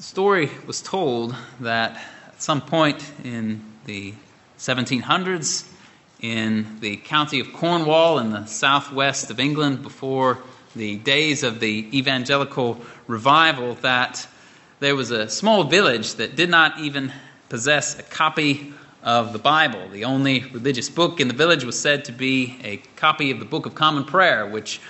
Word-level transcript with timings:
the 0.00 0.06
story 0.06 0.50
was 0.66 0.80
told 0.80 1.36
that 1.60 1.92
at 2.26 2.40
some 2.40 2.62
point 2.62 3.12
in 3.22 3.62
the 3.84 4.14
1700s, 4.58 5.68
in 6.22 6.80
the 6.80 6.96
county 6.96 7.38
of 7.38 7.52
Cornwall 7.52 8.18
in 8.18 8.30
the 8.30 8.46
southwest 8.46 9.30
of 9.30 9.38
England, 9.38 9.82
before 9.82 10.38
the 10.74 10.96
days 10.96 11.42
of 11.42 11.60
the 11.60 11.86
evangelical 11.92 12.80
revival, 13.08 13.74
that 13.82 14.26
there 14.78 14.96
was 14.96 15.10
a 15.10 15.28
small 15.28 15.64
village 15.64 16.14
that 16.14 16.34
did 16.34 16.48
not 16.48 16.78
even 16.78 17.12
possess 17.50 17.98
a 17.98 18.02
copy 18.02 18.72
of 19.02 19.34
the 19.34 19.38
Bible. 19.38 19.86
The 19.90 20.06
only 20.06 20.44
religious 20.44 20.88
book 20.88 21.20
in 21.20 21.28
the 21.28 21.34
village 21.34 21.64
was 21.64 21.78
said 21.78 22.06
to 22.06 22.12
be 22.12 22.58
a 22.64 22.78
copy 22.96 23.30
of 23.32 23.38
the 23.38 23.44
Book 23.44 23.66
of 23.66 23.74
Common 23.74 24.04
Prayer, 24.04 24.46
which 24.46 24.80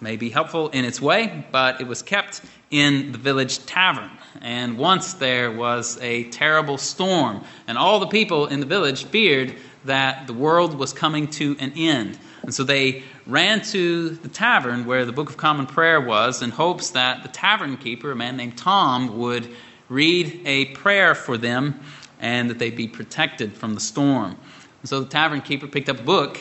may 0.00 0.16
be 0.16 0.30
helpful 0.30 0.68
in 0.68 0.84
its 0.84 1.00
way, 1.00 1.44
but 1.50 1.80
it 1.80 1.88
was 1.88 2.00
kept 2.00 2.42
in 2.70 3.10
the 3.10 3.18
village 3.18 3.66
tavern. 3.66 4.10
And 4.40 4.78
once 4.78 5.14
there 5.14 5.50
was 5.50 5.98
a 6.00 6.24
terrible 6.24 6.78
storm, 6.78 7.44
and 7.66 7.76
all 7.76 8.00
the 8.00 8.06
people 8.06 8.46
in 8.46 8.60
the 8.60 8.66
village 8.66 9.04
feared 9.04 9.54
that 9.84 10.26
the 10.26 10.32
world 10.32 10.74
was 10.74 10.92
coming 10.92 11.28
to 11.28 11.56
an 11.58 11.72
end. 11.76 12.18
And 12.42 12.54
so 12.54 12.64
they 12.64 13.02
ran 13.26 13.62
to 13.62 14.10
the 14.10 14.28
tavern 14.28 14.84
where 14.84 15.04
the 15.04 15.12
Book 15.12 15.30
of 15.30 15.36
Common 15.36 15.66
Prayer 15.66 16.00
was 16.00 16.42
in 16.42 16.50
hopes 16.50 16.90
that 16.90 17.22
the 17.22 17.28
tavern 17.28 17.76
keeper, 17.76 18.10
a 18.10 18.16
man 18.16 18.36
named 18.36 18.58
Tom, 18.58 19.18
would 19.18 19.48
read 19.88 20.40
a 20.44 20.66
prayer 20.66 21.14
for 21.14 21.36
them 21.36 21.80
and 22.20 22.50
that 22.50 22.58
they'd 22.58 22.76
be 22.76 22.88
protected 22.88 23.52
from 23.56 23.74
the 23.74 23.80
storm. 23.80 24.36
And 24.80 24.88
so 24.88 25.00
the 25.00 25.08
tavern 25.08 25.40
keeper 25.40 25.66
picked 25.66 25.88
up 25.88 26.00
a 26.00 26.02
book 26.02 26.38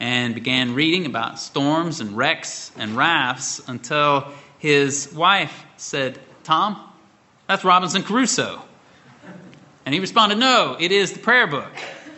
and 0.00 0.34
began 0.34 0.74
reading 0.74 1.06
about 1.06 1.38
storms 1.38 2.00
and 2.00 2.16
wrecks 2.16 2.70
and 2.76 2.96
rafts 2.96 3.66
until 3.66 4.32
his 4.58 5.12
wife 5.14 5.64
said, 5.76 6.18
Tom, 6.44 6.85
that's 7.46 7.64
Robinson 7.64 8.02
Crusoe. 8.02 8.62
And 9.84 9.94
he 9.94 10.00
responded, 10.00 10.38
No, 10.38 10.76
it 10.78 10.92
is 10.92 11.12
the 11.12 11.20
prayer 11.20 11.46
book, 11.46 11.70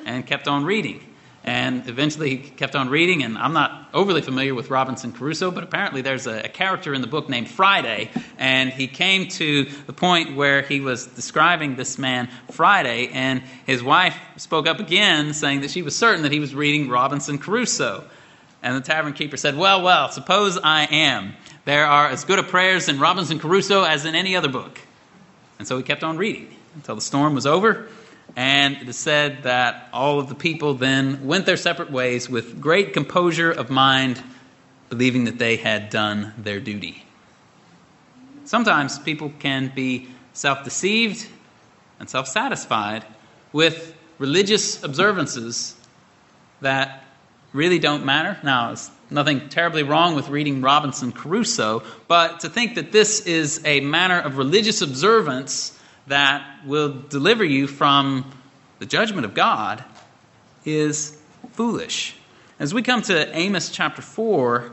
and 0.07 0.27
kept 0.27 0.49
on 0.49 0.65
reading. 0.65 1.05
And 1.45 1.89
eventually 1.89 2.31
he 2.31 2.37
kept 2.37 2.75
on 2.75 2.91
reading, 2.91 3.23
and 3.23 3.39
I'm 3.39 3.55
not 3.55 3.89
overly 3.95 4.21
familiar 4.21 4.55
with 4.55 4.69
Robinson 4.71 5.13
Crusoe, 5.13 5.51
but 5.51 5.65
apparently 5.65 6.03
there's 6.03 6.27
a, 6.27 6.41
a, 6.41 6.49
character 6.49 6.93
in 6.93 7.01
the 7.01 7.07
book 7.07 7.31
named 7.31 7.49
Friday, 7.49 8.11
and 8.37 8.71
he 8.71 8.87
came 8.87 9.29
to 9.29 9.65
the 9.87 9.95
point 9.95 10.37
where 10.37 10.61
he 10.61 10.81
was 10.81 11.07
describing 11.07 11.77
this 11.77 11.97
man 11.97 12.29
Friday, 12.51 13.09
and 13.09 13.43
his 13.65 13.83
wife 13.83 14.15
spoke 14.37 14.67
up 14.67 14.79
again, 14.79 15.33
saying 15.33 15.63
that 15.63 15.71
she 15.71 15.81
was 15.81 15.97
certain 15.97 16.23
that 16.25 16.33
he 16.33 16.41
was 16.41 16.55
reading 16.55 16.91
Robinson 16.91 17.39
Crusoe. 17.39 18.05
And 18.63 18.77
the 18.77 18.81
tavern 18.81 19.15
keeper 19.15 19.39
said, 19.39 19.57
Well, 19.57 19.83
well, 19.83 20.11
suppose 20.11 20.59
I 20.59 20.85
am. 20.85 21.35
There 21.65 21.87
are 21.87 22.09
as 22.09 22.25
good 22.25 22.39
a 22.39 22.43
prayers 22.43 22.89
in 22.89 22.99
Robinson 22.99 23.39
Crusoe 23.39 23.85
as 23.85 24.05
in 24.05 24.15
any 24.15 24.37
other 24.37 24.49
book. 24.49 24.81
And 25.59 25.67
so 25.67 25.77
he 25.77 25.83
kept 25.83 26.05
on 26.05 26.17
reading 26.17 26.55
until 26.75 26.95
the 26.95 27.01
storm 27.01 27.35
was 27.35 27.47
over 27.47 27.89
and 28.37 28.77
it 28.77 28.89
is 28.89 28.97
said 28.97 29.43
that 29.45 29.89
all 29.93 30.19
of 30.21 30.29
the 30.29 30.35
people 30.35 30.75
then 30.75 31.27
went 31.27 31.47
their 31.47 31.57
separate 31.57 31.91
ways 31.91 32.29
with 32.29 32.61
great 32.61 32.93
composure 32.93 33.51
of 33.51 33.71
mind, 33.71 34.23
believing 34.89 35.25
that 35.25 35.39
they 35.39 35.57
had 35.57 35.91
done 35.91 36.33
their 36.39 36.61
duty. 36.61 37.05
Sometimes 38.45 38.99
people 38.99 39.33
can 39.39 39.73
be 39.75 40.09
self 40.33 40.65
deceived 40.65 41.27
and 41.99 42.09
self 42.09 42.29
satisfied 42.29 43.05
with 43.53 43.95
religious 44.19 44.83
observances 44.83 45.75
that 46.61 47.05
really 47.53 47.79
don't 47.79 48.05
matter. 48.05 48.39
Now, 48.43 48.75
nothing 49.11 49.49
terribly 49.49 49.83
wrong 49.83 50.15
with 50.15 50.29
reading 50.29 50.61
Robinson 50.61 51.13
Crusoe, 51.13 51.83
but 52.07 52.41
to 52.41 52.49
think 52.49 52.75
that 52.75 52.93
this 52.93 53.21
is 53.21 53.63
a 53.65 53.81
manner 53.81 54.19
of 54.19 54.39
religious 54.39 54.83
observance 54.83 55.79
that 56.07 56.45
will 56.67 57.03
deliver 57.09 57.45
you 57.45 57.67
from 57.67 58.31
the 58.79 58.87
judgment 58.87 59.25
of 59.25 59.35
God 59.35 59.85
is 60.65 61.17
foolish. 61.53 62.15
As 62.59 62.75
we 62.75 62.83
come 62.83 63.03
to 63.03 63.37
Amos 63.37 63.71
chapter 63.71 64.03
4, 64.03 64.73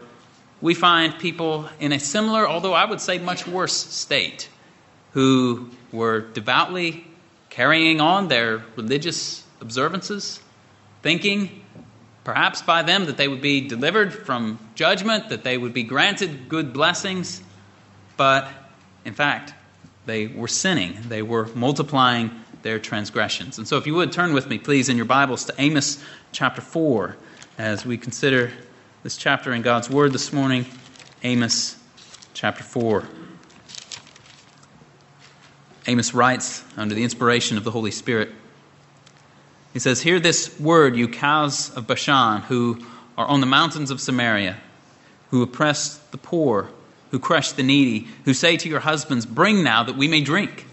we 0.62 0.74
find 0.74 1.18
people 1.20 1.70
in 1.80 1.92
a 1.92 2.00
similar, 2.00 2.48
although 2.48 2.74
I 2.74 2.86
would 2.86 3.02
say 3.02 3.20
much 3.20 3.48
worse, 3.48 3.74
state 3.74 4.50
who 5.12 5.70
were 5.92 6.22
devoutly 6.22 7.06
carrying 7.50 8.02
on 8.02 8.28
their 8.28 8.64
religious 8.76 9.44
observances, 9.62 10.40
thinking 11.02 11.65
perhaps 12.26 12.62
by 12.62 12.82
them 12.82 13.06
that 13.06 13.16
they 13.16 13.30
would 13.30 13.42
be 13.42 13.62
delivered 13.62 14.12
from 14.12 14.60
judgment, 14.74 15.30
that 15.30 15.46
they 15.46 15.58
would 15.58 15.74
be 15.74 15.84
granted 15.84 16.50
good 16.50 16.74
blessings, 16.74 17.42
but 18.18 18.52
in 19.06 19.14
fact, 19.14 19.54
they 20.06 20.28
were 20.28 20.48
sinning. 20.48 20.98
They 21.08 21.22
were 21.22 21.46
multiplying 21.56 22.32
their 22.64 22.80
transgressions. 22.80 23.60
And 23.60 23.68
so, 23.68 23.78
if 23.78 23.86
you 23.86 23.94
would 23.94 24.12
turn 24.12 24.34
with 24.34 24.48
me, 24.50 24.58
please, 24.58 24.90
in 24.90 24.98
your 24.98 25.06
Bibles 25.06 25.46
to 25.46 25.54
Amos 25.60 26.04
chapter 26.32 26.62
4 26.62 27.16
as 27.58 27.86
we 27.86 27.98
consider 27.98 28.52
this 29.04 29.16
chapter 29.16 29.54
in 29.54 29.62
God's 29.62 29.90
Word 29.90 30.12
this 30.12 30.34
morning. 30.34 30.66
Amos 31.24 31.78
chapter 32.34 32.64
4. 32.64 33.08
Amos 35.88 36.14
writes 36.16 36.64
under 36.76 36.96
the 36.96 37.04
inspiration 37.04 37.58
of 37.58 37.64
the 37.64 37.72
Holy 37.72 37.92
Spirit. 37.92 38.32
He 39.76 39.80
says, 39.80 40.02
Hear 40.02 40.20
this 40.20 40.60
word, 40.60 40.96
you 40.96 41.08
cows 41.08 41.70
of 41.76 41.86
Bashan, 41.86 42.42
who 42.42 42.84
are 43.16 43.28
on 43.28 43.42
the 43.42 43.46
mountains 43.46 43.92
of 43.92 44.02
Samaria, 44.02 44.58
who 45.30 45.44
oppress 45.44 45.98
the 46.10 46.18
poor 46.18 46.72
who 47.16 47.20
crush 47.20 47.54
the 47.54 47.64
needy, 47.64 48.08
who 48.26 48.34
say 48.34 48.58
to 48.58 48.68
your 48.68 48.82
husbands, 48.82 49.26
Bring 49.26 49.64
now 49.64 49.84
that 49.84 49.96
we 49.96 50.10
may 50.10 50.20
drink. 50.20 50.66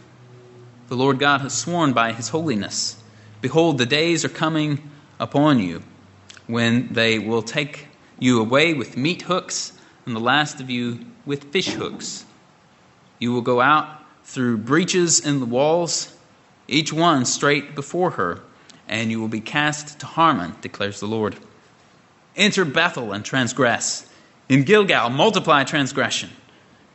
The 0.88 0.96
Lord 0.96 1.20
God 1.20 1.40
has 1.40 1.56
sworn 1.56 1.92
by 1.92 2.12
his 2.12 2.30
holiness 2.30 3.00
Behold, 3.40 3.78
the 3.78 3.86
days 3.86 4.24
are 4.24 4.28
coming 4.28 4.90
upon 5.20 5.60
you 5.60 5.84
when 6.48 6.92
they 6.92 7.20
will 7.20 7.42
take 7.42 7.86
you 8.19 8.40
away 8.40 8.74
with 8.74 8.96
meat 8.96 9.22
hooks, 9.22 9.72
and 10.04 10.16
the 10.16 10.20
last 10.20 10.60
of 10.60 10.69
you 10.69 11.06
with 11.24 11.52
fish 11.52 11.69
hooks. 11.74 12.24
You 13.20 13.32
will 13.32 13.40
go 13.40 13.60
out 13.60 13.86
through 14.24 14.58
breaches 14.58 15.24
in 15.24 15.38
the 15.38 15.46
walls, 15.46 16.12
each 16.66 16.92
one 16.92 17.24
straight 17.24 17.76
before 17.76 18.10
her, 18.10 18.40
and 18.92 19.10
you 19.10 19.19
will 19.19 19.28
be 19.28 19.41
cast 19.41 20.00
to 20.00 20.06
Harmon, 20.06 20.54
declares 20.60 21.00
the 21.00 21.06
Lord. 21.06 21.34
Enter 22.36 22.66
Bethel 22.66 23.12
and 23.12 23.25
transgress 23.25 24.06
in 24.50 24.64
Gilgal, 24.64 25.08
multiply 25.08 25.64
transgression. 25.64 26.28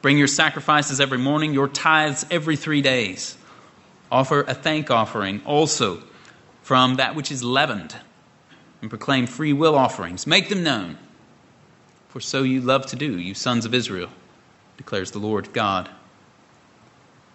Bring 0.04 0.20
your 0.20 0.28
sacrifices 0.28 1.02
every 1.02 1.18
morning, 1.18 1.56
your 1.56 1.68
tithes 1.68 2.24
every 2.30 2.56
three 2.56 2.84
days. 2.84 3.36
Offer 4.12 4.42
a 4.42 4.54
thank 4.54 4.92
offering 4.92 5.42
also 5.44 6.04
from 6.62 6.98
that 6.98 7.16
which 7.16 7.32
is 7.32 7.44
leavened, 7.44 7.96
and 8.82 8.92
proclaim 8.92 9.26
free 9.26 9.54
will 9.54 9.74
offerings. 9.74 10.28
Make 10.28 10.50
them 10.50 10.62
known, 10.64 11.00
for 12.10 12.20
so 12.20 12.44
you 12.44 12.62
love 12.62 12.86
to 12.88 12.96
do, 12.96 13.18
you 13.18 13.34
sons 13.34 13.66
of 13.66 13.74
Israel, 13.74 14.10
declares 14.78 15.10
the 15.10 15.20
Lord 15.20 15.52
God. 15.52 15.90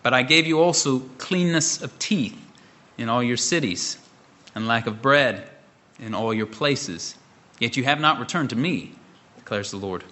But 0.04 0.14
I 0.14 0.22
gave 0.22 0.46
you 0.46 0.60
also 0.60 1.00
cleanness 1.18 1.82
of 1.82 1.98
teeth 1.98 2.38
in 2.96 3.08
all 3.08 3.24
your 3.24 3.36
cities, 3.36 3.98
and 4.54 4.66
lack 4.66 4.86
of 4.86 5.02
bread 5.02 5.48
in 5.98 6.14
all 6.14 6.32
your 6.34 6.46
places. 6.46 7.16
Yet 7.58 7.76
you 7.76 7.84
have 7.84 8.00
not 8.00 8.18
returned 8.18 8.50
to 8.50 8.56
me 8.56 8.94
declares 9.52 9.70
the 9.72 9.76
Lord. 9.76 10.04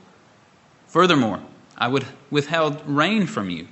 Furthermore, 0.88 1.40
I 1.78 1.88
would 1.88 2.04
withheld 2.30 2.82
rain 2.86 3.26
from 3.26 3.48
you 3.48 3.68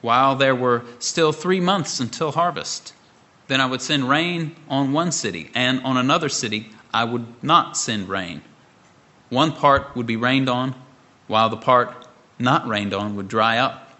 while 0.00 0.34
there 0.34 0.54
were 0.54 0.82
still 0.98 1.32
three 1.32 1.60
months 1.60 2.00
until 2.00 2.32
harvest. 2.32 2.92
Then 3.46 3.60
I 3.60 3.66
would 3.66 3.82
send 3.82 4.08
rain 4.08 4.56
on 4.68 4.92
one 4.92 5.12
city, 5.12 5.50
and 5.54 5.80
on 5.84 5.96
another 5.96 6.28
city 6.28 6.70
I 6.92 7.04
would 7.04 7.26
not 7.42 7.76
send 7.76 8.08
rain. 8.08 8.42
One 9.28 9.52
part 9.52 9.94
would 9.94 10.06
be 10.06 10.16
rained 10.16 10.48
on, 10.48 10.74
while 11.28 11.50
the 11.50 11.56
part 11.56 12.08
not 12.38 12.66
rained 12.66 12.94
on 12.94 13.14
would 13.14 13.28
dry 13.28 13.58
up. 13.58 13.92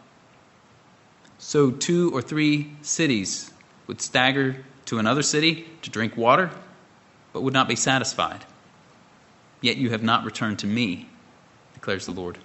So 1.39 1.71
two 1.71 2.11
or 2.13 2.23
three 2.23 2.73
cities 2.83 3.53
would 3.87 4.01
stagger 4.01 4.65
to 4.87 4.99
another 4.99 5.23
city 5.23 5.67
to 5.83 5.91
drink 5.91 6.17
water, 6.17 6.51
but 7.33 7.43
would 7.43 7.55
not 7.55 7.69
be 7.69 7.77
satisfied. 7.77 8.45
Yet 9.61 9.77
you 9.77 9.91
have 9.91 10.03
not 10.03 10.25
returned 10.25 10.59
to 10.61 10.67
me 10.67 11.09
declares 11.83 12.07
the 12.07 12.13
Lord. 12.13 12.39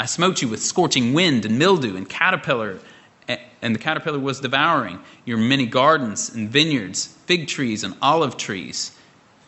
I 0.00 0.06
smote 0.06 0.42
you 0.42 0.48
with 0.48 0.60
scorching 0.60 1.14
wind 1.14 1.44
and 1.44 1.56
mildew 1.60 1.96
and 1.96 2.08
caterpillar, 2.08 2.80
and 3.28 3.72
the 3.72 3.78
caterpillar 3.78 4.18
was 4.18 4.40
devouring 4.40 4.98
your 5.24 5.38
many 5.38 5.64
gardens 5.64 6.28
and 6.34 6.50
vineyards, 6.50 7.06
fig 7.26 7.46
trees 7.46 7.84
and 7.84 7.94
olive 8.02 8.36
trees. 8.36 8.90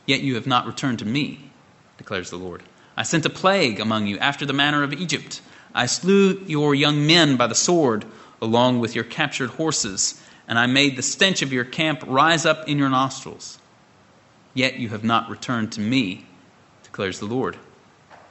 Yet 0.06 0.20
you 0.20 0.36
have 0.36 0.46
not 0.46 0.68
returned 0.68 1.00
to 1.00 1.04
me, 1.04 1.50
declares 1.98 2.30
the 2.30 2.36
Lord. 2.36 2.62
I 2.96 3.02
sent 3.02 3.26
a 3.26 3.30
plague 3.30 3.80
among 3.80 4.06
you 4.06 4.16
after 4.18 4.46
the 4.46 4.52
manner 4.52 4.84
of 4.84 4.92
Egypt. 4.92 5.40
I 5.74 5.86
slew 5.86 6.40
your 6.46 6.72
young 6.72 7.04
men 7.04 7.36
by 7.36 7.48
the 7.48 7.56
sword, 7.56 8.04
along 8.40 8.78
with 8.78 8.94
your 8.94 9.02
captured 9.02 9.50
horses, 9.50 10.21
and 10.52 10.58
I 10.58 10.66
made 10.66 10.96
the 10.96 11.02
stench 11.02 11.40
of 11.40 11.50
your 11.50 11.64
camp 11.64 12.04
rise 12.06 12.44
up 12.44 12.68
in 12.68 12.76
your 12.76 12.90
nostrils. 12.90 13.58
Yet 14.52 14.78
you 14.78 14.90
have 14.90 15.02
not 15.02 15.30
returned 15.30 15.72
to 15.72 15.80
me, 15.80 16.26
declares 16.82 17.20
the 17.20 17.24
Lord. 17.24 17.56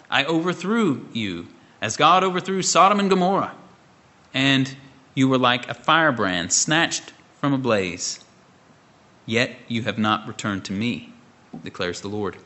I 0.07 0.25
overthrew 0.25 1.07
you, 1.13 1.47
as 1.81 1.97
God 1.97 2.23
overthrew 2.23 2.61
Sodom 2.61 2.99
and 2.99 3.09
Gomorrah. 3.09 3.55
And 4.35 4.77
You 5.15 5.29
were 5.29 5.39
like 5.39 5.67
a 5.67 5.73
firebrand 5.73 6.53
snatched 6.53 7.11
from 7.39 7.53
a 7.53 7.57
blaze. 7.57 8.23
Yet 9.25 9.55
you 9.67 9.81
have 9.81 9.97
not 9.97 10.27
returned 10.27 10.63
to 10.65 10.73
me, 10.73 11.11
declares 11.63 12.01
the 12.01 12.07
Lord. 12.07 12.37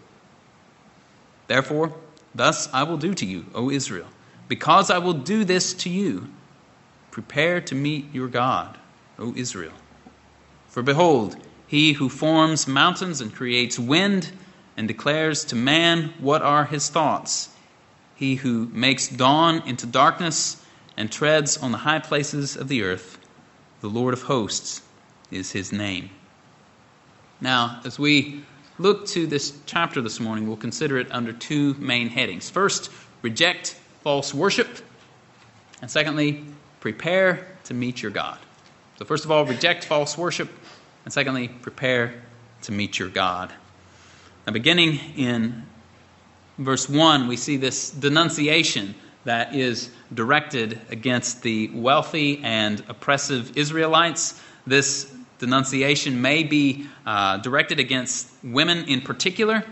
Therefore, 1.47 1.93
thus 2.33 2.69
I 2.73 2.83
will 2.83 2.95
do 2.95 3.13
to 3.13 3.25
you, 3.25 3.47
O 3.53 3.69
Israel. 3.69 4.07
Because 4.47 4.89
I 4.89 4.99
will 4.99 5.11
do 5.11 5.43
this 5.43 5.73
to 5.73 5.89
you, 5.89 6.29
prepare 7.11 7.59
to 7.59 7.75
meet 7.75 8.13
your 8.13 8.29
God, 8.29 8.77
O 9.19 9.33
Israel. 9.35 9.73
For 10.67 10.83
behold, 10.83 11.37
he 11.67 11.93
who 11.93 12.09
forms 12.09 12.67
mountains 12.67 13.21
and 13.21 13.33
creates 13.33 13.79
wind 13.79 14.31
and 14.77 14.87
declares 14.87 15.45
to 15.45 15.55
man 15.55 16.13
what 16.19 16.41
are 16.41 16.65
his 16.65 16.89
thoughts, 16.89 17.49
he 18.15 18.35
who 18.35 18.67
makes 18.71 19.07
dawn 19.07 19.61
into 19.65 19.85
darkness 19.85 20.63
and 20.97 21.11
treads 21.11 21.57
on 21.57 21.71
the 21.71 21.79
high 21.79 21.99
places 21.99 22.55
of 22.55 22.67
the 22.67 22.83
earth, 22.83 23.17
the 23.81 23.89
Lord 23.89 24.13
of 24.13 24.23
hosts 24.23 24.81
is 25.31 25.51
his 25.51 25.71
name. 25.71 26.09
Now, 27.41 27.81
as 27.85 27.99
we 27.99 28.43
look 28.77 29.07
to 29.07 29.27
this 29.27 29.57
chapter 29.65 30.01
this 30.01 30.19
morning, 30.19 30.47
we'll 30.47 30.57
consider 30.57 30.97
it 30.97 31.11
under 31.11 31.33
two 31.33 31.73
main 31.75 32.09
headings. 32.09 32.49
First, 32.49 32.91
reject 33.21 33.77
false 34.03 34.33
worship, 34.33 34.67
and 35.81 35.89
secondly, 35.89 36.45
prepare 36.79 37.47
to 37.65 37.73
meet 37.73 38.01
your 38.01 38.11
God. 38.11 38.39
So, 38.97 39.03
first 39.03 39.25
of 39.25 39.31
all, 39.31 39.45
reject 39.45 39.83
false 39.83 40.17
worship, 40.17 40.49
and 41.03 41.13
secondly, 41.13 41.49
prepare 41.49 42.21
to 42.61 42.71
meet 42.71 42.97
your 42.97 43.09
God. 43.09 43.51
Now, 44.47 44.53
beginning 44.53 44.99
in 45.17 45.65
verse 46.57 46.87
1, 46.87 47.27
we 47.27 47.35
see 47.35 47.57
this 47.57 47.91
denunciation 47.91 48.95
that 49.25 49.53
is 49.53 49.89
directed 50.13 50.79
against 50.89 51.41
the 51.41 51.69
wealthy 51.73 52.41
and 52.41 52.81
oppressive 52.87 53.57
Israelites. 53.57 54.39
This 54.65 55.13
denunciation 55.39 56.21
may 56.21 56.43
be 56.43 56.87
uh, 57.05 57.37
directed 57.37 57.81
against 57.81 58.29
women 58.43 58.85
in 58.87 59.01
particular, 59.01 59.65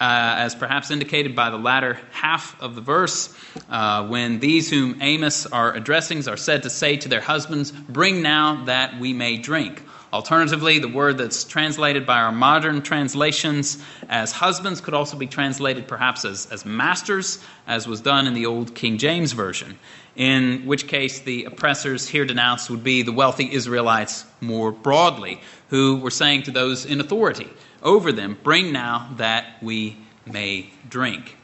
uh, 0.00 0.36
as 0.38 0.54
perhaps 0.54 0.90
indicated 0.90 1.34
by 1.34 1.50
the 1.50 1.56
latter 1.56 1.98
half 2.12 2.60
of 2.60 2.74
the 2.74 2.80
verse, 2.80 3.34
uh, 3.68 4.06
when 4.06 4.38
these 4.38 4.70
whom 4.70 5.00
Amos 5.02 5.46
are 5.46 5.74
addressing 5.74 6.26
are 6.28 6.36
said 6.36 6.62
to 6.62 6.70
say 6.70 6.96
to 6.96 7.08
their 7.08 7.20
husbands, 7.20 7.72
Bring 7.72 8.22
now 8.22 8.64
that 8.64 8.98
we 8.98 9.12
may 9.12 9.36
drink. 9.36 9.82
Alternatively, 10.10 10.78
the 10.78 10.88
word 10.88 11.18
that's 11.18 11.44
translated 11.44 12.06
by 12.06 12.18
our 12.20 12.32
modern 12.32 12.80
translations 12.80 13.82
as 14.08 14.32
husbands 14.32 14.80
could 14.80 14.94
also 14.94 15.18
be 15.18 15.26
translated 15.26 15.86
perhaps 15.86 16.24
as, 16.24 16.46
as 16.50 16.64
masters, 16.64 17.44
as 17.66 17.86
was 17.86 18.00
done 18.00 18.26
in 18.26 18.32
the 18.32 18.46
old 18.46 18.74
King 18.74 18.96
James 18.96 19.32
Version, 19.32 19.78
in 20.16 20.64
which 20.64 20.86
case 20.86 21.20
the 21.20 21.44
oppressors 21.44 22.08
here 22.08 22.24
denounced 22.24 22.70
would 22.70 22.82
be 22.82 23.02
the 23.02 23.12
wealthy 23.12 23.52
Israelites 23.52 24.24
more 24.40 24.72
broadly, 24.72 25.42
who 25.68 25.96
were 25.98 26.10
saying 26.10 26.44
to 26.44 26.52
those 26.52 26.86
in 26.86 27.00
authority 27.00 27.48
over 27.82 28.12
them, 28.12 28.36
Bring 28.42 28.72
now 28.72 29.10
that 29.16 29.62
we 29.62 29.96
may 30.26 30.70
drink. 30.88 31.36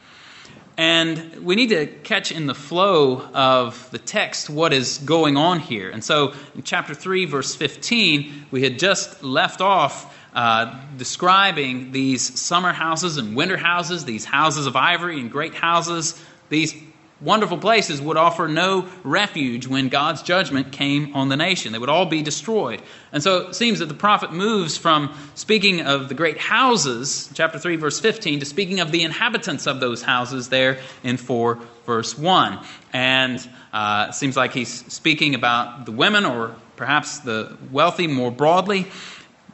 And 0.77 1.45
we 1.45 1.55
need 1.55 1.69
to 1.69 1.85
catch 1.85 2.31
in 2.31 2.47
the 2.47 2.55
flow 2.55 3.21
of 3.21 3.89
the 3.91 3.97
text 3.97 4.49
what 4.49 4.73
is 4.73 4.97
going 4.97 5.37
on 5.37 5.59
here. 5.59 5.89
And 5.89 6.03
so 6.03 6.33
in 6.53 6.63
chapter 6.63 6.93
3, 6.93 7.25
verse 7.25 7.55
15, 7.55 8.47
we 8.51 8.61
had 8.61 8.77
just 8.77 9.23
left 9.23 9.61
off 9.61 10.13
uh, 10.33 10.77
describing 10.97 11.93
these 11.93 12.39
summer 12.39 12.73
houses 12.73 13.15
and 13.15 13.37
winter 13.37 13.55
houses, 13.55 14.03
these 14.03 14.25
houses 14.25 14.67
of 14.67 14.75
ivory 14.75 15.21
and 15.21 15.31
great 15.31 15.55
houses, 15.55 16.21
these 16.49 16.75
wonderful 17.21 17.57
places 17.57 18.01
would 18.01 18.17
offer 18.17 18.47
no 18.47 18.87
refuge 19.03 19.67
when 19.67 19.87
God's 19.89 20.21
judgment 20.21 20.71
came 20.71 21.15
on 21.15 21.29
the 21.29 21.37
nation. 21.37 21.71
They 21.71 21.79
would 21.79 21.89
all 21.89 22.05
be 22.05 22.21
destroyed. 22.21 22.81
And 23.11 23.23
so 23.23 23.47
it 23.47 23.55
seems 23.55 23.79
that 23.79 23.85
the 23.85 23.93
prophet 23.93 24.33
moves 24.33 24.77
from 24.77 25.15
speaking 25.33 25.81
of 25.81 26.09
the 26.09 26.13
great 26.13 26.37
houses, 26.37 27.29
chapter 27.33 27.57
3, 27.57 27.77
verse 27.77 27.99
15, 27.99 28.41
to 28.41 28.45
speaking 28.45 28.81
of 28.81 28.91
the 28.91 29.03
inhabitants 29.03 29.65
of 29.65 29.79
those 29.79 30.01
houses 30.01 30.49
there 30.49 30.79
in 31.03 31.15
4, 31.17 31.59
verse 31.85 32.17
1. 32.17 32.59
And 32.91 33.49
uh, 33.71 34.07
it 34.09 34.13
seems 34.15 34.35
like 34.35 34.53
he's 34.53 34.91
speaking 34.93 35.35
about 35.35 35.85
the 35.85 35.91
women 35.93 36.25
or 36.25 36.55
perhaps 36.75 37.19
the 37.19 37.57
wealthy 37.71 38.07
more 38.07 38.31
broadly. 38.31 38.87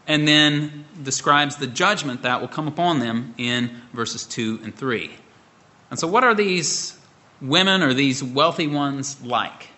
And 0.08 0.28
then 0.28 0.86
describes 1.02 1.58
the 1.58 1.68
judgment 1.68 2.24
that 2.24 2.42
will 2.42 2.48
come 2.48 2.68
upon 2.68 3.00
them 3.00 3.36
in 3.38 3.70
verses 3.94 4.26
2 4.26 4.62
and 4.64 4.76
3. 4.76 5.12
And 5.92 6.00
so, 6.00 6.08
what 6.08 6.24
are 6.24 6.34
these 6.34 6.98
women 7.42 7.82
or 7.82 7.94
these 7.94 8.24
wealthy 8.24 8.68
ones 8.68 9.22
like? 9.24 9.70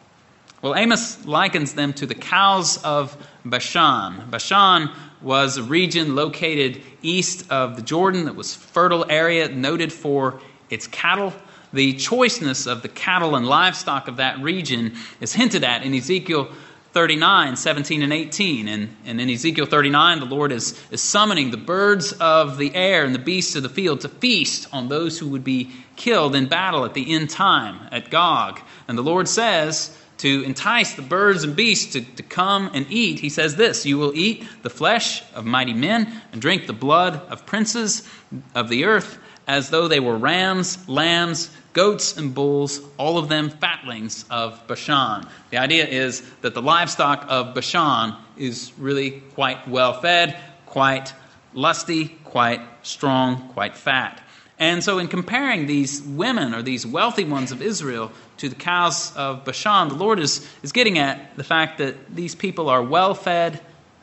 Well, 0.61 0.75
Amos 0.75 1.25
likens 1.25 1.73
them 1.73 1.93
to 1.93 2.05
the 2.05 2.15
cows 2.15 2.81
of 2.83 3.17
Bashan. 3.43 4.29
Bashan 4.29 4.89
was 5.21 5.57
a 5.57 5.63
region 5.63 6.15
located 6.15 6.81
east 7.01 7.51
of 7.51 7.75
the 7.75 7.81
Jordan 7.81 8.25
that 8.25 8.35
was 8.35 8.55
fertile 8.55 9.05
area 9.09 9.49
noted 9.49 9.91
for 9.91 10.39
its 10.69 10.87
cattle. 10.87 11.33
The 11.73 11.93
choiceness 11.95 12.65
of 12.65 12.81
the 12.81 12.87
cattle 12.87 13.35
and 13.35 13.45
livestock 13.45 14.07
of 14.07 14.17
that 14.17 14.39
region 14.39 14.95
is 15.19 15.33
hinted 15.33 15.63
at 15.63 15.83
in 15.83 15.93
Ezekiel 15.93 16.49
39, 16.93 17.55
17, 17.55 18.03
and 18.03 18.13
18. 18.13 18.67
And, 18.67 18.95
and 19.03 19.19
in 19.19 19.29
Ezekiel 19.29 19.65
39, 19.65 20.19
the 20.19 20.25
Lord 20.25 20.51
is, 20.51 20.79
is 20.91 21.01
summoning 21.01 21.51
the 21.51 21.57
birds 21.57 22.13
of 22.13 22.57
the 22.57 22.73
air 22.75 23.03
and 23.03 23.13
the 23.13 23.19
beasts 23.19 23.55
of 23.55 23.63
the 23.63 23.69
field 23.69 24.01
to 24.01 24.09
feast 24.09 24.67
on 24.71 24.87
those 24.87 25.17
who 25.17 25.27
would 25.29 25.43
be 25.43 25.71
killed 25.95 26.35
in 26.35 26.47
battle 26.47 26.85
at 26.85 26.93
the 26.93 27.13
end 27.13 27.29
time 27.29 27.79
at 27.91 28.09
Gog. 28.09 28.61
And 28.87 28.97
the 28.97 29.01
Lord 29.01 29.27
says, 29.27 29.97
to 30.19 30.43
entice 30.43 30.93
the 30.93 31.01
birds 31.01 31.43
and 31.43 31.55
beasts 31.55 31.93
to, 31.93 32.01
to 32.01 32.23
come 32.23 32.69
and 32.73 32.85
eat, 32.89 33.19
he 33.19 33.29
says 33.29 33.55
this 33.55 33.85
You 33.85 33.97
will 33.97 34.15
eat 34.15 34.47
the 34.61 34.69
flesh 34.69 35.23
of 35.33 35.43
mighty 35.43 35.73
men 35.73 36.21
and 36.31 36.41
drink 36.41 36.67
the 36.67 36.73
blood 36.73 37.15
of 37.29 37.45
princes 37.45 38.07
of 38.55 38.69
the 38.69 38.85
earth 38.85 39.17
as 39.47 39.69
though 39.69 39.87
they 39.87 39.99
were 39.99 40.17
rams, 40.17 40.87
lambs, 40.87 41.49
goats, 41.73 42.17
and 42.17 42.33
bulls, 42.33 42.79
all 42.97 43.17
of 43.17 43.29
them 43.29 43.49
fatlings 43.49 44.25
of 44.29 44.65
Bashan. 44.67 45.27
The 45.49 45.57
idea 45.57 45.85
is 45.85 46.21
that 46.41 46.53
the 46.53 46.61
livestock 46.61 47.25
of 47.27 47.53
Bashan 47.53 48.15
is 48.37 48.71
really 48.77 49.21
quite 49.33 49.67
well 49.67 49.99
fed, 49.99 50.37
quite 50.65 51.13
lusty, 51.53 52.09
quite 52.23 52.61
strong, 52.83 53.49
quite 53.49 53.75
fat. 53.75 54.21
And 54.59 54.83
so, 54.83 54.99
in 54.99 55.07
comparing 55.07 55.65
these 55.65 56.01
women 56.01 56.53
or 56.53 56.61
these 56.61 56.85
wealthy 56.85 57.23
ones 57.23 57.51
of 57.51 57.61
Israel 57.61 58.11
to 58.37 58.49
the 58.49 58.55
cows 58.55 59.15
of 59.17 59.43
Bashan, 59.43 59.89
the 59.89 59.95
Lord 59.95 60.19
is, 60.19 60.47
is 60.61 60.71
getting 60.71 60.99
at 60.99 61.35
the 61.35 61.43
fact 61.43 61.79
that 61.79 62.15
these 62.15 62.35
people 62.35 62.69
are 62.69 62.81
well 62.81 63.15
fed 63.15 63.59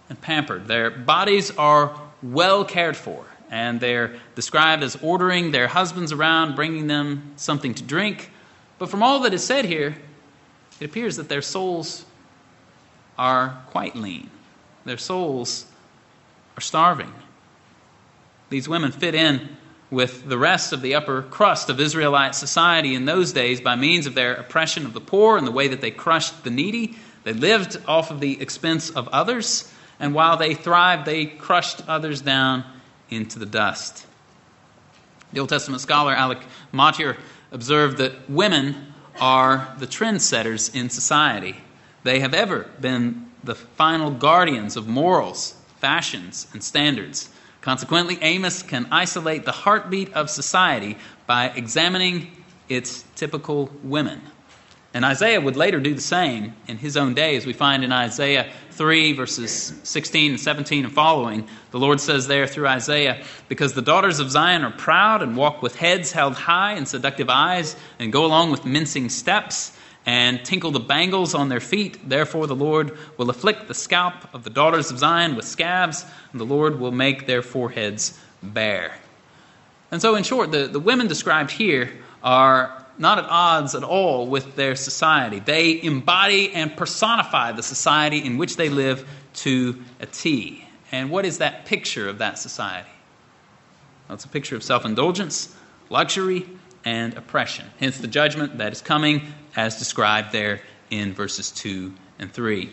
and 0.08 0.20
pampered. 0.20 0.66
Their 0.66 0.90
bodies 0.90 1.52
are 1.56 1.98
well 2.22 2.64
cared 2.64 2.96
for 2.96 3.24
and 3.50 3.80
they're 3.80 4.16
described 4.36 4.84
as 4.84 4.96
ordering 5.02 5.50
their 5.50 5.66
husbands 5.66 6.12
around, 6.12 6.54
bringing 6.54 6.86
them 6.86 7.32
something 7.36 7.74
to 7.74 7.82
drink. 7.82 8.30
But 8.78 8.88
from 8.88 9.02
all 9.02 9.20
that 9.20 9.34
is 9.34 9.44
said 9.44 9.64
here, 9.64 9.96
it 10.78 10.84
appears 10.84 11.16
that 11.16 11.28
their 11.28 11.42
souls 11.42 12.04
are 13.18 13.60
quite 13.66 13.96
lean. 13.96 14.30
Their 14.84 14.96
souls 14.96 15.66
are 16.56 16.60
starving. 16.60 17.12
These 18.48 18.68
women 18.68 18.92
fit 18.92 19.14
in 19.14 19.56
with 19.90 20.28
the 20.28 20.38
rest 20.38 20.72
of 20.72 20.80
the 20.82 20.94
upper 20.94 21.22
crust 21.22 21.68
of 21.68 21.80
Israelite 21.80 22.36
society 22.36 22.94
in 22.94 23.04
those 23.04 23.32
days 23.32 23.60
by 23.60 23.74
means 23.74 24.06
of 24.06 24.14
their 24.14 24.34
oppression 24.34 24.86
of 24.86 24.94
the 24.94 25.00
poor 25.00 25.36
and 25.36 25.46
the 25.46 25.52
way 25.52 25.68
that 25.68 25.80
they 25.80 25.90
crushed 25.90 26.44
the 26.44 26.50
needy. 26.50 26.96
They 27.24 27.32
lived 27.32 27.76
off 27.88 28.12
of 28.12 28.20
the 28.20 28.40
expense 28.40 28.90
of 28.90 29.08
others, 29.08 29.70
and 29.98 30.14
while 30.14 30.36
they 30.36 30.54
thrived, 30.54 31.04
they 31.04 31.26
crushed 31.26 31.82
others 31.88 32.22
down 32.22 32.64
into 33.10 33.38
the 33.38 33.46
dust. 33.46 34.06
The 35.32 35.40
Old 35.40 35.48
Testament 35.48 35.80
scholar 35.80 36.12
Alec 36.12 36.38
Motyer 36.72 37.16
observed 37.52 37.98
that 37.98 38.28
women 38.28 38.92
are 39.20 39.74
the 39.78 39.86
trendsetters 39.86 40.74
in 40.74 40.90
society. 40.90 41.56
They 42.02 42.20
have 42.20 42.34
ever 42.34 42.68
been 42.80 43.30
the 43.44 43.54
final 43.54 44.10
guardians 44.10 44.76
of 44.76 44.88
morals, 44.88 45.54
fashions, 45.78 46.46
and 46.52 46.62
standards. 46.62 47.28
Consequently, 47.60 48.18
Amos 48.22 48.62
can 48.62 48.86
isolate 48.90 49.44
the 49.44 49.52
heartbeat 49.52 50.12
of 50.14 50.30
society 50.30 50.96
by 51.26 51.48
examining 51.50 52.30
its 52.68 53.04
typical 53.16 53.70
women. 53.82 54.22
And 54.92 55.04
Isaiah 55.04 55.40
would 55.40 55.56
later 55.56 55.78
do 55.78 55.94
the 55.94 56.00
same 56.00 56.54
in 56.66 56.76
his 56.76 56.96
own 56.96 57.14
day, 57.14 57.36
as 57.36 57.46
we 57.46 57.52
find 57.52 57.84
in 57.84 57.92
Isaiah 57.92 58.50
3, 58.72 59.12
verses 59.12 59.72
16 59.84 60.32
and 60.32 60.40
17 60.40 60.84
and 60.84 60.92
following. 60.92 61.46
The 61.70 61.78
Lord 61.78 62.00
says 62.00 62.26
there 62.26 62.48
through 62.48 62.66
Isaiah, 62.66 63.22
Because 63.48 63.74
the 63.74 63.82
daughters 63.82 64.18
of 64.18 64.30
Zion 64.30 64.64
are 64.64 64.72
proud 64.72 65.22
and 65.22 65.36
walk 65.36 65.62
with 65.62 65.76
heads 65.76 66.10
held 66.10 66.34
high 66.34 66.72
and 66.72 66.88
seductive 66.88 67.30
eyes, 67.30 67.76
and 68.00 68.12
go 68.12 68.24
along 68.24 68.50
with 68.50 68.64
mincing 68.64 69.10
steps, 69.10 69.76
and 70.06 70.44
tinkle 70.44 70.72
the 70.72 70.80
bangles 70.80 71.34
on 71.34 71.50
their 71.50 71.60
feet, 71.60 72.08
therefore 72.08 72.48
the 72.48 72.56
Lord 72.56 72.96
will 73.16 73.30
afflict 73.30 73.68
the 73.68 73.74
scalp 73.74 74.34
of 74.34 74.42
the 74.42 74.50
daughters 74.50 74.90
of 74.90 74.98
Zion 74.98 75.36
with 75.36 75.44
scabs, 75.44 76.04
and 76.32 76.40
the 76.40 76.46
Lord 76.46 76.80
will 76.80 76.90
make 76.90 77.26
their 77.26 77.42
foreheads 77.42 78.18
bare. 78.42 78.94
And 79.92 80.00
so, 80.00 80.16
in 80.16 80.24
short, 80.24 80.50
the, 80.50 80.66
the 80.66 80.80
women 80.80 81.06
described 81.06 81.50
here 81.50 81.92
are 82.22 82.79
not 83.00 83.18
at 83.18 83.24
odds 83.24 83.74
at 83.74 83.82
all 83.82 84.26
with 84.26 84.54
their 84.56 84.76
society. 84.76 85.40
They 85.40 85.82
embody 85.82 86.52
and 86.52 86.76
personify 86.76 87.52
the 87.52 87.62
society 87.62 88.18
in 88.18 88.36
which 88.36 88.56
they 88.56 88.68
live 88.68 89.08
to 89.36 89.82
a 90.00 90.06
T. 90.06 90.64
And 90.92 91.10
what 91.10 91.24
is 91.24 91.38
that 91.38 91.64
picture 91.64 92.08
of 92.08 92.18
that 92.18 92.38
society? 92.38 92.90
Well, 94.06 94.16
it's 94.16 94.26
a 94.26 94.28
picture 94.28 94.54
of 94.54 94.62
self 94.62 94.84
indulgence, 94.84 95.56
luxury, 95.88 96.46
and 96.84 97.14
oppression. 97.14 97.64
Hence 97.78 97.98
the 97.98 98.06
judgment 98.06 98.58
that 98.58 98.72
is 98.72 98.82
coming 98.82 99.22
as 99.56 99.78
described 99.78 100.30
there 100.30 100.60
in 100.90 101.14
verses 101.14 101.50
2 101.52 101.94
and 102.18 102.30
3. 102.30 102.70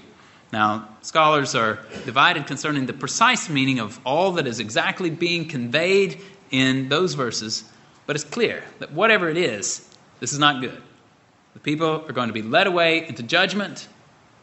Now, 0.52 0.90
scholars 1.02 1.56
are 1.56 1.80
divided 2.06 2.48
concerning 2.48 2.86
the 2.86 2.94
precise 2.94 3.50
meaning 3.50 3.80
of 3.80 4.00
all 4.06 4.34
that 4.34 4.48
is 4.48 4.60
exactly 4.60 5.10
being 5.10 5.48
conveyed 5.48 6.22
in 6.52 6.90
those 6.90 7.14
verses, 7.14 7.64
but 8.06 8.16
it's 8.16 8.26
clear 8.26 8.64
that 8.80 8.92
whatever 8.92 9.30
it 9.30 9.38
is, 9.38 9.88
this 10.20 10.34
is 10.34 10.40
not 10.40 10.62
good. 10.62 10.82
The 11.54 11.60
people 11.60 12.06
are 12.08 12.14
going 12.14 12.28
to 12.28 12.34
be 12.34 12.42
led 12.42 12.68
away 12.68 13.08
into 13.08 13.24
judgment, 13.24 13.88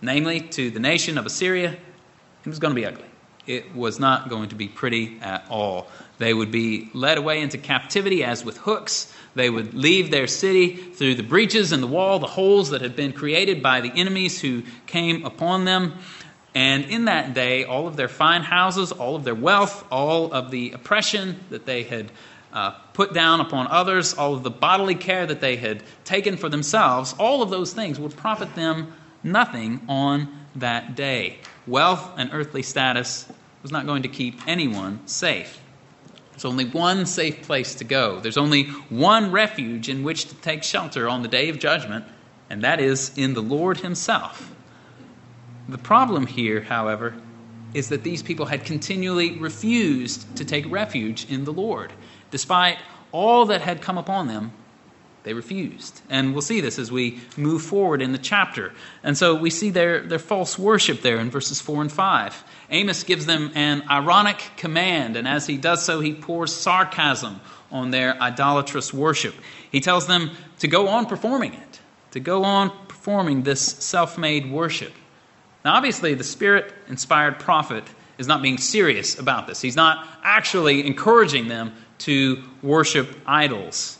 namely 0.00 0.40
to 0.40 0.70
the 0.70 0.80
nation 0.80 1.18
of 1.18 1.26
Assyria. 1.26 1.70
It 1.72 2.48
was 2.48 2.58
going 2.58 2.74
to 2.74 2.80
be 2.80 2.86
ugly. 2.86 3.04
It 3.46 3.74
was 3.74 4.00
not 4.00 4.28
going 4.28 4.48
to 4.48 4.54
be 4.54 4.68
pretty 4.68 5.18
at 5.20 5.46
all. 5.50 5.88
They 6.18 6.32
would 6.32 6.50
be 6.50 6.90
led 6.94 7.18
away 7.18 7.42
into 7.42 7.58
captivity 7.58 8.24
as 8.24 8.44
with 8.44 8.56
hooks. 8.56 9.12
They 9.34 9.50
would 9.50 9.74
leave 9.74 10.10
their 10.10 10.26
city 10.26 10.76
through 10.76 11.16
the 11.16 11.22
breaches 11.22 11.72
in 11.72 11.80
the 11.80 11.86
wall, 11.86 12.18
the 12.18 12.26
holes 12.26 12.70
that 12.70 12.80
had 12.80 12.96
been 12.96 13.12
created 13.12 13.62
by 13.62 13.80
the 13.80 13.92
enemies 13.94 14.40
who 14.40 14.62
came 14.86 15.26
upon 15.26 15.64
them. 15.64 15.94
And 16.54 16.84
in 16.86 17.06
that 17.06 17.34
day, 17.34 17.64
all 17.64 17.86
of 17.86 17.96
their 17.96 18.08
fine 18.08 18.42
houses, 18.42 18.92
all 18.92 19.16
of 19.16 19.24
their 19.24 19.34
wealth, 19.34 19.84
all 19.90 20.32
of 20.32 20.50
the 20.50 20.70
oppression 20.70 21.40
that 21.50 21.66
they 21.66 21.82
had 21.82 22.10
uh, 22.54 22.70
put 22.92 23.12
down 23.12 23.40
upon 23.40 23.66
others, 23.66 24.14
all 24.14 24.34
of 24.34 24.44
the 24.44 24.50
bodily 24.50 24.94
care 24.94 25.26
that 25.26 25.40
they 25.40 25.56
had 25.56 25.82
taken 26.04 26.36
for 26.36 26.48
themselves, 26.48 27.14
all 27.18 27.42
of 27.42 27.50
those 27.50 27.72
things 27.72 27.98
would 27.98 28.16
profit 28.16 28.54
them 28.54 28.92
nothing 29.24 29.80
on 29.88 30.46
that 30.54 30.94
day. 30.94 31.38
Wealth 31.66 32.12
and 32.16 32.30
earthly 32.32 32.62
status 32.62 33.26
was 33.62 33.72
not 33.72 33.86
going 33.86 34.02
to 34.02 34.08
keep 34.08 34.40
anyone 34.46 35.04
safe. 35.06 35.60
There's 36.30 36.44
only 36.44 36.66
one 36.66 37.06
safe 37.06 37.42
place 37.42 37.76
to 37.76 37.84
go. 37.84 38.20
There's 38.20 38.36
only 38.36 38.64
one 38.88 39.32
refuge 39.32 39.88
in 39.88 40.04
which 40.04 40.26
to 40.26 40.34
take 40.36 40.62
shelter 40.62 41.08
on 41.08 41.22
the 41.22 41.28
day 41.28 41.48
of 41.48 41.58
judgment, 41.58 42.04
and 42.50 42.62
that 42.62 42.80
is 42.80 43.16
in 43.16 43.34
the 43.34 43.42
Lord 43.42 43.78
Himself. 43.78 44.52
The 45.68 45.78
problem 45.78 46.26
here, 46.26 46.60
however, 46.60 47.14
is 47.72 47.88
that 47.88 48.04
these 48.04 48.22
people 48.22 48.46
had 48.46 48.64
continually 48.64 49.38
refused 49.38 50.36
to 50.36 50.44
take 50.44 50.70
refuge 50.70 51.28
in 51.30 51.44
the 51.44 51.52
Lord. 51.52 51.92
Despite 52.34 52.78
all 53.12 53.46
that 53.46 53.60
had 53.60 53.80
come 53.80 53.96
upon 53.96 54.26
them, 54.26 54.50
they 55.22 55.34
refused. 55.34 56.00
And 56.10 56.32
we'll 56.32 56.42
see 56.42 56.60
this 56.60 56.80
as 56.80 56.90
we 56.90 57.20
move 57.36 57.62
forward 57.62 58.02
in 58.02 58.10
the 58.10 58.18
chapter. 58.18 58.72
And 59.04 59.16
so 59.16 59.36
we 59.36 59.50
see 59.50 59.70
their, 59.70 60.00
their 60.00 60.18
false 60.18 60.58
worship 60.58 61.00
there 61.00 61.18
in 61.18 61.30
verses 61.30 61.60
4 61.60 61.82
and 61.82 61.92
5. 61.92 62.44
Amos 62.70 63.04
gives 63.04 63.26
them 63.26 63.52
an 63.54 63.84
ironic 63.88 64.42
command, 64.56 65.16
and 65.16 65.28
as 65.28 65.46
he 65.46 65.56
does 65.56 65.84
so, 65.84 66.00
he 66.00 66.12
pours 66.12 66.52
sarcasm 66.52 67.40
on 67.70 67.92
their 67.92 68.20
idolatrous 68.20 68.92
worship. 68.92 69.36
He 69.70 69.78
tells 69.78 70.08
them 70.08 70.32
to 70.58 70.66
go 70.66 70.88
on 70.88 71.06
performing 71.06 71.54
it, 71.54 71.80
to 72.10 72.18
go 72.18 72.42
on 72.42 72.72
performing 72.88 73.44
this 73.44 73.60
self 73.60 74.18
made 74.18 74.50
worship. 74.50 74.92
Now, 75.64 75.74
obviously, 75.74 76.14
the 76.14 76.24
Spirit 76.24 76.74
inspired 76.88 77.38
prophet 77.38 77.84
is 78.18 78.26
not 78.26 78.42
being 78.42 78.58
serious 78.58 79.20
about 79.20 79.46
this. 79.46 79.60
He's 79.60 79.76
not 79.76 80.04
actually 80.24 80.84
encouraging 80.84 81.46
them 81.46 81.72
to 81.98 82.42
worship 82.62 83.16
idols. 83.26 83.98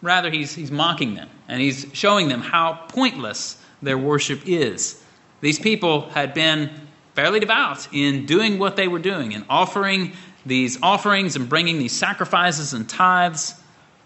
Rather, 0.00 0.30
he's, 0.30 0.54
he's 0.54 0.70
mocking 0.70 1.14
them 1.14 1.28
and 1.48 1.60
he's 1.60 1.86
showing 1.92 2.28
them 2.28 2.40
how 2.40 2.74
pointless 2.88 3.56
their 3.82 3.98
worship 3.98 4.42
is. 4.46 5.02
These 5.40 5.58
people 5.58 6.08
had 6.10 6.34
been 6.34 6.70
fairly 7.14 7.40
devout 7.40 7.88
in 7.92 8.26
doing 8.26 8.58
what 8.58 8.76
they 8.76 8.88
were 8.88 8.98
doing 8.98 9.34
and 9.34 9.44
offering 9.48 10.12
these 10.46 10.80
offerings 10.82 11.36
and 11.36 11.48
bringing 11.48 11.78
these 11.78 11.92
sacrifices 11.92 12.72
and 12.72 12.88
tithes, 12.88 13.54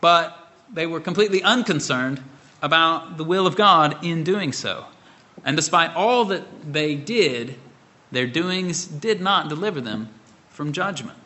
but 0.01 0.53
they 0.73 0.87
were 0.87 1.01
completely 1.01 1.43
unconcerned 1.43 2.23
about 2.63 3.17
the 3.17 3.25
will 3.25 3.47
of 3.47 3.57
God 3.57 4.05
in 4.05 4.25
doing 4.25 4.53
so. 4.53 4.85
And 5.45 5.57
despite 5.57 5.95
all 5.95 6.25
that 6.27 6.73
they 6.73 6.95
did, 6.95 7.57
their 8.11 8.27
doings 8.27 8.87
did 8.87 9.21
not 9.21 9.49
deliver 9.49 9.81
them 9.81 10.09
from 10.51 10.73
judgment. 10.73 11.26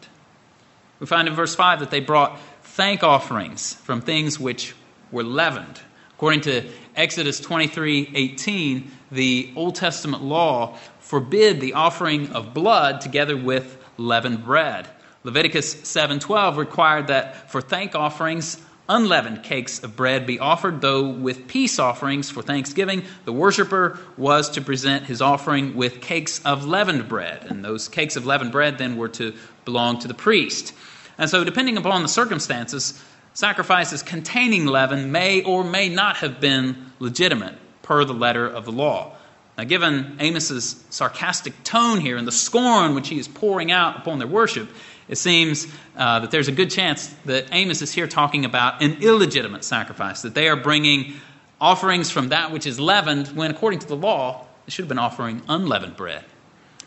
We 1.01 1.07
find 1.07 1.27
in 1.27 1.35
verse 1.35 1.55
5 1.55 1.81
that 1.81 1.91
they 1.91 2.01
brought 2.01 2.39
thank 2.63 3.03
offerings 3.03 3.75
from 3.75 4.03
things 4.03 4.39
which 4.39 4.75
were 5.11 5.25
leavened. 5.25 5.81
According 6.13 6.43
to 6.43 6.71
Exodus 6.95 7.41
23:18, 7.41 8.91
the 9.11 9.51
Old 9.57 9.75
Testament 9.75 10.23
law 10.23 10.77
forbid 11.01 11.61
the 11.61 11.73
offering 11.73 12.31
of 12.33 12.53
blood 12.53 13.01
together 13.01 13.37
with 13.37 13.79
leavened 13.97 14.45
bread. 14.45 14.89
Leviticus 15.25 15.75
7:12 15.83 16.59
required 16.59 17.07
that 17.07 17.51
for 17.51 17.63
thank 17.63 17.95
offerings 17.95 18.59
unleavened 18.91 19.43
cakes 19.43 19.83
of 19.83 19.97
bread 19.97 20.27
be 20.27 20.39
offered, 20.39 20.83
though 20.83 21.09
with 21.09 21.47
peace 21.47 21.79
offerings 21.79 22.29
for 22.29 22.43
thanksgiving, 22.43 23.05
the 23.25 23.33
worshiper 23.33 23.99
was 24.19 24.51
to 24.51 24.61
present 24.61 25.05
his 25.05 25.23
offering 25.23 25.75
with 25.75 26.01
cakes 26.01 26.41
of 26.45 26.67
leavened 26.67 27.09
bread. 27.09 27.47
And 27.49 27.65
those 27.65 27.89
cakes 27.89 28.17
of 28.17 28.27
leavened 28.27 28.53
bread 28.53 28.79
then 28.79 28.97
were 28.97 29.09
to 29.11 29.33
belong 29.65 30.01
to 30.01 30.09
the 30.09 30.15
priest. 30.15 30.75
And 31.21 31.29
so, 31.29 31.45
depending 31.45 31.77
upon 31.77 32.03
the 32.03 32.09
circumstances, 32.09 32.99
sacrifices 33.35 34.03
containing 34.03 34.65
leaven 34.65 35.13
may 35.13 35.43
or 35.43 35.63
may 35.63 35.91
not 35.91 36.17
have 36.17 36.41
been 36.41 36.93
legitimate 36.99 37.55
per 37.83 38.07
the 38.07 38.15
letter 38.15 38.49
of 38.49 38.65
the 38.65 38.73
law. 38.73 39.13
Now, 39.59 39.65
given 39.65 40.17
Amos's 40.19 40.83
sarcastic 40.89 41.63
tone 41.63 42.01
here 42.01 42.17
and 42.17 42.27
the 42.27 42.33
scorn 42.33 42.95
which 42.95 43.09
he 43.09 43.19
is 43.19 43.29
pouring 43.29 43.71
out 43.71 43.99
upon 43.99 44.19
their 44.19 44.27
worship, 44.27 44.71
it 45.09 45.19
seems 45.19 45.67
uh, 45.95 46.21
that 46.21 46.31
there's 46.31 46.49
a 46.49 46.53
good 46.53 46.71
chance 46.71 47.09
that 47.27 47.49
Amos 47.53 47.83
is 47.83 47.93
here 47.93 48.07
talking 48.07 48.47
about 48.47 48.83
an 48.83 49.03
illegitimate 49.03 49.63
sacrifice, 49.63 50.23
that 50.23 50.35
they 50.35 50.49
are 50.49 50.57
bringing 50.57 51.17
offerings 51.61 52.11
from 52.11 52.31
that 52.31 52.51
which 52.51 52.67
is 52.67 52.81
leavened, 52.81 53.29
when 53.37 53.51
according 53.51 53.81
to 53.81 53.87
the 53.87 53.97
law, 53.97 54.47
they 54.65 54.71
should 54.71 54.85
have 54.85 54.89
been 54.89 54.99
offering 54.99 55.43
unleavened 55.49 55.97
bread. 55.97 56.25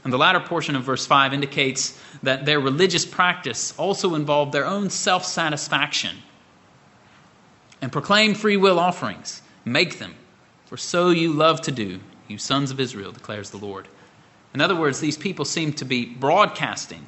And 0.04 0.12
the 0.12 0.18
latter 0.18 0.40
portion 0.40 0.76
of 0.76 0.84
verse 0.84 1.06
5 1.06 1.34
indicates 1.34 1.98
that 2.24 2.46
their 2.46 2.60
religious 2.60 3.06
practice 3.06 3.74
also 3.78 4.16
involved 4.16 4.52
their 4.52 4.66
own 4.66 4.90
self 4.90 5.26
satisfaction. 5.26 6.18
And 7.82 7.92
proclaim 7.92 8.34
free 8.34 8.58
will 8.58 8.80
offerings, 8.80 9.42
make 9.66 10.00
them, 10.00 10.16
for 10.66 10.78
so 10.78 11.10
you 11.10 11.32
love 11.32 11.62
to 11.62 11.72
do, 11.72 12.00
you 12.28 12.38
sons 12.38 12.72
of 12.72 12.80
Israel, 12.80 13.12
declares 13.12 13.52
the 13.52 13.58
Lord. 13.58 13.88
In 14.54 14.62
other 14.62 14.76
words, 14.76 15.00
these 15.00 15.18
people 15.18 15.46
seem 15.46 15.74
to 15.74 15.86
be 15.86 16.06
broadcasting 16.06 17.08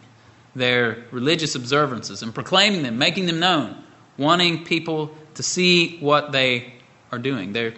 their 0.55 1.05
religious 1.11 1.55
observances 1.55 2.23
and 2.23 2.33
proclaiming 2.33 2.83
them, 2.83 2.97
making 2.97 3.25
them 3.25 3.39
known, 3.39 3.83
wanting 4.17 4.63
people 4.63 5.11
to 5.35 5.43
see 5.43 5.97
what 5.99 6.31
they 6.31 6.73
are 7.11 7.19
doing. 7.19 7.53
They're 7.53 7.73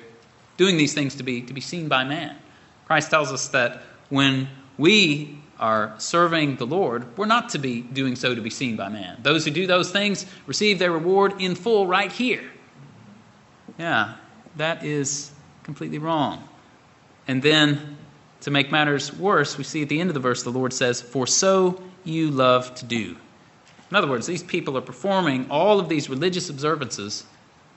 doing 0.57 0.77
these 0.77 0.93
things 0.93 1.15
to 1.15 1.24
be, 1.24 1.41
to 1.41 1.53
be 1.53 1.62
seen 1.62 1.88
by 1.88 2.03
man. 2.03 2.36
Christ 2.86 3.09
tells 3.09 3.31
us 3.31 3.50
that 3.50 3.81
when 4.09 4.47
we 4.77 5.39
are 5.60 5.96
serving 5.98 6.57
the 6.57 6.65
Lord, 6.65 7.17
we're 7.17 7.25
not 7.25 7.50
to 7.50 7.57
be 7.57 7.81
doing 7.81 8.15
so 8.15 8.36
to 8.36 8.41
be 8.41 8.50
seen 8.50 8.75
by 8.75 8.89
man. 8.89 9.17
Those 9.24 9.46
who 9.46 9.51
do 9.51 9.65
those 9.65 9.91
things 9.91 10.25
receive 10.46 10.79
their 10.79 10.91
reward 10.91 11.41
in 11.41 11.55
full 11.55 11.88
right 11.88 12.12
here. 12.12 12.43
Yeah, 13.79 14.15
that 14.57 14.84
is 14.84 15.31
completely 15.63 15.98
wrong. 15.98 16.48
And 17.27 17.41
then, 17.41 17.98
to 18.41 18.51
make 18.51 18.72
matters 18.72 19.12
worse, 19.13 19.57
we 19.57 19.63
see 19.63 19.81
at 19.81 19.89
the 19.89 20.00
end 20.00 20.10
of 20.10 20.13
the 20.13 20.19
verse 20.19 20.43
the 20.43 20.51
Lord 20.51 20.74
says, 20.74 21.01
For 21.01 21.27
so 21.27 21.81
you 22.03 22.29
love 22.29 22.74
to 22.75 22.86
do. 22.86 23.17
In 23.89 23.96
other 23.96 24.07
words, 24.07 24.27
these 24.27 24.43
people 24.43 24.77
are 24.77 24.81
performing 24.81 25.50
all 25.50 25.79
of 25.79 25.89
these 25.89 26.10
religious 26.10 26.50
observances 26.50 27.25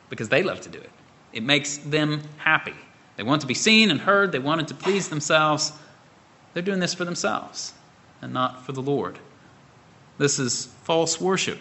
because 0.08 0.28
they 0.28 0.42
love 0.42 0.60
to 0.62 0.68
do 0.68 0.78
it. 0.78 0.90
It 1.32 1.42
makes 1.42 1.78
them 1.78 2.22
happy. 2.36 2.74
They 3.16 3.22
want 3.22 3.40
to 3.42 3.46
be 3.46 3.54
seen 3.54 3.90
and 3.90 4.00
heard, 4.00 4.32
they 4.32 4.38
wanted 4.38 4.68
to 4.68 4.74
please 4.74 5.08
themselves. 5.08 5.72
They're 6.52 6.62
doing 6.62 6.80
this 6.80 6.94
for 6.94 7.04
themselves 7.04 7.72
and 8.22 8.32
not 8.32 8.64
for 8.66 8.72
the 8.72 8.82
Lord. 8.82 9.18
This 10.18 10.38
is 10.38 10.66
false 10.84 11.20
worship. 11.20 11.58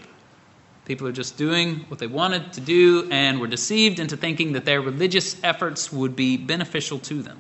People 0.86 1.08
are 1.08 1.14
just 1.14 1.38
doing 1.38 1.86
what 1.88 2.00
they 2.00 2.08
wanted 2.08 2.54
to 2.54 2.62
do 2.62 3.08
and 3.12 3.40
were 3.40 3.48
deceived 3.48 4.00
into 4.00 4.18
thinking 4.18 4.54
that 4.54 4.66
their 4.66 4.82
religious 4.82 5.42
efforts 5.44 5.94
would 5.94 6.16
be 6.16 6.36
beneficial 6.36 7.00
to 7.00 7.22
them. 7.22 7.38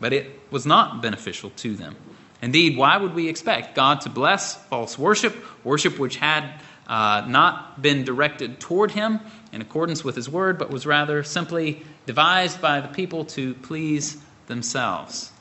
But 0.00 0.12
it 0.12 0.40
was 0.50 0.64
not 0.64 1.02
beneficial 1.02 1.50
to 1.56 1.74
them. 1.74 1.96
Indeed, 2.40 2.76
why 2.76 2.96
would 2.96 3.14
we 3.14 3.28
expect 3.28 3.74
God 3.74 4.02
to 4.02 4.08
bless 4.08 4.54
false 4.54 4.96
worship, 4.96 5.34
worship 5.64 5.98
which 5.98 6.16
had 6.16 6.60
uh, 6.86 7.24
not 7.26 7.82
been 7.82 8.04
directed 8.04 8.60
toward 8.60 8.92
Him 8.92 9.18
in 9.52 9.60
accordance 9.60 10.04
with 10.04 10.14
His 10.14 10.30
word, 10.30 10.56
but 10.58 10.70
was 10.70 10.86
rather 10.86 11.24
simply 11.24 11.82
devised 12.06 12.60
by 12.60 12.80
the 12.80 12.88
people 12.88 13.24
to 13.26 13.54
please 13.54 14.16
themselves? 14.46 15.32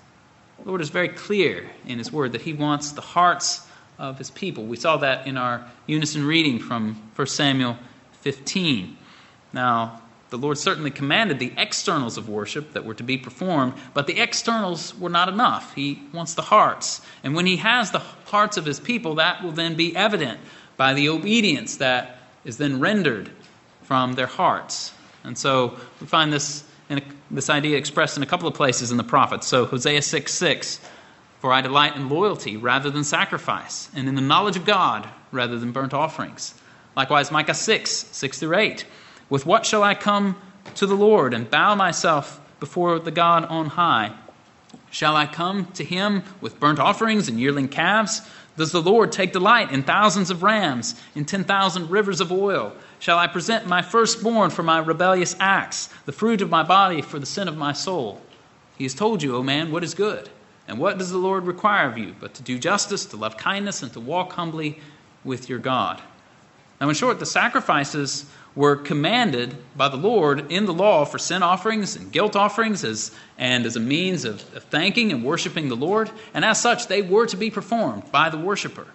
The 0.60 0.70
Lord 0.70 0.82
is 0.82 0.90
very 0.90 1.10
clear 1.10 1.70
in 1.86 1.98
His 1.98 2.12
word 2.12 2.32
that 2.34 2.42
He 2.42 2.54
wants 2.54 2.92
the 2.92 3.02
hearts 3.02 3.66
of 4.00 4.18
His 4.18 4.32
people. 4.32 4.66
We 4.66 4.78
saw 4.78 4.98
that 4.98 5.28
in 5.28 5.38
our 5.38 5.66
unison 5.86 6.26
reading 6.26 6.60
from 6.60 6.96
1 7.16 7.28
Samuel 7.28 7.78
15. 8.22 8.98
Now, 9.54 10.02
The 10.30 10.38
Lord 10.38 10.58
certainly 10.58 10.92
commanded 10.92 11.40
the 11.40 11.54
externals 11.56 12.18
of 12.18 12.28
worship 12.28 12.74
that 12.74 12.84
were 12.84 12.94
to 12.96 13.04
be 13.04 13.18
performed, 13.18 13.74
but 13.94 14.08
the 14.08 14.20
externals 14.20 14.98
were 14.98 15.10
not 15.10 15.30
enough. 15.30 15.74
He 15.74 16.02
wants 16.12 16.34
the 16.34 16.42
hearts. 16.42 17.02
And 17.24 17.34
when 17.34 17.46
He 17.46 17.58
has 17.58 17.92
the 17.92 18.02
hearts 18.26 18.58
of 18.58 18.66
His 18.66 18.80
people, 18.80 19.16
that 19.16 19.42
will 19.42 19.54
then 19.54 19.76
be 19.76 19.96
evident 19.96 20.40
by 20.76 20.94
the 20.94 21.10
obedience 21.10 21.78
that 21.78 22.20
is 22.44 22.58
then 22.58 22.80
rendered 22.80 23.32
from 23.84 24.14
their 24.14 24.28
hearts. 24.28 24.92
And 25.24 25.38
so 25.38 25.78
we 26.02 26.08
find 26.08 26.32
this, 26.32 26.66
a, 26.90 27.02
this 27.30 27.50
idea 27.50 27.78
expressed 27.78 28.18
in 28.18 28.24
a 28.24 28.26
couple 28.26 28.48
of 28.48 28.54
places 28.54 28.92
in 28.92 28.98
the 28.98 29.04
prophets. 29.04 29.48
So 29.48 29.66
Hosea 29.66 30.02
6 30.02 30.34
6, 30.34 30.80
for 31.40 31.52
I 31.52 31.62
delight 31.62 31.96
in 31.96 32.10
loyalty 32.10 32.58
rather 32.58 32.90
than 32.90 33.04
sacrifice, 33.04 33.90
and 33.96 34.08
in 34.08 34.16
the 34.16 34.22
knowledge 34.22 34.56
of 34.56 34.66
God 34.66 35.10
rather 35.32 35.60
than 35.60 35.72
burnt 35.72 35.94
offerings. 35.94 36.54
Likewise, 36.96 37.32
Micah 37.32 37.54
6 37.54 37.92
6 37.92 38.40
through 38.40 38.58
8. 38.58 38.86
With 39.30 39.46
what 39.46 39.66
shall 39.66 39.84
I 39.84 39.94
come 39.94 40.36
to 40.76 40.86
the 40.86 40.96
Lord 40.96 41.34
and 41.34 41.50
bow 41.50 41.76
myself 41.76 42.40
before 42.60 43.00
the 43.00 43.12
God 43.12 43.46
on 43.46 43.68
high? 43.68 44.14
Shall 44.90 45.16
I 45.16 45.26
come 45.26 45.66
to 45.74 45.84
him 45.84 46.24
with 46.42 46.60
burnt 46.60 46.80
offerings 46.80 47.28
and 47.28 47.40
yearling 47.40 47.68
calves? 47.68 48.22
Does 48.56 48.72
the 48.72 48.82
Lord 48.82 49.12
take 49.12 49.34
delight 49.34 49.72
in 49.72 49.84
thousands 49.84 50.32
of 50.32 50.42
rams, 50.42 50.96
in 51.14 51.26
10,000 51.26 51.90
rivers 51.90 52.22
of 52.22 52.32
oil? 52.32 52.74
Shall 53.00 53.18
I 53.18 53.28
present 53.28 53.68
my 53.68 53.82
firstborn 53.82 54.50
for 54.50 54.64
my 54.64 54.80
rebellious 54.80 55.36
acts, 55.40 55.90
the 56.06 56.12
fruit 56.12 56.42
of 56.42 56.50
my 56.50 56.64
body 56.64 57.02
for 57.02 57.20
the 57.20 57.26
sin 57.26 57.48
of 57.48 57.58
my 57.58 57.74
soul? 57.74 58.22
He 58.78 58.86
has 58.86 58.94
told 58.94 59.22
you, 59.22 59.36
O 59.36 59.44
man, 59.44 59.72
what 59.72 59.84
is 59.84 59.94
good. 59.94 60.30
And 60.68 60.80
what 60.80 60.98
does 60.98 61.12
the 61.12 61.18
Lord 61.18 61.46
require 61.46 61.90
of 61.90 61.98
you 61.98 62.16
but 62.20 62.34
to 62.36 62.44
do 62.44 62.60
justice, 62.60 63.06
to 63.08 63.18
love 63.18 63.38
kindness, 63.38 63.84
and 63.84 63.94
to 63.94 64.00
walk 64.00 64.34
humbly 64.34 64.80
with 65.24 65.48
your 65.48 65.60
God? 65.60 66.02
Now, 66.82 66.90
in 66.90 66.96
short, 66.96 67.20
the 67.20 67.26
sacrifices 67.26 68.26
were 68.56 68.76
commanded 68.76 69.56
by 69.76 69.88
the 69.88 69.98
Lord 69.98 70.52
in 70.52 70.66
the 70.66 70.74
law 70.74 71.06
for 71.06 71.18
sin 71.18 71.44
offerings 71.44 71.96
and 71.96 72.12
guilt 72.12 72.36
offerings 72.36 72.84
as, 72.84 73.12
and 73.38 73.66
as 73.66 73.76
a 73.76 73.80
means 73.80 74.26
of, 74.26 74.44
of 74.56 74.64
thanking 74.64 75.12
and 75.12 75.24
worshiping 75.24 75.70
the 75.70 75.76
Lord. 75.76 76.12
And 76.34 76.44
as 76.44 76.60
such, 76.60 76.88
they 76.88 77.02
were 77.02 77.28
to 77.28 77.38
be 77.38 77.50
performed 77.50 78.12
by 78.12 78.30
the 78.30 78.38
worshiper. 78.38 78.88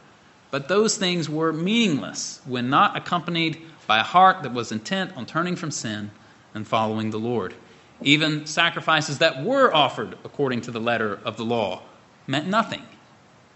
But 0.50 0.68
those 0.68 0.98
things 0.98 1.28
were 1.28 1.52
meaningless 1.52 2.40
when 2.44 2.70
not 2.70 2.96
accompanied 2.96 3.62
by 3.86 3.98
a 3.98 4.02
heart 4.02 4.42
that 4.42 4.52
was 4.52 4.72
intent 4.72 5.16
on 5.16 5.26
turning 5.26 5.56
from 5.56 5.70
sin 5.70 6.10
and 6.54 6.66
following 6.66 7.10
the 7.10 7.18
Lord. 7.18 7.54
Even 8.02 8.46
sacrifices 8.46 9.18
that 9.18 9.44
were 9.44 9.72
offered 9.72 10.16
according 10.24 10.62
to 10.62 10.70
the 10.70 10.80
letter 10.80 11.20
of 11.24 11.36
the 11.36 11.44
law 11.44 11.82
meant 12.26 12.46
nothing. 12.46 12.82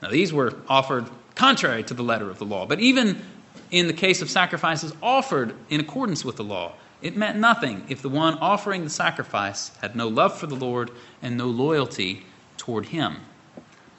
Now, 0.02 0.11
these 0.11 0.33
were 0.33 0.54
offered 0.68 1.09
contrary 1.35 1.83
to 1.85 1.95
the 1.95 2.02
letter 2.02 2.30
of 2.30 2.38
the 2.38 2.45
law, 2.45 2.66
but 2.66 2.80
even 2.80 3.23
in 3.71 3.87
the 3.87 3.92
case 3.92 4.23
of 4.23 4.30
sacrifices 4.30 4.92
offered 5.02 5.54
in 5.68 5.80
accordance 5.80 6.25
with 6.25 6.37
the 6.37 6.45
law, 6.45 6.73
it 7.02 7.16
meant 7.16 7.38
nothing 7.38 7.85
if 7.88 8.02
the 8.02 8.09
one 8.09 8.35
offering 8.38 8.85
the 8.85 8.90
sacrifice 8.90 9.71
had 9.80 9.97
no 9.97 10.09
love 10.09 10.38
for 10.38 10.47
the 10.47 10.54
Lord 10.54 10.90
and 11.23 11.37
no 11.37 11.47
loyalty 11.47 12.25
toward 12.56 12.87
Him. 12.87 13.16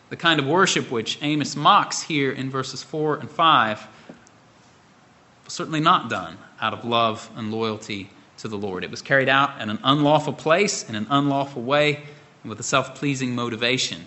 The 0.09 0.15
kind 0.15 0.39
of 0.39 0.47
worship 0.47 0.89
which 0.89 1.19
Amos 1.21 1.55
mocks 1.55 2.01
here 2.01 2.31
in 2.31 2.49
verses 2.49 2.81
4 2.81 3.17
and 3.17 3.29
5 3.29 3.87
certainly 5.47 5.79
not 5.79 6.09
done 6.09 6.37
out 6.59 6.73
of 6.73 6.85
love 6.85 7.29
and 7.35 7.51
loyalty 7.51 8.09
to 8.37 8.47
the 8.47 8.57
Lord. 8.57 8.83
It 8.83 8.91
was 8.91 9.01
carried 9.01 9.29
out 9.29 9.61
in 9.61 9.69
an 9.69 9.79
unlawful 9.83 10.33
place, 10.33 10.87
in 10.87 10.95
an 10.95 11.07
unlawful 11.09 11.61
way, 11.61 12.03
and 12.43 12.49
with 12.49 12.59
a 12.59 12.63
self 12.63 12.95
pleasing 12.95 13.35
motivation. 13.35 14.05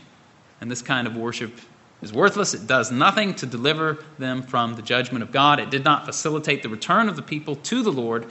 And 0.60 0.70
this 0.70 0.82
kind 0.82 1.06
of 1.06 1.16
worship 1.16 1.58
is 2.02 2.12
worthless. 2.12 2.54
It 2.54 2.66
does 2.66 2.90
nothing 2.90 3.34
to 3.36 3.46
deliver 3.46 4.04
them 4.18 4.42
from 4.42 4.74
the 4.74 4.82
judgment 4.82 5.22
of 5.22 5.32
God. 5.32 5.58
It 5.58 5.70
did 5.70 5.84
not 5.84 6.06
facilitate 6.06 6.62
the 6.62 6.68
return 6.68 7.08
of 7.08 7.16
the 7.16 7.22
people 7.22 7.56
to 7.56 7.82
the 7.82 7.92
Lord, 7.92 8.26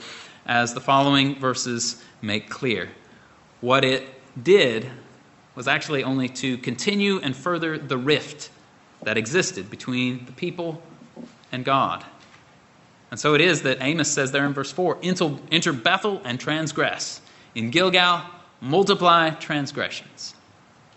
as 0.46 0.74
the 0.74 0.80
following 0.80 1.38
verses 1.38 2.02
make 2.22 2.48
clear. 2.48 2.88
What 3.60 3.84
it 3.84 4.08
did 4.42 4.88
was 5.54 5.68
actually 5.68 6.02
only 6.02 6.28
to 6.28 6.56
continue 6.58 7.20
and 7.20 7.36
further 7.36 7.76
the 7.76 7.98
rift 7.98 8.50
that 9.02 9.18
existed 9.18 9.70
between 9.70 10.24
the 10.26 10.32
people 10.32 10.82
and 11.52 11.64
God. 11.64 12.04
And 13.10 13.18
so 13.18 13.34
it 13.34 13.40
is 13.40 13.62
that 13.62 13.78
Amos 13.80 14.10
says 14.10 14.32
there 14.32 14.46
in 14.46 14.52
verse 14.52 14.70
4 14.70 14.98
enter 15.02 15.72
Bethel 15.72 16.20
and 16.24 16.38
transgress. 16.38 17.20
In 17.54 17.70
Gilgal, 17.70 18.22
multiply 18.60 19.30
transgressions. 19.30 20.34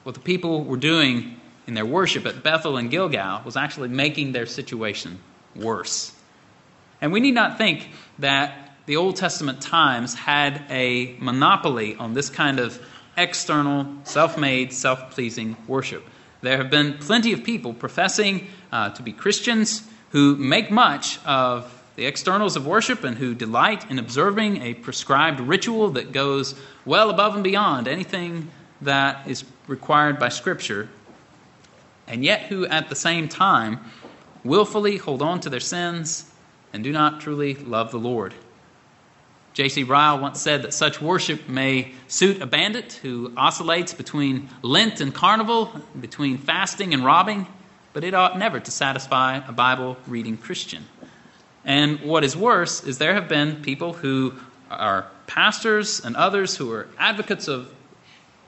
What 0.04 0.16
the 0.16 0.22
people 0.22 0.64
were 0.64 0.78
doing 0.78 1.40
in 1.66 1.74
their 1.74 1.86
worship 1.86 2.26
at 2.26 2.44
Bethel 2.44 2.78
and 2.78 2.92
Gilgal 2.92 3.42
was 3.46 3.56
actually 3.56 3.88
making 3.88 4.34
their 4.34 4.46
situation 4.46 5.20
worse. 5.56 6.14
And 7.02 7.12
we 7.12 7.20
need 7.20 7.34
not 7.34 7.58
think 7.58 7.90
that 8.20 8.76
the 8.86 8.98
Old 8.98 9.16
Testament 9.16 9.62
times 9.62 10.14
had 10.14 10.64
a 10.70 11.16
monopoly 11.20 11.96
on 11.96 12.14
this 12.14 12.30
kind 12.30 12.60
of 12.60 12.80
external, 13.18 13.88
self 14.04 14.38
made, 14.38 14.74
self 14.74 15.12
pleasing 15.12 15.56
worship. 15.68 16.06
There 16.42 16.58
have 16.58 16.70
been 16.70 16.98
plenty 16.98 17.32
of 17.32 17.44
people 17.44 17.74
professing 17.74 18.48
uh, 18.72 18.90
to 18.92 19.02
be 19.02 19.14
Christians 19.14 19.88
who 20.10 20.36
make 20.36 20.70
much 20.70 21.24
of 21.26 21.83
the 21.96 22.06
externals 22.06 22.56
of 22.56 22.66
worship 22.66 23.04
and 23.04 23.18
who 23.18 23.36
delight 23.36 23.90
in 23.90 24.00
observing 24.00 24.62
a 24.62 24.74
prescribed 24.74 25.40
ritual 25.40 25.92
that 25.92 26.12
goes 26.12 26.56
well 26.86 27.10
above 27.10 27.36
and 27.36 27.44
beyond 27.44 27.88
anything 27.88 28.50
that 28.82 29.28
is 29.28 29.44
required 29.68 30.20
by 30.20 30.30
Scripture 30.30 30.90
and 32.08 32.24
yet 32.24 32.44
who 32.44 32.66
at 32.66 32.90
the 32.90 32.96
same 32.96 33.28
time 33.28 33.80
willfully 34.44 34.98
hold 34.98 35.22
on 35.22 35.40
to 35.40 35.50
their 35.50 35.60
sins 35.60 36.30
and 36.74 36.84
do 36.84 36.92
not 36.92 37.22
truly 37.22 37.56
love 37.56 37.92
the 37.92 38.00
Lord. 38.00 38.34
J.C. 39.54 39.84
Ryle 39.84 40.20
once 40.20 40.42
said 40.42 40.64
that 40.64 40.74
such 40.74 41.00
worship 41.00 41.48
may 41.48 41.94
suit 42.08 42.42
a 42.42 42.48
bandit 42.48 42.94
who 42.94 43.32
oscillates 43.38 43.94
between 43.94 44.50
Lent 44.64 45.00
and 45.00 45.14
carnival, 45.14 45.72
between 46.00 46.40
fasting 46.40 46.94
and 46.94 47.06
robbing, 47.06 47.46
but 47.94 48.04
it 48.04 48.16
ought 48.16 48.38
never 48.38 48.60
to 48.60 48.72
satisfy 48.72 49.38
a 49.48 49.52
Bible 49.52 49.98
reading 50.08 50.38
Christian. 50.38 50.84
And 51.66 52.02
what 52.02 52.24
is 52.24 52.36
worse 52.36 52.84
is 52.84 52.98
there 52.98 53.14
have 53.14 53.28
been 53.28 53.62
people 53.62 53.94
who 53.94 54.34
are 54.70 55.08
pastors 55.28 56.04
and 56.04 56.16
others 56.16 56.58
who 56.58 56.72
are 56.72 56.88
advocates 56.98 57.48
of 57.48 57.74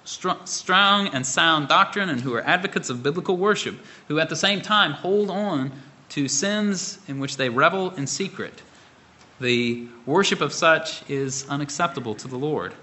strong 0.03 1.07
and 1.07 1.25
sound 1.25 1.67
doctrine 1.67 2.09
and 2.09 2.21
who 2.21 2.33
are 2.35 2.41
advocates 2.41 2.89
of 2.89 3.01
biblical 3.01 3.37
worship, 3.37 3.75
who 4.07 4.19
at 4.19 4.29
the 4.29 4.35
same 4.35 4.61
time 4.61 4.91
hold 4.91 5.29
on 5.29 5.71
to 6.09 6.27
sins 6.27 6.99
in 7.07 7.19
which 7.19 7.37
they 7.37 7.49
revel 7.49 7.91
in 7.91 8.05
secret. 8.05 8.61
The 9.39 9.87
worship 10.05 10.41
of 10.41 10.53
such 10.53 11.07
is 11.09 11.47
unacceptable 11.49 12.15
to 12.15 12.27
the 12.27 12.37
Lord. 12.37 12.73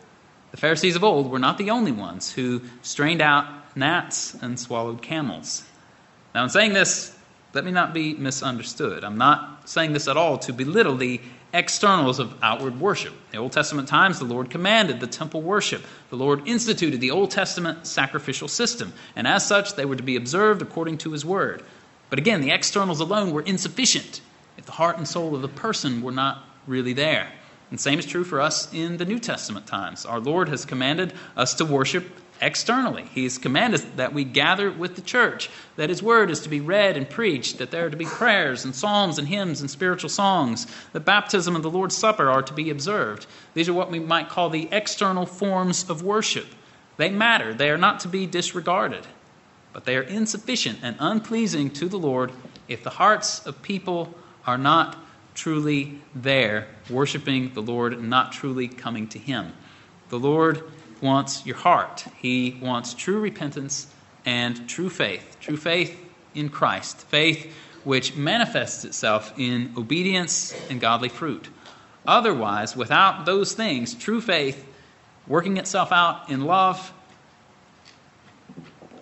The 0.51 0.57
Pharisees 0.57 0.97
of 0.97 1.05
old 1.05 1.31
were 1.31 1.39
not 1.39 1.57
the 1.59 1.71
only 1.71 1.93
ones 1.93 2.33
who 2.33 2.61
strained 2.83 3.23
out 3.23 3.47
gnats 3.77 4.35
and 4.35 4.59
swallowed 4.59 5.01
camels. 5.01 5.65
Now, 6.35 6.45
in 6.45 6.51
saying 6.51 6.73
this, 6.73 7.17
let 7.55 7.65
me 7.65 7.71
not 7.71 7.93
be 7.93 8.15
misunderstood. 8.15 9.05
I'm 9.05 9.19
not 9.19 9.69
saying 9.69 9.93
this 9.93 10.09
at 10.09 10.17
all 10.17 10.39
to 10.39 10.53
belittle 10.53 10.97
the 10.97 11.21
externals 11.53 12.19
of 12.19 12.35
outward 12.43 12.81
worship. 12.81 13.13
In 13.13 13.33
the 13.33 13.39
Old 13.39 13.53
Testament 13.53 13.89
times, 13.89 14.19
the 14.19 14.25
Lord 14.25 14.49
commanded 14.49 15.01
the 15.01 15.07
temple 15.07 15.43
worship. 15.43 15.83
The 16.11 16.17
Lord 16.17 16.49
instituted 16.49 17.01
the 17.01 17.11
Old 17.11 17.31
Testament 17.31 17.87
sacrificial 17.87 18.49
system, 18.49 18.93
and 19.17 19.27
as 19.27 19.47
such, 19.47 19.75
they 19.75 19.85
were 19.85 19.97
to 19.97 20.03
be 20.03 20.17
observed 20.17 20.63
according 20.63 20.99
to 20.99 21.13
His 21.13 21.25
word. 21.25 21.63
But 22.09 22.19
again, 22.19 22.41
the 22.41 22.51
externals 22.51 23.01
alone 23.01 23.33
were 23.33 23.43
insufficient 23.43 24.23
if 24.57 24.65
the 24.67 24.73
heart 24.73 24.97
and 24.97 25.07
soul 25.07 25.35
of 25.35 25.43
the 25.43 25.49
person 25.49 26.03
were 26.03 26.13
not 26.13 26.45
really 26.67 26.93
there. 26.93 27.29
And 27.71 27.81
same 27.81 27.99
is 27.99 28.07
true 28.07 28.25
for 28.25 28.41
us 28.41 28.73
in 28.75 28.99
the 28.99 29.05
New 29.05 29.19
Testament 29.19 29.67
times. 29.67 30.05
Our 30.05 30.21
Lord 30.21 30.49
has 30.51 30.67
commanded 30.67 31.15
us 31.37 31.55
to 31.55 31.65
worship 31.65 32.05
externally. 32.41 33.05
He's 33.15 33.39
commanded 33.39 33.97
that 33.97 34.13
we 34.13 34.25
gather 34.25 34.71
with 34.71 34.97
the 34.97 35.03
church, 35.03 35.51
that 35.77 35.91
His 35.91 36.03
Word 36.03 36.31
is 36.31 36.41
to 36.41 36.49
be 36.49 36.61
read 36.61 36.97
and 36.97 37.09
preached, 37.09 37.59
that 37.59 37.71
there 37.71 37.87
are 37.87 37.91
to 37.91 37.97
be 37.97 38.05
prayers 38.05 38.65
and 38.65 38.75
psalms 38.75 39.19
and 39.19 39.29
hymns 39.29 39.61
and 39.61 39.71
spiritual 39.71 40.11
songs, 40.11 40.67
that 40.93 41.05
baptism 41.05 41.55
and 41.55 41.65
the 41.65 41.71
Lord's 41.71 41.97
Supper 41.97 42.29
are 42.29 42.43
to 42.43 42.53
be 42.53 42.71
observed. 42.71 43.27
These 43.55 43.69
are 43.69 43.75
what 43.75 43.91
we 43.91 44.01
might 44.01 44.29
call 44.29 44.51
the 44.51 44.69
external 44.73 45.27
forms 45.27 45.89
of 45.89 46.03
worship. 46.03 46.47
They 46.97 47.11
matter, 47.11 47.55
they 47.55 47.71
are 47.71 47.79
not 47.79 48.01
to 48.01 48.09
be 48.09 48.27
disregarded, 48.27 49.07
but 49.73 49.85
they 49.85 49.97
are 49.97 50.03
insufficient 50.03 50.81
and 50.83 50.97
unpleasing 50.99 51.71
to 51.71 51.89
the 51.89 51.99
Lord 51.99 52.33
if 52.69 52.83
the 52.83 52.91
hearts 52.91 53.47
of 53.47 53.63
people 53.63 54.13
are 54.47 54.59
not 54.59 54.97
truly 55.35 56.01
there, 56.15 56.67
worshiping 56.91 57.55
the 57.55 57.63
Lord 57.63 57.93
and 57.93 58.11
not 58.11 58.33
truly 58.33 58.69
coming 58.69 59.09
to 59.09 59.19
Him. 59.19 59.53
The 60.11 60.19
Lord 60.19 60.63
wants 61.03 61.45
your 61.45 61.57
heart. 61.57 62.05
He 62.21 62.59
wants 62.63 62.95
true 62.95 63.21
repentance 63.21 63.93
and 64.25 64.69
true 64.69 64.89
faith. 64.89 65.37
True 65.41 65.57
faith 65.57 65.99
in 66.35 66.49
Christ. 66.49 66.99
Faith 67.09 67.55
which 67.85 68.15
manifests 68.15 68.85
itself 68.85 69.33
in 69.37 69.75
obedience 69.77 70.55
and 70.71 70.81
godly 70.81 71.09
fruit. 71.09 71.49
Otherwise, 72.07 72.77
without 72.77 73.27
those 73.27 73.53
things, 73.55 73.95
true 73.95 74.21
faith 74.21 74.67
working 75.27 75.57
itself 75.57 75.93
out 75.93 76.31
in 76.31 76.43
love, 76.45 76.93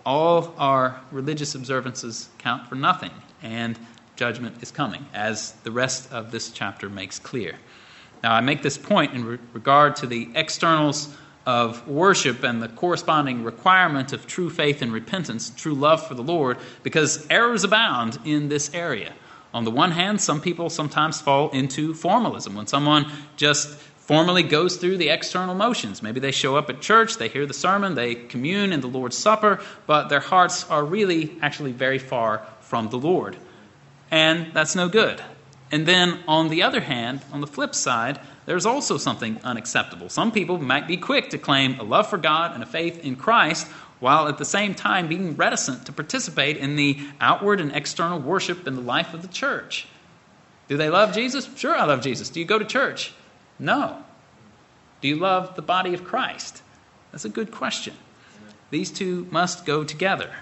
all 0.04 0.54
our 0.58 1.00
religious 1.10 1.54
observances 1.54 2.28
count 2.38 2.68
for 2.68 2.74
nothing, 2.74 3.12
and 3.42 3.78
judgment 4.16 4.62
is 4.62 4.70
coming, 4.70 5.06
as 5.14 5.52
the 5.62 5.70
rest 5.70 6.10
of 6.12 6.30
this 6.30 6.50
chapter 6.50 6.88
makes 6.88 7.18
clear. 7.18 7.56
Now, 8.22 8.32
I 8.34 8.40
make 8.40 8.62
this 8.62 8.76
point 8.76 9.14
in 9.14 9.24
re- 9.24 9.38
regard 9.52 9.96
to 9.96 10.06
the 10.06 10.28
externals 10.34 11.14
of 11.50 11.88
worship 11.88 12.44
and 12.44 12.62
the 12.62 12.68
corresponding 12.68 13.42
requirement 13.42 14.12
of 14.12 14.24
true 14.24 14.48
faith 14.48 14.82
and 14.82 14.92
repentance, 14.92 15.50
true 15.50 15.74
love 15.74 16.06
for 16.06 16.14
the 16.14 16.22
Lord, 16.22 16.58
because 16.84 17.26
errors 17.28 17.64
abound 17.64 18.20
in 18.24 18.48
this 18.48 18.72
area. 18.72 19.12
On 19.52 19.64
the 19.64 19.70
one 19.72 19.90
hand, 19.90 20.20
some 20.20 20.40
people 20.40 20.70
sometimes 20.70 21.20
fall 21.20 21.50
into 21.50 21.92
formalism. 21.92 22.54
When 22.54 22.68
someone 22.68 23.10
just 23.36 23.68
formally 23.68 24.44
goes 24.44 24.76
through 24.76 24.98
the 24.98 25.08
external 25.08 25.56
motions, 25.56 26.04
maybe 26.04 26.20
they 26.20 26.30
show 26.30 26.54
up 26.54 26.70
at 26.70 26.80
church, 26.80 27.16
they 27.16 27.26
hear 27.26 27.46
the 27.46 27.54
sermon, 27.54 27.96
they 27.96 28.14
commune 28.14 28.72
in 28.72 28.80
the 28.80 28.86
Lord's 28.86 29.18
Supper, 29.18 29.60
but 29.88 30.08
their 30.08 30.20
hearts 30.20 30.70
are 30.70 30.84
really 30.84 31.36
actually 31.42 31.72
very 31.72 31.98
far 31.98 32.46
from 32.60 32.90
the 32.90 32.98
Lord. 32.98 33.36
And 34.12 34.54
that's 34.54 34.76
no 34.76 34.88
good. 34.88 35.20
And 35.72 35.84
then 35.84 36.20
on 36.28 36.48
the 36.48 36.62
other 36.62 36.80
hand, 36.80 37.22
on 37.32 37.40
the 37.40 37.48
flip 37.48 37.74
side, 37.74 38.20
there's 38.50 38.66
also 38.66 38.96
something 38.96 39.38
unacceptable. 39.44 40.08
Some 40.08 40.32
people 40.32 40.58
might 40.58 40.88
be 40.88 40.96
quick 40.96 41.30
to 41.30 41.38
claim 41.38 41.78
a 41.78 41.84
love 41.84 42.10
for 42.10 42.18
God 42.18 42.52
and 42.52 42.64
a 42.64 42.66
faith 42.66 43.04
in 43.04 43.14
Christ, 43.14 43.68
while 44.00 44.26
at 44.26 44.38
the 44.38 44.44
same 44.44 44.74
time 44.74 45.06
being 45.06 45.36
reticent 45.36 45.86
to 45.86 45.92
participate 45.92 46.56
in 46.56 46.74
the 46.74 46.98
outward 47.20 47.60
and 47.60 47.70
external 47.70 48.18
worship 48.18 48.66
in 48.66 48.74
the 48.74 48.80
life 48.80 49.14
of 49.14 49.22
the 49.22 49.28
church. 49.28 49.86
Do 50.66 50.76
they 50.76 50.90
love 50.90 51.14
Jesus? 51.14 51.48
Sure, 51.56 51.76
I 51.76 51.84
love 51.84 52.00
Jesus. 52.02 52.28
Do 52.28 52.40
you 52.40 52.44
go 52.44 52.58
to 52.58 52.64
church? 52.64 53.14
No. 53.60 54.02
Do 55.00 55.06
you 55.06 55.14
love 55.14 55.54
the 55.54 55.62
body 55.62 55.94
of 55.94 56.02
Christ? 56.02 56.60
That's 57.12 57.24
a 57.24 57.28
good 57.28 57.52
question. 57.52 57.94
These 58.70 58.90
two 58.90 59.28
must 59.30 59.64
go 59.64 59.84
together. 59.84 60.34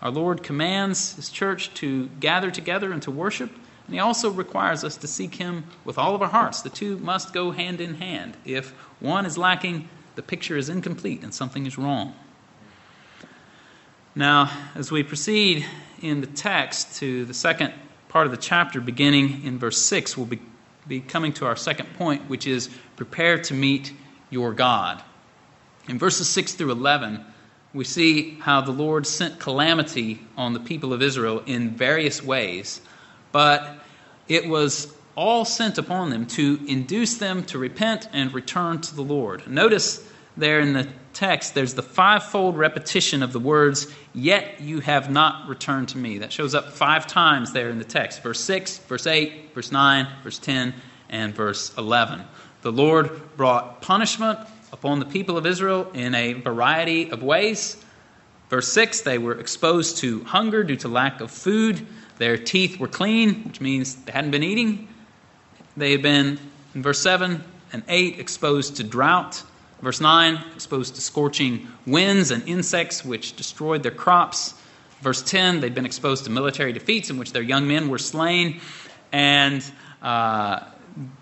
Our 0.00 0.10
Lord 0.10 0.42
commands 0.42 1.14
His 1.14 1.30
church 1.30 1.72
to 1.74 2.08
gather 2.18 2.50
together 2.50 2.90
and 2.90 3.02
to 3.02 3.12
worship, 3.12 3.52
and 3.86 3.94
He 3.94 4.00
also 4.00 4.30
requires 4.30 4.84
us 4.84 4.96
to 4.98 5.06
seek 5.06 5.34
Him 5.34 5.64
with 5.84 5.98
all 5.98 6.14
of 6.14 6.22
our 6.22 6.28
hearts. 6.28 6.62
The 6.62 6.70
two 6.70 6.98
must 6.98 7.32
go 7.32 7.50
hand 7.50 7.80
in 7.80 7.94
hand. 7.94 8.36
If 8.44 8.70
one 9.00 9.26
is 9.26 9.36
lacking, 9.36 9.88
the 10.14 10.22
picture 10.22 10.56
is 10.56 10.68
incomplete 10.68 11.22
and 11.22 11.34
something 11.34 11.66
is 11.66 11.78
wrong. 11.78 12.14
Now, 14.14 14.50
as 14.74 14.90
we 14.90 15.02
proceed 15.02 15.64
in 16.02 16.20
the 16.20 16.26
text 16.26 16.96
to 16.96 17.24
the 17.24 17.32
second 17.32 17.72
part 18.08 18.26
of 18.26 18.30
the 18.30 18.36
chapter, 18.36 18.80
beginning 18.80 19.42
in 19.44 19.58
verse 19.58 19.78
6, 19.78 20.18
we'll 20.18 20.26
be, 20.26 20.40
be 20.86 21.00
coming 21.00 21.32
to 21.34 21.46
our 21.46 21.56
second 21.56 21.94
point, 21.94 22.28
which 22.28 22.46
is 22.46 22.68
prepare 22.96 23.38
to 23.38 23.54
meet 23.54 23.92
your 24.28 24.52
God. 24.52 25.02
In 25.88 25.98
verses 25.98 26.28
6 26.28 26.54
through 26.54 26.72
11, 26.72 27.24
we 27.72 27.84
see 27.84 28.38
how 28.40 28.60
the 28.60 28.70
Lord 28.70 29.06
sent 29.06 29.40
calamity 29.40 30.20
on 30.36 30.52
the 30.52 30.60
people 30.60 30.92
of 30.92 31.00
Israel 31.00 31.42
in 31.46 31.70
various 31.70 32.22
ways, 32.22 32.82
but 33.32 33.78
it 34.28 34.48
was 34.48 34.94
all 35.16 35.44
sent 35.44 35.78
upon 35.78 36.10
them 36.10 36.26
to 36.26 36.60
induce 36.66 37.16
them 37.16 37.44
to 37.44 37.58
repent 37.58 38.08
and 38.12 38.32
return 38.32 38.80
to 38.80 38.94
the 38.94 39.02
Lord. 39.02 39.46
Notice 39.46 40.06
there 40.36 40.60
in 40.60 40.72
the 40.72 40.88
text, 41.12 41.54
there's 41.54 41.74
the 41.74 41.82
fivefold 41.82 42.56
repetition 42.56 43.22
of 43.22 43.32
the 43.32 43.40
words, 43.40 43.92
Yet 44.14 44.60
you 44.60 44.80
have 44.80 45.10
not 45.10 45.48
returned 45.48 45.88
to 45.90 45.98
me. 45.98 46.18
That 46.18 46.32
shows 46.32 46.54
up 46.54 46.72
five 46.72 47.06
times 47.06 47.52
there 47.52 47.70
in 47.70 47.78
the 47.78 47.84
text 47.84 48.22
verse 48.22 48.40
6, 48.40 48.78
verse 48.78 49.06
8, 49.06 49.54
verse 49.54 49.72
9, 49.72 50.06
verse 50.22 50.38
10, 50.38 50.74
and 51.08 51.34
verse 51.34 51.72
11. 51.78 52.22
The 52.62 52.72
Lord 52.72 53.36
brought 53.36 53.80
punishment 53.80 54.38
upon 54.72 54.98
the 54.98 55.06
people 55.06 55.36
of 55.38 55.46
Israel 55.46 55.90
in 55.94 56.14
a 56.14 56.34
variety 56.34 57.10
of 57.10 57.22
ways. 57.22 57.82
Verse 58.50 58.68
6, 58.68 59.00
they 59.00 59.16
were 59.16 59.38
exposed 59.38 59.98
to 59.98 60.24
hunger 60.24 60.62
due 60.62 60.76
to 60.76 60.88
lack 60.88 61.22
of 61.22 61.30
food. 61.30 61.86
Their 62.18 62.36
teeth 62.36 62.78
were 62.78 62.88
clean, 62.88 63.44
which 63.44 63.60
means 63.60 63.94
they 63.96 64.12
hadn't 64.12 64.30
been 64.30 64.42
eating. 64.42 64.88
They 65.76 65.92
had 65.92 66.02
been, 66.02 66.38
in 66.74 66.82
verse 66.82 67.00
7 67.00 67.42
and 67.72 67.82
8, 67.88 68.18
exposed 68.18 68.76
to 68.76 68.84
drought. 68.84 69.42
Verse 69.80 70.00
9, 70.00 70.44
exposed 70.54 70.94
to 70.94 71.00
scorching 71.00 71.66
winds 71.86 72.30
and 72.30 72.46
insects 72.48 73.04
which 73.04 73.34
destroyed 73.36 73.82
their 73.82 73.92
crops. 73.92 74.54
Verse 75.00 75.22
10, 75.22 75.60
they'd 75.60 75.74
been 75.74 75.86
exposed 75.86 76.24
to 76.24 76.30
military 76.30 76.72
defeats 76.72 77.10
in 77.10 77.18
which 77.18 77.32
their 77.32 77.42
young 77.42 77.66
men 77.66 77.88
were 77.88 77.98
slain. 77.98 78.60
And 79.10 79.64
uh, 80.00 80.60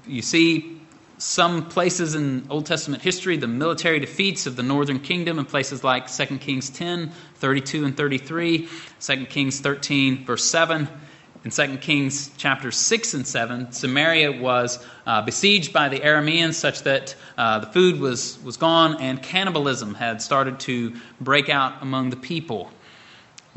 you 0.07 0.21
see 0.21 0.80
some 1.21 1.69
places 1.69 2.15
in 2.15 2.47
Old 2.49 2.65
Testament 2.65 3.03
history, 3.03 3.37
the 3.37 3.47
military 3.47 4.01
defeats 4.01 4.47
of 4.47 4.57
the 4.57 4.63
northern 4.63 4.99
kingdom 4.99 5.39
in 5.39 5.45
places 5.45 5.85
like 5.85 6.11
2 6.11 6.39
Kings 6.39 6.71
10, 6.71 7.13
32 7.35 7.85
and 7.85 7.95
33, 7.95 8.69
2 9.01 9.27
Kings 9.27 9.61
13, 9.61 10.25
verse 10.25 10.45
7. 10.47 10.89
In 11.45 11.51
2 11.51 11.77
Kings 11.77 12.31
chapters 12.39 12.77
6 12.79 13.15
and 13.15 13.27
7, 13.27 13.71
Samaria 13.71 14.33
was 14.41 14.85
uh, 15.07 15.21
besieged 15.21 15.75
by 15.75 15.91
the 15.91 16.01
Arameans 16.01 16.55
such 16.55 16.85
that 16.85 17.15
uh, 17.37 17.59
the 17.59 17.67
food 17.67 18.01
was, 18.01 18.39
was 18.43 18.57
gone 18.57 18.99
and 18.99 19.23
cannibalism 19.23 19.93
had 19.93 20.23
started 20.23 20.59
to 20.61 20.95
break 21.21 21.51
out 21.51 21.83
among 21.83 22.09
the 22.09 22.17
people. 22.17 22.71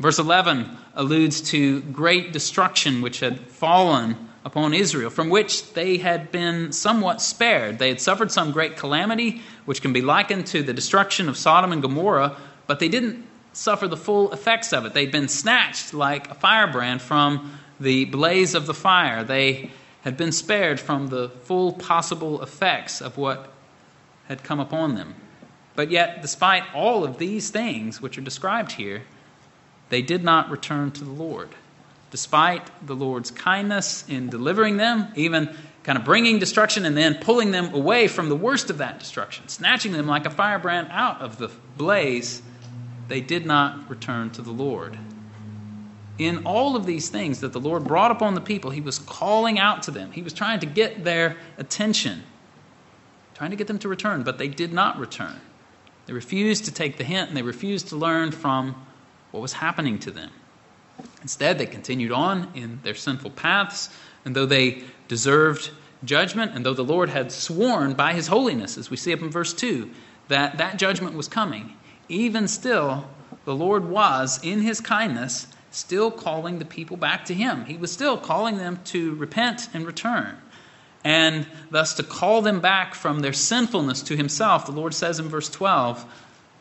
Verse 0.00 0.18
11 0.18 0.76
alludes 0.96 1.40
to 1.50 1.80
great 1.80 2.30
destruction 2.34 3.00
which 3.00 3.20
had 3.20 3.40
fallen 3.40 4.28
upon 4.44 4.74
Israel, 4.74 5.10
from 5.10 5.30
which 5.30 5.72
they 5.72 5.96
had 5.96 6.30
been 6.30 6.70
somewhat 6.72 7.22
spared. 7.22 7.78
They 7.78 7.88
had 7.88 8.00
suffered 8.00 8.30
some 8.30 8.52
great 8.52 8.76
calamity, 8.76 9.42
which 9.64 9.80
can 9.80 9.92
be 9.92 10.02
likened 10.02 10.46
to 10.48 10.62
the 10.62 10.74
destruction 10.74 11.28
of 11.28 11.36
Sodom 11.36 11.72
and 11.72 11.80
Gomorrah, 11.80 12.36
but 12.66 12.78
they 12.78 12.88
didn't 12.88 13.26
suffer 13.54 13.88
the 13.88 13.96
full 13.96 14.32
effects 14.32 14.72
of 14.72 14.84
it. 14.84 14.92
They'd 14.92 15.12
been 15.12 15.28
snatched 15.28 15.94
like 15.94 16.30
a 16.30 16.34
firebrand 16.34 17.00
from 17.00 17.58
the 17.80 18.04
blaze 18.06 18.54
of 18.54 18.66
the 18.66 18.74
fire. 18.74 19.24
They 19.24 19.70
had 20.02 20.16
been 20.16 20.32
spared 20.32 20.78
from 20.78 21.08
the 21.08 21.30
full 21.44 21.72
possible 21.72 22.42
effects 22.42 23.00
of 23.00 23.16
what 23.16 23.50
had 24.28 24.42
come 24.42 24.60
upon 24.60 24.94
them. 24.94 25.14
But 25.74 25.90
yet, 25.90 26.20
despite 26.20 26.64
all 26.74 27.04
of 27.04 27.18
these 27.18 27.50
things 27.50 28.00
which 28.00 28.18
are 28.18 28.22
described 28.22 28.72
here, 28.72 29.02
they 29.88 30.02
did 30.02 30.22
not 30.22 30.50
return 30.50 30.90
to 30.92 31.04
the 31.04 31.10
Lord 31.10 31.50
despite 32.14 32.62
the 32.86 32.94
Lord's 32.94 33.32
kindness 33.32 34.04
in 34.08 34.28
delivering 34.28 34.76
them, 34.76 35.08
even 35.16 35.52
kind 35.82 35.98
of 35.98 36.04
bringing 36.04 36.38
destruction 36.38 36.84
and 36.84 36.96
then 36.96 37.16
pulling 37.16 37.50
them 37.50 37.74
away 37.74 38.06
from 38.06 38.28
the 38.28 38.36
worst 38.36 38.70
of 38.70 38.78
that 38.78 39.00
destruction, 39.00 39.48
snatching 39.48 39.90
them 39.90 40.06
like 40.06 40.24
a 40.24 40.30
firebrand 40.30 40.86
out 40.92 41.20
of 41.20 41.38
the 41.38 41.50
blaze, 41.76 42.40
they 43.08 43.20
did 43.20 43.44
not 43.44 43.90
return 43.90 44.30
to 44.30 44.42
the 44.42 44.52
Lord. 44.52 44.96
In 46.16 46.46
all 46.46 46.76
of 46.76 46.86
these 46.86 47.08
things 47.08 47.40
that 47.40 47.52
the 47.52 47.58
Lord 47.58 47.82
brought 47.82 48.12
upon 48.12 48.36
the 48.36 48.40
people, 48.40 48.70
He 48.70 48.80
was 48.80 49.00
calling 49.00 49.58
out 49.58 49.82
to 49.82 49.90
them. 49.90 50.12
He 50.12 50.22
was 50.22 50.32
trying 50.32 50.60
to 50.60 50.66
get 50.66 51.02
their 51.02 51.36
attention, 51.58 52.22
trying 53.34 53.50
to 53.50 53.56
get 53.56 53.66
them 53.66 53.80
to 53.80 53.88
return, 53.88 54.22
but 54.22 54.38
they 54.38 54.46
did 54.46 54.72
not 54.72 55.00
return. 55.00 55.40
They 56.06 56.12
refused 56.12 56.66
to 56.66 56.70
take 56.70 56.96
the 56.96 57.02
hint 57.02 57.26
and 57.26 57.36
they 57.36 57.42
refused 57.42 57.88
to 57.88 57.96
learn 57.96 58.30
from 58.30 58.86
what 59.32 59.40
was 59.40 59.54
happening 59.54 59.98
to 59.98 60.12
them. 60.12 60.30
Instead, 61.22 61.58
they 61.58 61.66
continued 61.66 62.12
on 62.12 62.50
in 62.54 62.80
their 62.82 62.94
sinful 62.94 63.30
paths, 63.30 63.88
and 64.24 64.36
though 64.36 64.46
they 64.46 64.82
deserved 65.08 65.70
judgment, 66.04 66.52
and 66.54 66.64
though 66.64 66.74
the 66.74 66.84
Lord 66.84 67.08
had 67.08 67.32
sworn 67.32 67.94
by 67.94 68.12
his 68.12 68.26
holiness, 68.26 68.76
as 68.76 68.90
we 68.90 68.96
see 68.96 69.12
up 69.12 69.22
in 69.22 69.30
verse 69.30 69.54
2, 69.54 69.90
that 70.28 70.58
that 70.58 70.76
judgment 70.76 71.16
was 71.16 71.28
coming, 71.28 71.74
even 72.08 72.46
still, 72.46 73.08
the 73.44 73.54
Lord 73.54 73.88
was, 73.88 74.38
in 74.42 74.60
his 74.60 74.80
kindness, 74.80 75.46
still 75.70 76.10
calling 76.10 76.58
the 76.58 76.64
people 76.64 76.96
back 76.96 77.24
to 77.24 77.34
him. 77.34 77.64
He 77.64 77.76
was 77.76 77.90
still 77.90 78.16
calling 78.16 78.58
them 78.58 78.80
to 78.84 79.14
repent 79.14 79.68
and 79.74 79.86
return. 79.86 80.36
And 81.02 81.46
thus, 81.70 81.94
to 81.94 82.02
call 82.02 82.42
them 82.42 82.60
back 82.60 82.94
from 82.94 83.20
their 83.20 83.32
sinfulness 83.32 84.02
to 84.02 84.16
himself, 84.16 84.66
the 84.66 84.72
Lord 84.72 84.94
says 84.94 85.18
in 85.18 85.28
verse 85.28 85.50
12, 85.50 86.04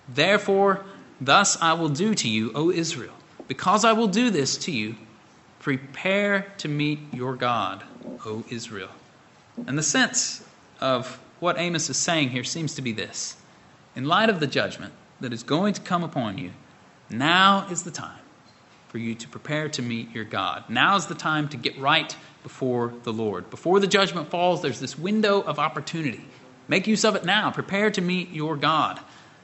Therefore, 0.10 0.84
thus 1.22 1.62
I 1.62 1.74
will 1.74 1.89
do 1.89 2.13
to 2.15 2.28
you, 2.28 2.52
O 2.56 2.72
Israel 2.72 3.13
because 3.54 3.86
I 3.86 3.94
will 3.94 4.08
do 4.08 4.32
this 4.32 4.58
to 4.58 4.72
you, 4.72 4.96
prepare 5.60 6.48
to 6.58 6.68
meet 6.68 6.98
your 7.13 7.36
God, 7.36 7.84
O 8.26 8.44
Israel. 8.50 8.89
And 9.68 9.78
the 9.78 9.84
sense 9.84 10.44
of 10.82 11.20
what 11.39 11.60
Amos 11.60 11.88
is 11.88 11.98
saying 11.98 12.30
here 12.30 12.44
seems 12.44 12.74
to 12.74 12.82
be 12.82 12.94
this 12.94 13.38
In 13.96 14.06
light 14.06 14.32
of 14.32 14.39
the 14.39 14.48
judgment 14.48 14.92
that 15.20 15.32
is 15.32 15.44
going 15.44 15.76
to 15.76 15.82
come 15.82 16.04
upon 16.04 16.39
you, 16.39 16.50
now 17.12 17.68
is 17.70 17.84
the 17.84 17.92
time 17.92 18.24
for 18.88 18.98
you 18.98 19.13
to 19.13 19.28
prepare 19.28 19.70
to 19.70 19.84
meet 19.84 20.10
your 20.16 20.26
God. 20.26 20.63
Now 20.68 20.96
is 20.96 21.06
the 21.06 21.13
time 21.13 21.48
to 21.50 21.58
get 21.58 21.78
right 21.78 22.16
before 22.42 22.92
the 23.04 23.13
Lord. 23.13 23.52
Before 23.52 23.80
the 23.80 23.86
judgment 23.86 24.32
falls, 24.32 24.63
there's 24.63 24.80
this 24.80 24.98
window 24.98 25.44
of 25.44 25.60
opportunity. 25.60 26.26
Make 26.68 26.88
use 26.88 27.06
of 27.06 27.16
it 27.16 27.24
now. 27.24 27.52
Prepare 27.52 27.92
to 27.92 28.02
meet 28.02 28.32
your 28.32 28.56
God. 28.56 29.00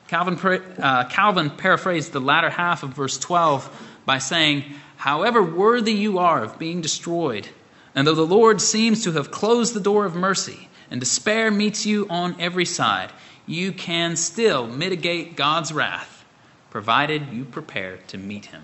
Calvin, 0.09 0.39
uh, 0.81 1.03
Calvin 1.03 1.51
paraphrased 1.51 2.11
the 2.11 2.19
latter 2.19 2.49
half 2.49 2.81
of 2.81 2.89
verse 2.89 3.19
12 3.19 3.88
by 4.09 4.17
saying, 4.17 4.63
However 4.97 5.43
worthy 5.43 5.93
you 5.93 6.17
are 6.17 6.43
of 6.43 6.57
being 6.57 6.81
destroyed, 6.81 7.47
and 7.93 8.07
though 8.07 8.15
the 8.15 8.25
Lord 8.25 8.59
seems 8.59 9.03
to 9.03 9.11
have 9.11 9.29
closed 9.29 9.75
the 9.75 9.79
door 9.79 10.03
of 10.03 10.15
mercy, 10.15 10.67
and 10.89 10.99
despair 10.99 11.51
meets 11.51 11.85
you 11.85 12.07
on 12.09 12.35
every 12.41 12.65
side, 12.65 13.11
you 13.45 13.71
can 13.71 14.15
still 14.15 14.65
mitigate 14.65 15.35
God's 15.35 15.71
wrath, 15.71 16.25
provided 16.71 17.27
you 17.31 17.45
prepare 17.45 17.97
to 18.07 18.17
meet 18.17 18.47
Him. 18.47 18.63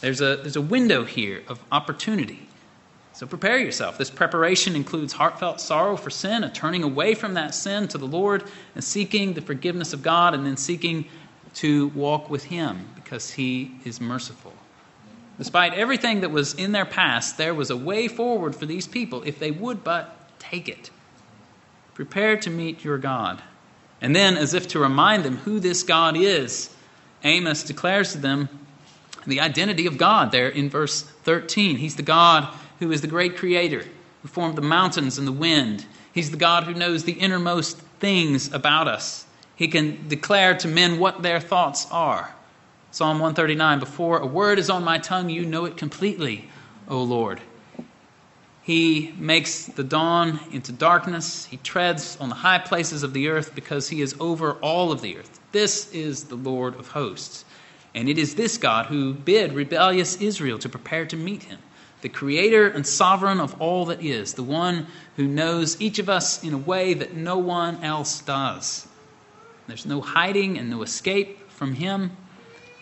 There's 0.00 0.20
a, 0.20 0.38
there's 0.38 0.56
a 0.56 0.60
window 0.60 1.04
here 1.04 1.44
of 1.46 1.62
opportunity. 1.70 2.48
So 3.12 3.28
prepare 3.28 3.58
yourself. 3.58 3.96
This 3.96 4.10
preparation 4.10 4.74
includes 4.74 5.12
heartfelt 5.12 5.60
sorrow 5.60 5.96
for 5.96 6.10
sin, 6.10 6.42
a 6.42 6.50
turning 6.50 6.82
away 6.82 7.14
from 7.14 7.34
that 7.34 7.54
sin 7.54 7.86
to 7.86 7.98
the 7.98 8.08
Lord, 8.08 8.42
and 8.74 8.82
seeking 8.82 9.34
the 9.34 9.40
forgiveness 9.40 9.92
of 9.92 10.02
God, 10.02 10.34
and 10.34 10.44
then 10.44 10.56
seeking 10.56 11.04
to 11.62 11.86
walk 11.90 12.28
with 12.28 12.42
Him 12.42 12.88
because 12.96 13.30
He 13.30 13.70
is 13.84 14.00
merciful. 14.00 14.52
Despite 15.38 15.74
everything 15.74 16.20
that 16.20 16.30
was 16.30 16.54
in 16.54 16.72
their 16.72 16.84
past, 16.84 17.38
there 17.38 17.54
was 17.54 17.70
a 17.70 17.76
way 17.76 18.08
forward 18.08 18.54
for 18.54 18.66
these 18.66 18.86
people 18.86 19.22
if 19.22 19.38
they 19.38 19.50
would 19.50 19.82
but 19.82 20.16
take 20.38 20.68
it. 20.68 20.90
Prepare 21.94 22.36
to 22.38 22.50
meet 22.50 22.84
your 22.84 22.98
God. 22.98 23.42
And 24.00 24.14
then, 24.14 24.36
as 24.36 24.54
if 24.54 24.68
to 24.68 24.78
remind 24.78 25.24
them 25.24 25.38
who 25.38 25.60
this 25.60 25.82
God 25.82 26.16
is, 26.16 26.70
Amos 27.22 27.62
declares 27.62 28.12
to 28.12 28.18
them 28.18 28.48
the 29.26 29.40
identity 29.40 29.86
of 29.86 29.96
God 29.96 30.30
there 30.30 30.48
in 30.48 30.68
verse 30.68 31.02
13. 31.02 31.76
He's 31.76 31.96
the 31.96 32.02
God 32.02 32.52
who 32.78 32.92
is 32.92 33.00
the 33.00 33.06
great 33.06 33.36
creator, 33.36 33.84
who 34.22 34.28
formed 34.28 34.56
the 34.56 34.62
mountains 34.62 35.18
and 35.18 35.26
the 35.26 35.32
wind. 35.32 35.86
He's 36.12 36.30
the 36.30 36.36
God 36.36 36.64
who 36.64 36.74
knows 36.74 37.04
the 37.04 37.12
innermost 37.12 37.78
things 37.98 38.52
about 38.52 38.88
us. 38.88 39.24
He 39.56 39.68
can 39.68 40.08
declare 40.08 40.56
to 40.58 40.68
men 40.68 40.98
what 40.98 41.22
their 41.22 41.40
thoughts 41.40 41.86
are. 41.90 42.34
Psalm 42.94 43.18
139 43.18 43.80
Before 43.80 44.18
a 44.18 44.26
word 44.26 44.60
is 44.60 44.70
on 44.70 44.84
my 44.84 44.98
tongue, 44.98 45.28
you 45.28 45.44
know 45.44 45.64
it 45.64 45.76
completely, 45.76 46.48
O 46.86 47.02
Lord. 47.02 47.40
He 48.62 49.12
makes 49.18 49.66
the 49.66 49.82
dawn 49.82 50.38
into 50.52 50.70
darkness. 50.70 51.44
He 51.46 51.56
treads 51.56 52.16
on 52.20 52.28
the 52.28 52.36
high 52.36 52.60
places 52.60 53.02
of 53.02 53.12
the 53.12 53.30
earth 53.30 53.52
because 53.52 53.88
he 53.88 54.00
is 54.00 54.14
over 54.20 54.52
all 54.60 54.92
of 54.92 55.00
the 55.00 55.18
earth. 55.18 55.40
This 55.50 55.92
is 55.92 56.26
the 56.26 56.36
Lord 56.36 56.76
of 56.76 56.86
hosts. 56.86 57.44
And 57.96 58.08
it 58.08 58.16
is 58.16 58.36
this 58.36 58.58
God 58.58 58.86
who 58.86 59.12
bid 59.12 59.54
rebellious 59.54 60.22
Israel 60.22 60.60
to 60.60 60.68
prepare 60.68 61.04
to 61.06 61.16
meet 61.16 61.42
him 61.42 61.58
the 62.02 62.08
creator 62.08 62.68
and 62.68 62.86
sovereign 62.86 63.40
of 63.40 63.60
all 63.60 63.86
that 63.86 64.04
is, 64.04 64.34
the 64.34 64.42
one 64.44 64.86
who 65.16 65.26
knows 65.26 65.80
each 65.80 65.98
of 65.98 66.08
us 66.08 66.44
in 66.44 66.52
a 66.54 66.58
way 66.58 66.94
that 66.94 67.16
no 67.16 67.38
one 67.38 67.82
else 67.82 68.20
does. 68.20 68.86
There's 69.66 69.84
no 69.84 70.00
hiding 70.00 70.58
and 70.58 70.70
no 70.70 70.82
escape 70.82 71.50
from 71.50 71.74
him. 71.74 72.16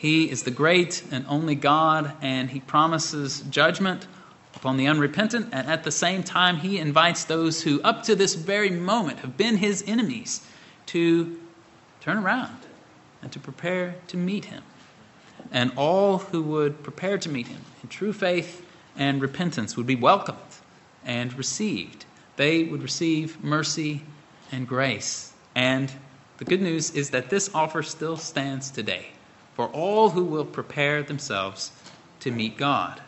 He 0.03 0.29
is 0.29 0.43
the 0.43 0.51
great 0.51 1.05
and 1.13 1.25
only 1.29 1.55
God, 1.55 2.17
and 2.21 2.51
he 2.51 2.59
promises 2.59 3.43
judgment 3.51 4.09
upon 4.57 4.77
the 4.77 4.89
unrepentant, 4.89 5.51
and 5.53 5.69
at 5.69 5.85
the 5.85 5.93
same 5.93 6.25
time, 6.25 6.57
he 6.57 6.79
invites 6.79 7.23
those 7.23 7.63
who, 7.63 7.81
up 7.83 8.03
to 8.03 8.17
this 8.17 8.35
very 8.35 8.69
moment, 8.69 9.21
have 9.21 9.37
been 9.37 9.59
his 9.59 9.85
enemies 9.87 10.45
to 10.87 11.41
turn 12.01 12.17
around 12.17 12.57
and 13.23 13.31
to 13.31 13.39
prepare 13.39 13.95
to 14.09 14.17
meet 14.17 14.47
him. 14.47 14.65
And 15.53 15.71
all 15.77 16.19
who 16.19 16.43
would 16.43 16.83
prepare 16.83 17.17
to 17.19 17.29
meet 17.29 17.47
him 17.47 17.61
in 17.81 17.89
true 17.89 18.13
faith 18.13 18.67
and 18.97 19.23
repentance 19.23 19.77
would 19.77 19.87
be 19.87 19.95
welcomed 19.95 20.41
and 21.05 21.33
received. 21.35 22.07
They 22.35 22.65
would 22.65 22.83
receive 22.83 23.41
mercy 23.45 24.03
and 24.51 24.67
grace. 24.67 25.33
And 25.55 25.93
the 26.39 26.45
good 26.45 26.61
news 26.61 26.91
is 26.91 27.11
that 27.11 27.31
this 27.31 27.55
offer 27.55 27.85
still 27.85 28.17
stands 28.17 28.69
today 28.69 29.07
for 29.55 29.69
all 29.69 30.11
who 30.11 30.25
will 30.25 30.45
prepare 30.45 31.03
themselves 31.03 31.73
to 32.21 32.31
meet 32.31 32.57
God. 32.57 33.01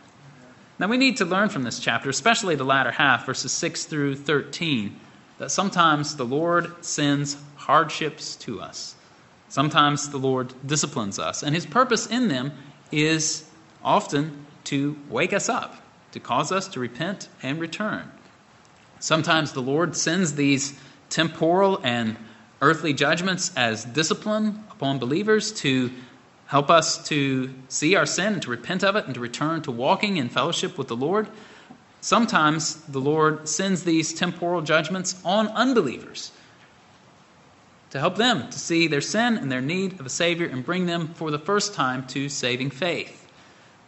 Now, 0.78 0.88
we 0.88 0.96
need 0.96 1.18
to 1.18 1.24
learn 1.24 1.48
from 1.48 1.62
this 1.62 1.78
chapter, 1.78 2.10
especially 2.10 2.56
the 2.56 2.64
latter 2.64 2.90
half, 2.90 3.26
verses 3.26 3.52
6 3.52 3.84
through 3.84 4.16
13, 4.16 4.98
that 5.38 5.50
sometimes 5.50 6.16
the 6.16 6.26
Lord 6.26 6.84
sends 6.84 7.36
hardships 7.56 8.36
to 8.36 8.60
us. 8.60 8.96
Sometimes 9.48 10.08
the 10.08 10.18
Lord 10.18 10.52
disciplines 10.66 11.18
us, 11.18 11.44
and 11.44 11.54
his 11.54 11.64
purpose 11.64 12.06
in 12.06 12.28
them 12.28 12.52
is 12.90 13.48
often 13.84 14.46
to 14.64 14.96
wake 15.08 15.32
us 15.32 15.48
up, 15.48 15.76
to 16.12 16.18
cause 16.18 16.50
us 16.50 16.66
to 16.68 16.80
repent 16.80 17.28
and 17.42 17.60
return. 17.60 18.10
Sometimes 18.98 19.52
the 19.52 19.62
Lord 19.62 19.94
sends 19.94 20.34
these 20.34 20.74
temporal 21.08 21.80
and 21.84 22.16
earthly 22.60 22.92
judgments 22.92 23.52
as 23.56 23.84
discipline 23.84 24.64
upon 24.70 24.98
believers 24.98 25.52
to 25.52 25.90
help 26.46 26.70
us 26.70 27.06
to 27.08 27.52
see 27.68 27.96
our 27.96 28.06
sin 28.06 28.34
and 28.34 28.42
to 28.42 28.50
repent 28.50 28.84
of 28.84 28.96
it 28.96 29.06
and 29.06 29.14
to 29.14 29.20
return 29.20 29.62
to 29.62 29.70
walking 29.70 30.16
in 30.16 30.28
fellowship 30.28 30.76
with 30.76 30.88
the 30.88 30.96
Lord. 30.96 31.28
Sometimes 32.00 32.76
the 32.82 33.00
Lord 33.00 33.48
sends 33.48 33.84
these 33.84 34.12
temporal 34.12 34.60
judgments 34.60 35.20
on 35.24 35.48
unbelievers 35.48 36.32
to 37.90 38.00
help 38.00 38.16
them 38.16 38.50
to 38.50 38.58
see 38.58 38.88
their 38.88 39.00
sin 39.00 39.38
and 39.38 39.50
their 39.50 39.60
need 39.60 40.00
of 40.00 40.06
a 40.06 40.10
Savior 40.10 40.46
and 40.46 40.64
bring 40.64 40.86
them 40.86 41.08
for 41.14 41.30
the 41.30 41.38
first 41.38 41.74
time 41.74 42.06
to 42.08 42.28
saving 42.28 42.70
faith. 42.70 43.30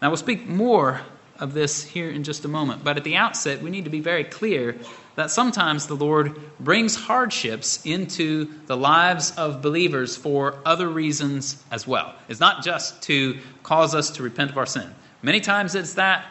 Now, 0.01 0.11
we'll 0.11 0.17
speak 0.17 0.47
more 0.47 1.01
of 1.39 1.55
this 1.55 1.85
here 1.85 2.11
in 2.11 2.25
just 2.25 2.45
a 2.45 2.49
moment, 2.49 2.85
but 2.85 2.97
at 2.97 3.05
the 3.05 3.17
outset, 3.17 3.63
we 3.63 3.71
need 3.71 3.85
to 3.85 3.91
be 3.91 4.01
very 4.01 4.25
clear 4.25 4.77
that 5.17 5.31
sometimes 5.31 5.87
the 5.87 5.97
Lord 5.97 6.39
brings 6.61 6.95
hardships 6.95 7.85
into 7.85 8.49
the 8.67 8.77
lives 8.77 9.33
of 9.37 9.63
believers 9.63 10.17
for 10.17 10.59
other 10.65 10.89
reasons 10.89 11.63
as 11.71 11.87
well. 11.87 12.15
It's 12.29 12.41
not 12.41 12.63
just 12.63 13.03
to 13.05 13.39
cause 13.63 13.95
us 13.95 14.11
to 14.11 14.23
repent 14.23 14.51
of 14.51 14.59
our 14.59 14.67
sin. 14.67 14.95
Many 15.23 15.41
times 15.41 15.75
it's 15.75 15.95
that. 15.95 16.27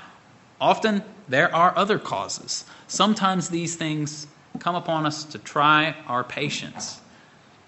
Often 0.61 1.03
there 1.27 1.53
are 1.53 1.75
other 1.75 1.97
causes. 1.99 2.65
Sometimes 2.87 3.49
these 3.49 3.75
things 3.75 4.27
come 4.59 4.75
upon 4.75 5.05
us 5.05 5.23
to 5.25 5.39
try 5.39 5.95
our 6.07 6.23
patience. 6.23 7.01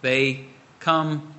They 0.01 0.45
come 0.79 1.33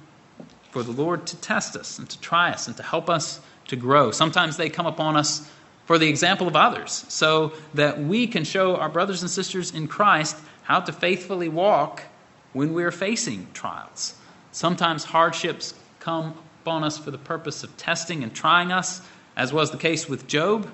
for 0.71 0.83
the 0.83 0.93
Lord 0.93 1.27
to 1.29 1.37
test 1.37 1.77
us 1.77 1.99
and 1.99 2.09
to 2.11 2.21
try 2.21 2.51
us 2.51 2.67
and 2.67 2.77
to 2.77 2.83
help 2.83 3.09
us 3.09 3.41
to 3.69 3.77
grow. 3.77 4.11
Sometimes 4.11 4.57
they 4.57 4.69
come 4.69 4.87
upon 4.87 5.17
us 5.17 5.49
for 5.89 5.99
the 5.99 6.07
example 6.07 6.47
of 6.47 6.55
others, 6.55 7.07
so 7.09 7.55
that 7.73 7.99
we 7.99 8.27
can 8.27 8.45
show 8.45 8.77
our 8.77 8.91
brothers 8.91 9.23
and 9.23 9.31
sisters 9.31 9.73
in 9.73 9.89
Christ 9.89 10.37
how 10.65 10.81
to 10.81 10.93
faithfully 10.93 11.49
walk 11.49 12.03
when 12.53 12.75
we're 12.75 12.91
facing 12.91 13.47
trials. 13.55 14.15
Sometimes 14.53 15.05
hardships 15.05 15.73
come 15.99 16.35
upon 16.61 16.85
us 16.85 16.99
for 16.99 17.11
the 17.11 17.17
purpose 17.17 17.65
of 17.65 17.75
testing 17.79 18.23
and 18.23 18.35
trying 18.35 18.71
us, 18.71 19.01
as 19.35 19.51
was 19.51 19.71
the 19.71 19.79
case 19.79 20.07
with 20.07 20.27
Job. 20.27 20.71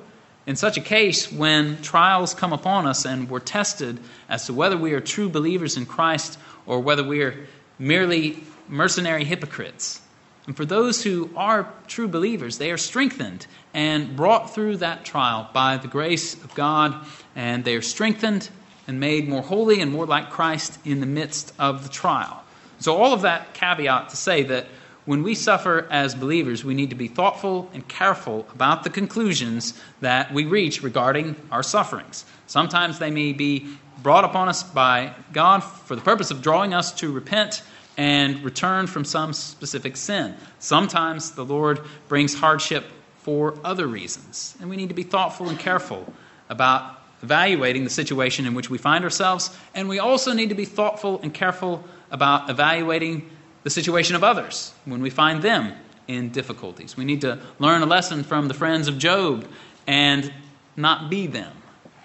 In 0.48 0.56
such 0.56 0.78
a 0.78 0.80
case, 0.80 1.30
when 1.30 1.80
trials 1.80 2.34
come 2.34 2.52
upon 2.52 2.84
us 2.84 3.04
and 3.04 3.30
we're 3.30 3.38
tested 3.38 4.00
as 4.28 4.46
to 4.46 4.52
whether 4.52 4.76
we 4.76 4.94
are 4.94 5.00
true 5.00 5.28
believers 5.28 5.76
in 5.76 5.86
Christ 5.86 6.40
or 6.66 6.80
whether 6.80 7.04
we 7.04 7.22
are 7.22 7.46
merely 7.78 8.42
mercenary 8.66 9.22
hypocrites, 9.22 10.00
and 10.46 10.56
for 10.56 10.64
those 10.66 11.02
who 11.02 11.30
are 11.36 11.72
true 11.86 12.08
believers, 12.08 12.58
they 12.58 12.70
are 12.70 12.76
strengthened 12.76 13.46
and 13.72 14.14
brought 14.14 14.54
through 14.54 14.78
that 14.78 15.04
trial 15.04 15.48
by 15.54 15.78
the 15.78 15.88
grace 15.88 16.34
of 16.34 16.54
God, 16.54 16.94
and 17.34 17.64
they 17.64 17.76
are 17.76 17.82
strengthened 17.82 18.50
and 18.86 19.00
made 19.00 19.28
more 19.28 19.42
holy 19.42 19.80
and 19.80 19.90
more 19.90 20.06
like 20.06 20.30
Christ 20.30 20.78
in 20.84 21.00
the 21.00 21.06
midst 21.06 21.54
of 21.58 21.82
the 21.82 21.88
trial. 21.88 22.42
So, 22.78 22.96
all 22.96 23.14
of 23.14 23.22
that 23.22 23.54
caveat 23.54 24.10
to 24.10 24.16
say 24.16 24.42
that 24.44 24.66
when 25.06 25.22
we 25.22 25.34
suffer 25.34 25.86
as 25.90 26.14
believers, 26.14 26.64
we 26.64 26.74
need 26.74 26.90
to 26.90 26.96
be 26.96 27.08
thoughtful 27.08 27.70
and 27.72 27.86
careful 27.88 28.46
about 28.54 28.84
the 28.84 28.90
conclusions 28.90 29.78
that 30.00 30.32
we 30.32 30.44
reach 30.44 30.82
regarding 30.82 31.36
our 31.50 31.62
sufferings. 31.62 32.24
Sometimes 32.46 32.98
they 32.98 33.10
may 33.10 33.32
be 33.32 33.68
brought 34.02 34.24
upon 34.24 34.48
us 34.48 34.62
by 34.62 35.14
God 35.32 35.60
for 35.60 35.94
the 35.94 36.02
purpose 36.02 36.30
of 36.30 36.42
drawing 36.42 36.74
us 36.74 36.92
to 36.92 37.12
repent 37.12 37.62
and 37.96 38.42
return 38.42 38.86
from 38.86 39.04
some 39.04 39.32
specific 39.32 39.96
sin. 39.96 40.34
Sometimes 40.58 41.32
the 41.32 41.44
Lord 41.44 41.80
brings 42.08 42.34
hardship 42.34 42.84
for 43.18 43.56
other 43.64 43.86
reasons, 43.86 44.56
and 44.60 44.68
we 44.68 44.76
need 44.76 44.88
to 44.88 44.94
be 44.94 45.02
thoughtful 45.02 45.48
and 45.48 45.58
careful 45.58 46.12
about 46.48 47.00
evaluating 47.22 47.84
the 47.84 47.90
situation 47.90 48.46
in 48.46 48.54
which 48.54 48.68
we 48.68 48.76
find 48.76 49.04
ourselves, 49.04 49.56
and 49.74 49.88
we 49.88 49.98
also 49.98 50.32
need 50.32 50.50
to 50.50 50.54
be 50.54 50.64
thoughtful 50.64 51.20
and 51.22 51.32
careful 51.32 51.82
about 52.10 52.50
evaluating 52.50 53.30
the 53.62 53.70
situation 53.70 54.14
of 54.14 54.22
others 54.22 54.74
when 54.84 55.00
we 55.00 55.08
find 55.08 55.40
them 55.42 55.72
in 56.06 56.30
difficulties. 56.30 56.96
We 56.96 57.04
need 57.04 57.22
to 57.22 57.38
learn 57.58 57.82
a 57.82 57.86
lesson 57.86 58.24
from 58.24 58.48
the 58.48 58.54
friends 58.54 58.88
of 58.88 58.98
Job 58.98 59.48
and 59.86 60.30
not 60.76 61.08
be 61.08 61.26
them 61.26 61.52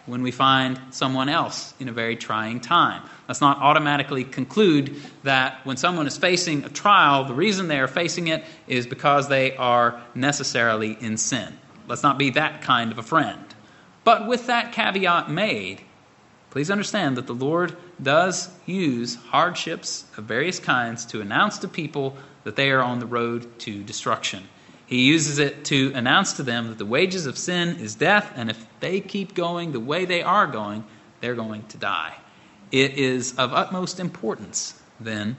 when 0.10 0.24
we 0.24 0.32
find 0.32 0.80
someone 0.90 1.30
else 1.30 1.74
in 1.80 1.88
a 1.88 1.92
very 1.92 2.16
trying 2.16 2.60
time. 2.60 3.08
Let's 3.28 3.42
not 3.42 3.60
automatically 3.60 4.24
conclude 4.24 4.96
that 5.24 5.64
when 5.66 5.78
someone 5.78 6.08
is 6.08 6.18
facing 6.18 6.64
a 6.66 6.70
trial, 6.70 7.26
the 7.26 7.34
reason 7.34 7.68
they 7.68 7.80
are 7.80 7.88
facing 7.88 8.28
it 8.28 8.44
is 8.68 8.88
because 8.88 9.30
they 9.30 9.56
are 9.56 10.02
necessarily 10.16 10.98
in 11.00 11.18
sin. 11.18 11.58
Let's 11.88 12.04
not 12.04 12.18
be 12.18 12.32
that 12.32 12.62
kind 12.62 12.92
of 12.92 12.98
a 12.98 13.04
friend. 13.04 13.44
But 14.04 14.28
with 14.28 14.48
that 14.48 14.72
caveat 14.72 15.30
made, 15.30 15.82
please 16.50 16.72
understand 16.72 17.18
that 17.18 17.28
the 17.28 17.34
Lord 17.34 17.78
does 18.02 18.50
use 18.66 19.16
hardships 19.16 20.06
of 20.18 20.26
various 20.26 20.60
kinds 20.60 21.06
to 21.08 21.22
announce 21.22 21.60
to 21.60 21.68
people 21.68 22.18
that 22.44 22.56
they 22.56 22.72
are 22.72 22.82
on 22.82 23.00
the 23.00 23.06
road 23.06 23.60
to 23.60 23.84
destruction. 23.84 24.48
He 24.90 25.04
uses 25.04 25.38
it 25.38 25.66
to 25.66 25.92
announce 25.94 26.34
to 26.34 26.44
them 26.44 26.70
that 26.70 26.80
the 26.80 26.86
wages 26.86 27.28
of 27.28 27.38
sin 27.38 27.78
is 27.78 27.94
death, 27.94 28.34
and 28.36 28.50
if 28.50 28.66
they 28.80 29.02
keep 29.02 29.36
going 29.36 29.72
the 29.72 29.80
way 29.80 30.04
they 30.04 30.24
are 30.24 30.48
going, 30.48 30.84
they're 31.22 31.36
going 31.36 31.68
to 31.68 31.78
die. 31.78 32.16
It 32.72 32.98
is 32.98 33.36
of 33.38 33.54
utmost 33.54 34.00
importance, 34.00 34.82
then, 35.00 35.38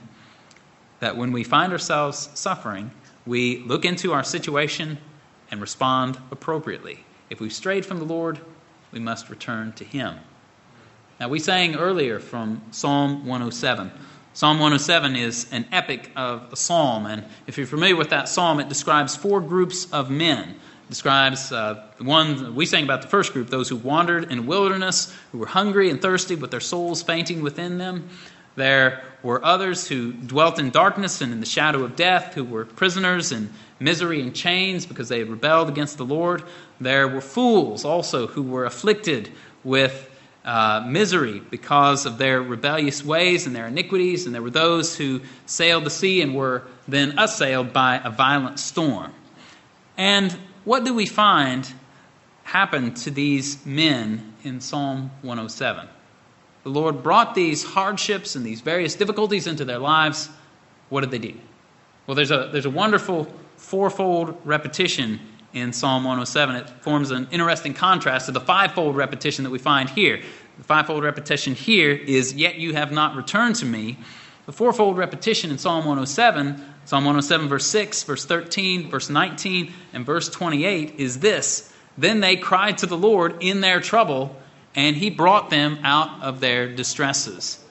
that 1.01 1.17
when 1.17 1.33
we 1.33 1.43
find 1.43 1.73
ourselves 1.73 2.29
suffering, 2.33 2.91
we 3.25 3.57
look 3.57 3.83
into 3.83 4.13
our 4.13 4.23
situation 4.23 4.97
and 5.51 5.59
respond 5.59 6.17
appropriately. 6.31 7.03
If 7.29 7.41
we've 7.41 7.51
strayed 7.51 7.85
from 7.85 7.99
the 7.99 8.05
Lord, 8.05 8.39
we 8.93 9.01
must 9.01 9.29
return 9.29 9.73
to 9.73 9.83
Him. 9.83 10.15
Now, 11.19 11.27
we 11.27 11.39
sang 11.39 11.75
earlier 11.75 12.21
from 12.21 12.61
Psalm 12.71 13.25
107. 13.27 13.91
Psalm 14.33 14.59
107 14.59 15.17
is 15.17 15.45
an 15.51 15.65
epic 15.73 16.09
of 16.15 16.53
a 16.53 16.55
psalm, 16.55 17.05
and 17.05 17.25
if 17.47 17.57
you're 17.57 17.67
familiar 17.67 17.97
with 17.97 18.11
that 18.11 18.29
psalm, 18.29 18.61
it 18.61 18.69
describes 18.69 19.13
four 19.13 19.41
groups 19.41 19.91
of 19.91 20.09
men. 20.09 20.51
It 20.51 20.89
describes 20.89 21.51
uh, 21.51 21.83
the 21.97 22.05
one 22.05 22.55
we 22.55 22.65
sang 22.65 22.85
about 22.85 23.01
the 23.01 23.09
first 23.09 23.33
group, 23.33 23.49
those 23.49 23.67
who 23.67 23.75
wandered 23.75 24.31
in 24.31 24.47
wilderness, 24.47 25.13
who 25.33 25.39
were 25.39 25.47
hungry 25.47 25.89
and 25.89 26.01
thirsty, 26.01 26.35
with 26.35 26.49
their 26.49 26.61
souls 26.61 27.03
fainting 27.03 27.41
within 27.41 27.77
them. 27.77 28.07
There 28.55 29.03
were 29.21 29.43
others 29.43 29.89
who 29.89 30.13
dwelt 30.13 30.59
in 30.59 30.69
darkness 30.69 31.19
and 31.19 31.33
in 31.33 31.41
the 31.41 31.45
shadow 31.45 31.83
of 31.83 31.97
death, 31.97 32.33
who 32.33 32.45
were 32.45 32.63
prisoners 32.63 33.33
in 33.33 33.49
misery 33.81 34.21
and 34.21 34.33
chains 34.33 34.85
because 34.85 35.09
they 35.09 35.19
had 35.19 35.27
rebelled 35.27 35.67
against 35.67 35.97
the 35.97 36.05
Lord. 36.05 36.41
There 36.79 37.09
were 37.09 37.19
fools 37.19 37.83
also 37.83 38.27
who 38.27 38.43
were 38.43 38.63
afflicted 38.63 39.29
with 39.65 40.07
uh, 40.43 40.83
misery 40.87 41.39
because 41.39 42.05
of 42.05 42.17
their 42.17 42.41
rebellious 42.41 43.03
ways 43.03 43.45
and 43.47 43.55
their 43.55 43.67
iniquities. 43.67 44.25
And 44.25 44.33
there 44.33 44.41
were 44.41 44.49
those 44.49 44.95
who 44.95 45.21
sailed 45.45 45.83
the 45.83 45.89
sea 45.89 46.21
and 46.21 46.35
were 46.35 46.63
then 46.87 47.17
assailed 47.17 47.73
by 47.73 48.01
a 48.03 48.09
violent 48.09 48.59
storm. 48.59 49.13
And 49.97 50.31
what 50.63 50.83
do 50.83 50.93
we 50.93 51.05
find 51.05 51.71
happened 52.43 52.97
to 52.97 53.11
these 53.11 53.65
men 53.65 54.33
in 54.43 54.61
Psalm 54.61 55.11
107? 55.21 55.87
the 56.63 56.69
Lord 56.69 57.01
brought 57.01 57.33
these 57.33 57.63
hardships 57.63 58.35
and 58.35 58.45
these 58.45 58.61
various 58.61 58.95
difficulties 58.95 59.47
into 59.47 59.65
their 59.65 59.79
lives, 59.79 60.29
what 60.89 61.01
did 61.01 61.11
they 61.11 61.19
do? 61.19 61.33
Well, 62.05 62.15
there's 62.15 62.31
a, 62.31 62.49
there's 62.51 62.65
a 62.65 62.71
wonderful 62.71 63.33
fourfold 63.57 64.39
repetition 64.45 65.19
in 65.53 65.73
Psalm 65.73 66.03
107. 66.03 66.55
It 66.55 66.69
forms 66.81 67.11
an 67.11 67.27
interesting 67.31 67.73
contrast 67.73 68.27
to 68.27 68.31
the 68.31 68.39
fivefold 68.39 68.95
repetition 68.95 69.43
that 69.43 69.49
we 69.49 69.59
find 69.59 69.89
here. 69.89 70.21
The 70.57 70.63
fivefold 70.63 71.03
repetition 71.03 71.55
here 71.55 71.91
is, 71.91 72.33
Yet 72.33 72.55
you 72.55 72.73
have 72.73 72.91
not 72.91 73.15
returned 73.15 73.55
to 73.57 73.65
me. 73.65 73.97
The 74.45 74.51
fourfold 74.51 74.97
repetition 74.97 75.51
in 75.51 75.57
Psalm 75.57 75.85
107, 75.85 76.63
Psalm 76.85 77.05
107, 77.05 77.47
verse 77.47 77.65
6, 77.67 78.03
verse 78.03 78.25
13, 78.25 78.89
verse 78.89 79.09
19, 79.09 79.73
and 79.93 80.05
verse 80.05 80.29
28 80.29 80.95
is 80.97 81.19
this 81.19 81.71
Then 81.97 82.19
they 82.19 82.35
cried 82.35 82.79
to 82.79 82.85
the 82.85 82.97
Lord 82.97 83.37
in 83.41 83.61
their 83.61 83.79
trouble 83.79 84.35
and 84.75 84.95
he 84.95 85.09
brought 85.09 85.49
them 85.49 85.79
out 85.83 86.21
of 86.23 86.39
their 86.39 86.73
distresses. 86.73 87.63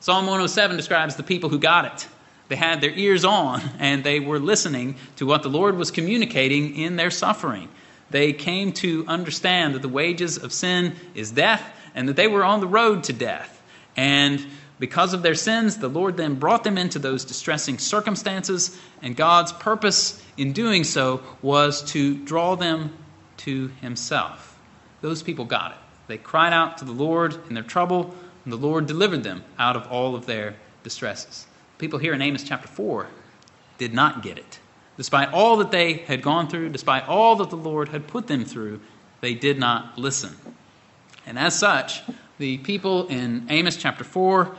Psalm 0.00 0.26
107 0.26 0.76
describes 0.76 1.16
the 1.16 1.22
people 1.22 1.50
who 1.50 1.58
got 1.58 1.84
it. 1.84 2.08
They 2.48 2.56
had 2.56 2.80
their 2.80 2.92
ears 2.92 3.24
on 3.24 3.60
and 3.78 4.04
they 4.04 4.20
were 4.20 4.38
listening 4.38 4.96
to 5.16 5.26
what 5.26 5.42
the 5.42 5.48
Lord 5.48 5.76
was 5.76 5.90
communicating 5.90 6.76
in 6.76 6.96
their 6.96 7.10
suffering. 7.10 7.68
They 8.10 8.32
came 8.32 8.72
to 8.74 9.04
understand 9.08 9.74
that 9.74 9.82
the 9.82 9.88
wages 9.88 10.38
of 10.38 10.52
sin 10.52 10.94
is 11.14 11.32
death 11.32 11.62
and 11.94 12.08
that 12.08 12.16
they 12.16 12.28
were 12.28 12.44
on 12.44 12.60
the 12.60 12.68
road 12.68 13.04
to 13.04 13.12
death. 13.12 13.62
And 13.96 14.44
because 14.78 15.14
of 15.14 15.22
their 15.22 15.34
sins, 15.34 15.78
the 15.78 15.88
Lord 15.88 16.16
then 16.16 16.34
brought 16.34 16.62
them 16.62 16.76
into 16.76 16.98
those 16.98 17.24
distressing 17.24 17.78
circumstances, 17.78 18.78
and 19.00 19.16
God's 19.16 19.52
purpose 19.52 20.22
in 20.36 20.52
doing 20.52 20.84
so 20.84 21.22
was 21.40 21.82
to 21.92 22.14
draw 22.24 22.56
them 22.56 22.94
to 23.38 23.68
Himself. 23.80 24.58
Those 25.00 25.22
people 25.22 25.46
got 25.46 25.72
it. 25.72 25.78
They 26.08 26.18
cried 26.18 26.52
out 26.52 26.78
to 26.78 26.84
the 26.84 26.92
Lord 26.92 27.38
in 27.48 27.54
their 27.54 27.64
trouble, 27.64 28.14
and 28.44 28.52
the 28.52 28.58
Lord 28.58 28.86
delivered 28.86 29.22
them 29.22 29.44
out 29.58 29.76
of 29.76 29.86
all 29.90 30.14
of 30.14 30.26
their 30.26 30.56
distresses. 30.82 31.46
People 31.78 31.98
here 31.98 32.14
in 32.14 32.22
Amos 32.22 32.42
chapter 32.42 32.68
4 32.68 33.08
did 33.78 33.92
not 33.92 34.22
get 34.22 34.38
it. 34.38 34.60
Despite 34.96 35.32
all 35.32 35.58
that 35.58 35.70
they 35.70 35.94
had 35.94 36.22
gone 36.22 36.48
through, 36.48 36.70
despite 36.70 37.06
all 37.06 37.36
that 37.36 37.50
the 37.50 37.56
Lord 37.56 37.90
had 37.90 38.06
put 38.06 38.26
them 38.26 38.44
through, 38.44 38.80
they 39.20 39.34
did 39.34 39.58
not 39.58 39.98
listen. 39.98 40.34
And 41.26 41.38
as 41.38 41.58
such, 41.58 42.02
the 42.38 42.58
people 42.58 43.06
in 43.08 43.46
Amos 43.50 43.76
chapter 43.76 44.04
4 44.04 44.56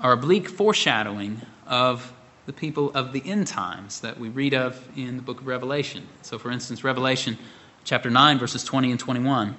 are 0.00 0.12
a 0.12 0.16
bleak 0.16 0.48
foreshadowing 0.48 1.42
of 1.66 2.12
the 2.46 2.52
people 2.52 2.90
of 2.94 3.12
the 3.12 3.22
end 3.24 3.46
times 3.46 4.00
that 4.00 4.18
we 4.18 4.28
read 4.28 4.54
of 4.54 4.88
in 4.96 5.16
the 5.16 5.22
book 5.22 5.40
of 5.40 5.46
Revelation. 5.46 6.06
So, 6.22 6.38
for 6.38 6.50
instance, 6.50 6.84
Revelation 6.84 7.38
chapter 7.84 8.10
9, 8.10 8.38
verses 8.38 8.64
20 8.64 8.90
and 8.90 9.00
21 9.00 9.56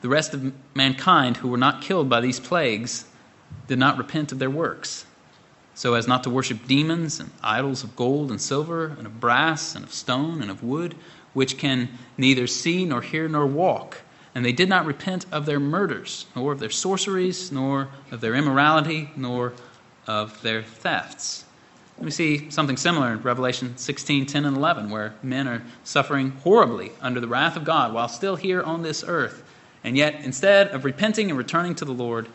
the 0.00 0.08
rest 0.08 0.34
of 0.34 0.52
mankind 0.74 1.38
who 1.38 1.48
were 1.48 1.58
not 1.58 1.82
killed 1.82 2.08
by 2.08 2.20
these 2.20 2.40
plagues 2.40 3.04
did 3.66 3.78
not 3.78 3.98
repent 3.98 4.32
of 4.32 4.38
their 4.38 4.50
works, 4.50 5.04
so 5.80 5.94
as 5.94 6.06
not 6.06 6.22
to 6.24 6.28
worship 6.28 6.66
demons 6.66 7.20
and 7.20 7.30
idols 7.42 7.82
of 7.82 7.96
gold 7.96 8.30
and 8.30 8.38
silver, 8.38 8.88
and 8.98 9.06
of 9.06 9.18
brass, 9.18 9.74
and 9.74 9.82
of 9.82 9.94
stone, 9.94 10.42
and 10.42 10.50
of 10.50 10.62
wood, 10.62 10.94
which 11.32 11.56
can 11.56 11.88
neither 12.18 12.46
see, 12.46 12.84
nor 12.84 13.00
hear, 13.00 13.26
nor 13.30 13.46
walk. 13.46 14.02
And 14.34 14.44
they 14.44 14.52
did 14.52 14.68
not 14.68 14.84
repent 14.84 15.24
of 15.32 15.46
their 15.46 15.58
murders, 15.58 16.26
nor 16.36 16.52
of 16.52 16.58
their 16.58 16.68
sorceries, 16.68 17.50
nor 17.50 17.88
of 18.10 18.20
their 18.20 18.34
immorality, 18.34 19.10
nor 19.16 19.54
of 20.06 20.42
their 20.42 20.62
thefts. 20.62 21.46
We 21.96 22.10
see 22.10 22.50
something 22.50 22.76
similar 22.76 23.14
in 23.14 23.22
Revelation 23.22 23.78
16, 23.78 24.26
10, 24.26 24.44
and 24.44 24.58
11, 24.58 24.90
where 24.90 25.14
men 25.22 25.48
are 25.48 25.62
suffering 25.82 26.32
horribly 26.42 26.92
under 27.00 27.20
the 27.20 27.26
wrath 27.26 27.56
of 27.56 27.64
God 27.64 27.94
while 27.94 28.08
still 28.08 28.36
here 28.36 28.62
on 28.62 28.82
this 28.82 29.02
earth 29.02 29.42
and 29.82 29.96
yet, 29.96 30.20
instead 30.24 30.68
of 30.68 30.84
repenting 30.84 31.30
and 31.30 31.38
returning 31.38 31.74
to 31.76 31.86
the 31.86 31.92
Lord, 31.92 32.28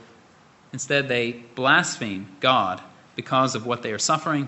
instead 0.74 1.08
they 1.08 1.44
blaspheme 1.54 2.28
God 2.40 2.82
because 3.16 3.56
of 3.56 3.66
what 3.66 3.82
they 3.82 3.92
are 3.92 4.00
suffering, 4.00 4.48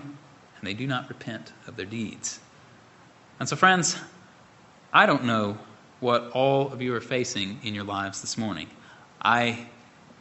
and 0.58 0.66
they 0.66 0.74
do 0.74 0.86
not 0.86 1.08
repent 1.08 1.52
of 1.66 1.76
their 1.76 1.86
deeds. 1.86 2.40
And 3.40 3.48
so, 3.48 3.56
friends, 3.56 3.96
I 4.92 5.06
don't 5.06 5.24
know 5.24 5.58
what 6.00 6.30
all 6.32 6.72
of 6.72 6.82
you 6.82 6.94
are 6.94 7.00
facing 7.00 7.60
in 7.62 7.74
your 7.74 7.84
lives 7.84 8.20
this 8.20 8.38
morning. 8.38 8.68
I 9.20 9.66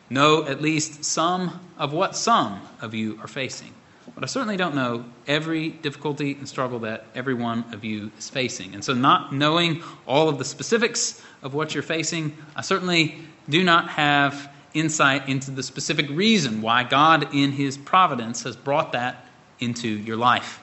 know 0.10 0.46
at 0.46 0.62
least 0.62 1.04
some 1.04 1.60
of 1.78 1.94
what 1.94 2.16
some 2.16 2.62
of 2.82 2.94
you 2.94 3.20
are 3.22 3.28
facing. 3.28 3.74
But 4.16 4.24
I 4.24 4.28
certainly 4.28 4.58
don't 4.58 4.74
know 4.74 5.06
every 5.28 5.70
difficulty 5.70 6.34
and 6.34 6.48
struggle 6.48 6.80
that 6.80 7.06
every 7.14 7.34
one 7.34 7.66
of 7.74 7.84
you 7.84 8.12
is 8.18 8.30
facing. 8.30 8.74
And 8.74 8.84
so, 8.84 8.94
not 8.94 9.34
knowing 9.34 9.84
all 10.08 10.30
of 10.30 10.38
the 10.38 10.46
specifics 10.46 11.22
of 11.44 11.54
what 11.54 11.74
you're 11.74 11.84
facing, 11.84 12.36
I 12.56 12.62
certainly 12.62 13.18
do 13.50 13.64
not 13.64 13.90
have 13.90 14.50
insight 14.80 15.28
into 15.28 15.52
the 15.52 15.64
specific 15.64 16.10
reason 16.10 16.62
why 16.62 16.84
God, 16.84 17.34
in 17.34 17.52
His 17.52 17.78
providence, 17.78 18.44
has 18.44 18.56
brought 18.56 18.92
that 18.94 19.26
into 19.60 19.88
your 19.88 20.18
life. 20.18 20.62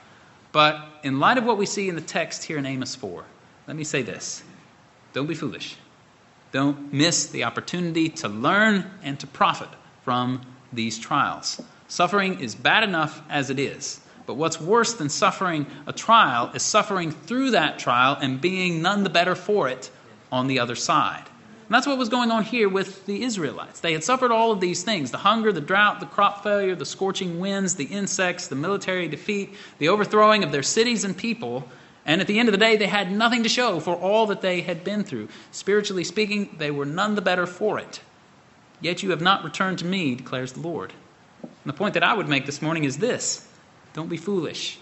But 0.52 0.86
in 1.02 1.18
light 1.18 1.38
of 1.38 1.44
what 1.44 1.58
we 1.58 1.66
see 1.66 1.88
in 1.88 1.94
the 1.94 2.00
text 2.00 2.44
here 2.44 2.58
in 2.58 2.66
Amos 2.66 2.94
4, 2.94 3.24
let 3.66 3.76
me 3.76 3.84
say 3.84 4.02
this 4.02 4.42
don't 5.12 5.26
be 5.26 5.34
foolish. 5.34 5.76
Don't 6.52 6.92
miss 6.92 7.26
the 7.26 7.44
opportunity 7.44 8.08
to 8.10 8.28
learn 8.28 8.88
and 9.02 9.18
to 9.20 9.26
profit 9.26 9.68
from 10.04 10.42
these 10.72 10.98
trials. 10.98 11.60
Suffering 11.88 12.40
is 12.40 12.54
bad 12.54 12.84
enough 12.84 13.22
as 13.28 13.50
it 13.50 13.58
is. 13.58 14.00
But 14.26 14.34
what's 14.34 14.60
worse 14.60 14.94
than 14.94 15.08
suffering 15.08 15.66
a 15.86 15.92
trial 15.92 16.50
is 16.54 16.62
suffering 16.62 17.10
through 17.10 17.50
that 17.50 17.78
trial 17.78 18.16
and 18.20 18.40
being 18.40 18.80
none 18.80 19.04
the 19.04 19.10
better 19.10 19.34
for 19.34 19.68
it 19.68 19.90
on 20.32 20.46
the 20.46 20.58
other 20.60 20.74
side. 20.74 21.24
And 21.66 21.74
that's 21.74 21.86
what 21.86 21.96
was 21.96 22.10
going 22.10 22.30
on 22.30 22.44
here 22.44 22.68
with 22.68 23.06
the 23.06 23.22
Israelites. 23.22 23.80
They 23.80 23.94
had 23.94 24.04
suffered 24.04 24.30
all 24.30 24.52
of 24.52 24.60
these 24.60 24.82
things 24.82 25.10
the 25.10 25.18
hunger, 25.18 25.50
the 25.50 25.62
drought, 25.62 26.00
the 26.00 26.06
crop 26.06 26.42
failure, 26.42 26.74
the 26.74 26.84
scorching 26.84 27.40
winds, 27.40 27.76
the 27.76 27.84
insects, 27.84 28.48
the 28.48 28.54
military 28.54 29.08
defeat, 29.08 29.54
the 29.78 29.88
overthrowing 29.88 30.44
of 30.44 30.52
their 30.52 30.62
cities 30.62 31.04
and 31.04 31.16
people. 31.16 31.66
And 32.04 32.20
at 32.20 32.26
the 32.26 32.38
end 32.38 32.48
of 32.48 32.52
the 32.52 32.58
day, 32.58 32.76
they 32.76 32.86
had 32.86 33.10
nothing 33.10 33.44
to 33.44 33.48
show 33.48 33.80
for 33.80 33.94
all 33.96 34.26
that 34.26 34.42
they 34.42 34.60
had 34.60 34.84
been 34.84 35.04
through. 35.04 35.28
Spiritually 35.52 36.04
speaking, 36.04 36.54
they 36.58 36.70
were 36.70 36.84
none 36.84 37.14
the 37.14 37.22
better 37.22 37.46
for 37.46 37.78
it. 37.78 38.02
Yet 38.82 39.02
you 39.02 39.10
have 39.10 39.22
not 39.22 39.42
returned 39.42 39.78
to 39.78 39.86
me, 39.86 40.14
declares 40.14 40.52
the 40.52 40.60
Lord. 40.60 40.92
And 41.42 41.50
the 41.64 41.72
point 41.72 41.94
that 41.94 42.02
I 42.02 42.12
would 42.12 42.28
make 42.28 42.44
this 42.44 42.60
morning 42.60 42.84
is 42.84 42.98
this 42.98 43.48
don't 43.94 44.10
be 44.10 44.18
foolish. 44.18 44.78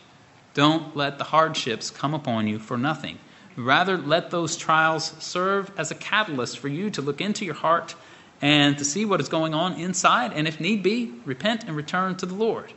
Don't 0.55 0.97
let 0.97 1.18
the 1.18 1.25
hardships 1.25 1.90
come 1.90 2.12
upon 2.12 2.49
you 2.49 2.59
for 2.59 2.77
nothing. 2.77 3.18
Rather, 3.57 3.99
let 3.99 4.31
those 4.31 4.57
trials 4.57 5.12
serve 5.19 5.71
as 5.77 5.91
a 5.91 5.95
catalyst 5.95 6.59
for 6.59 6.69
you 6.69 6.91
to 6.91 7.03
look 7.03 7.21
into 7.21 7.45
your 7.45 7.55
heart 7.55 7.95
and 8.41 8.77
to 8.79 8.85
see 8.85 9.05
what 9.05 9.21
is 9.21 9.29
going 9.29 9.55
on 9.55 9.75
inside, 9.75 10.33
and 10.33 10.49
if 10.49 10.59
need 10.59 10.83
be, 10.83 11.12
repent 11.25 11.65
and 11.65 11.77
return 11.77 12.17
to 12.17 12.27
the 12.27 12.35
Lord. 12.35 12.73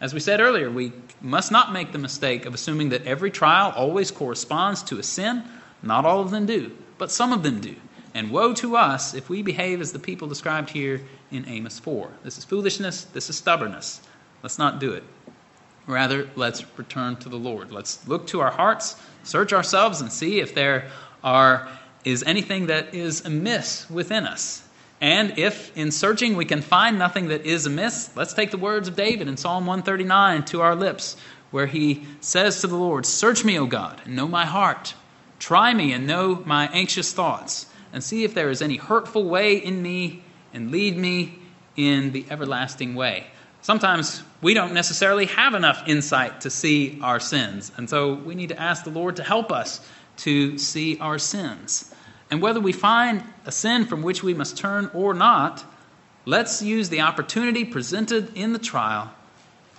As 0.00 0.14
we 0.14 0.20
said 0.20 0.40
earlier, 0.40 0.70
we 0.70 0.92
must 1.20 1.52
not 1.52 1.72
make 1.72 1.92
the 1.92 1.98
mistake 1.98 2.46
of 2.46 2.54
assuming 2.54 2.88
that 2.88 3.04
every 3.06 3.30
trial 3.30 3.70
always 3.76 4.10
corresponds 4.10 4.82
to 4.84 4.98
a 4.98 5.02
sin. 5.02 5.44
Not 5.82 6.06
all 6.06 6.20
of 6.20 6.30
them 6.30 6.46
do, 6.46 6.72
but 6.96 7.10
some 7.10 7.34
of 7.34 7.42
them 7.42 7.60
do. 7.60 7.76
And 8.14 8.30
woe 8.30 8.54
to 8.54 8.76
us 8.76 9.12
if 9.12 9.28
we 9.28 9.42
behave 9.42 9.82
as 9.82 9.92
the 9.92 9.98
people 9.98 10.26
described 10.26 10.70
here 10.70 11.02
in 11.30 11.46
Amos 11.46 11.78
4. 11.78 12.10
This 12.24 12.38
is 12.38 12.44
foolishness, 12.44 13.04
this 13.04 13.28
is 13.28 13.36
stubbornness. 13.36 14.00
Let's 14.42 14.58
not 14.58 14.80
do 14.80 14.92
it. 14.92 15.04
Rather, 15.86 16.28
let's 16.36 16.64
return 16.78 17.16
to 17.16 17.28
the 17.28 17.38
Lord. 17.38 17.72
Let's 17.72 18.06
look 18.06 18.26
to 18.28 18.40
our 18.40 18.50
hearts, 18.50 18.96
search 19.22 19.52
ourselves, 19.52 20.00
and 20.00 20.12
see 20.12 20.40
if 20.40 20.54
there 20.54 20.90
are, 21.24 21.68
is 22.04 22.22
anything 22.24 22.66
that 22.66 22.94
is 22.94 23.24
amiss 23.24 23.88
within 23.90 24.26
us. 24.26 24.62
And 25.00 25.38
if 25.38 25.76
in 25.76 25.90
searching 25.90 26.36
we 26.36 26.44
can 26.44 26.60
find 26.60 26.98
nothing 26.98 27.28
that 27.28 27.46
is 27.46 27.66
amiss, 27.66 28.14
let's 28.16 28.34
take 28.34 28.50
the 28.50 28.58
words 28.58 28.86
of 28.86 28.96
David 28.96 29.28
in 29.28 29.36
Psalm 29.36 29.66
139 29.66 30.44
to 30.46 30.60
our 30.60 30.76
lips, 30.76 31.16
where 31.50 31.66
he 31.66 32.04
says 32.20 32.60
to 32.60 32.66
the 32.66 32.76
Lord, 32.76 33.06
Search 33.06 33.44
me, 33.44 33.58
O 33.58 33.66
God, 33.66 34.00
and 34.04 34.14
know 34.14 34.28
my 34.28 34.44
heart. 34.44 34.94
Try 35.38 35.72
me 35.72 35.92
and 35.92 36.06
know 36.06 36.42
my 36.44 36.68
anxious 36.68 37.12
thoughts 37.14 37.66
and 37.92 38.04
see 38.04 38.24
if 38.24 38.34
there 38.34 38.50
is 38.50 38.62
any 38.62 38.76
hurtful 38.76 39.24
way 39.24 39.56
in 39.56 39.82
me 39.82 40.22
and 40.52 40.70
lead 40.70 40.96
me 40.96 41.38
in 41.76 42.12
the 42.12 42.26
everlasting 42.30 42.94
way. 42.94 43.26
Sometimes 43.62 44.22
we 44.40 44.54
don't 44.54 44.72
necessarily 44.72 45.26
have 45.26 45.54
enough 45.54 45.82
insight 45.86 46.40
to 46.42 46.50
see 46.50 46.98
our 47.02 47.20
sins, 47.20 47.70
and 47.76 47.88
so 47.88 48.14
we 48.14 48.34
need 48.34 48.48
to 48.48 48.60
ask 48.60 48.84
the 48.84 48.90
Lord 48.90 49.16
to 49.16 49.22
help 49.22 49.52
us 49.52 49.86
to 50.18 50.56
see 50.58 50.98
our 50.98 51.18
sins. 51.18 51.94
And 52.30 52.40
whether 52.40 52.60
we 52.60 52.72
find 52.72 53.22
a 53.44 53.52
sin 53.52 53.84
from 53.84 54.02
which 54.02 54.22
we 54.22 54.34
must 54.34 54.56
turn 54.56 54.90
or 54.94 55.12
not, 55.12 55.64
let's 56.24 56.62
use 56.62 56.88
the 56.88 57.00
opportunity 57.00 57.64
presented 57.64 58.34
in 58.36 58.52
the 58.52 58.58
trial 58.58 59.12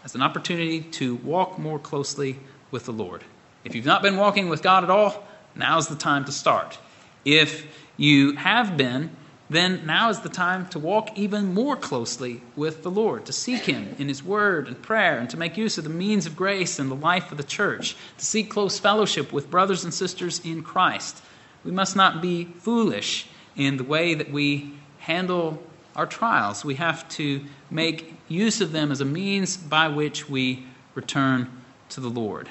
as 0.03 0.15
an 0.15 0.21
opportunity 0.21 0.81
to 0.81 1.15
walk 1.15 1.57
more 1.57 1.79
closely 1.79 2.39
with 2.69 2.85
the 2.85 2.93
Lord. 2.93 3.23
If 3.63 3.75
you've 3.75 3.85
not 3.85 4.01
been 4.01 4.17
walking 4.17 4.49
with 4.49 4.61
God 4.61 4.83
at 4.83 4.89
all, 4.89 5.23
now's 5.55 5.87
the 5.87 5.95
time 5.95 6.25
to 6.25 6.31
start. 6.31 6.77
If 7.25 7.65
you 7.97 8.35
have 8.35 8.77
been, 8.77 9.15
then 9.51 9.85
now 9.85 10.09
is 10.09 10.21
the 10.21 10.29
time 10.29 10.65
to 10.67 10.79
walk 10.79 11.17
even 11.17 11.53
more 11.53 11.75
closely 11.75 12.41
with 12.55 12.83
the 12.83 12.91
Lord, 12.91 13.25
to 13.25 13.33
seek 13.33 13.63
Him 13.63 13.95
in 13.99 14.07
His 14.07 14.23
Word 14.23 14.67
and 14.67 14.81
prayer, 14.81 15.17
and 15.17 15.29
to 15.29 15.37
make 15.37 15.57
use 15.57 15.77
of 15.77 15.83
the 15.83 15.89
means 15.89 16.25
of 16.25 16.37
grace 16.37 16.79
in 16.79 16.87
the 16.87 16.95
life 16.95 17.31
of 17.31 17.37
the 17.37 17.43
church, 17.43 17.97
to 18.17 18.25
seek 18.25 18.49
close 18.49 18.79
fellowship 18.79 19.33
with 19.33 19.51
brothers 19.51 19.83
and 19.83 19.93
sisters 19.93 20.39
in 20.45 20.63
Christ. 20.63 21.21
We 21.65 21.71
must 21.71 21.97
not 21.97 22.21
be 22.21 22.45
foolish 22.45 23.27
in 23.57 23.75
the 23.75 23.83
way 23.83 24.13
that 24.13 24.31
we 24.31 24.73
handle 24.99 25.61
our 25.97 26.05
trials. 26.05 26.63
We 26.63 26.75
have 26.75 27.07
to 27.09 27.43
make 27.69 28.13
use 28.29 28.61
of 28.61 28.71
them 28.71 28.89
as 28.89 29.01
a 29.01 29.05
means 29.05 29.57
by 29.57 29.89
which 29.89 30.29
we 30.29 30.65
return 30.95 31.49
to 31.89 31.99
the 31.99 32.09
Lord. 32.09 32.47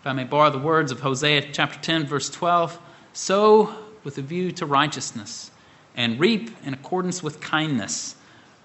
If 0.00 0.06
I 0.06 0.12
may 0.12 0.24
borrow 0.24 0.50
the 0.50 0.58
words 0.58 0.92
of 0.92 1.00
Hosea 1.00 1.52
chapter 1.52 1.80
10, 1.80 2.06
verse 2.06 2.28
12 2.28 2.78
sow 3.14 3.74
with 4.04 4.18
a 4.18 4.22
view 4.22 4.52
to 4.52 4.66
righteousness 4.66 5.50
and 5.96 6.20
reap 6.20 6.50
in 6.64 6.74
accordance 6.74 7.22
with 7.22 7.40
kindness. 7.40 8.14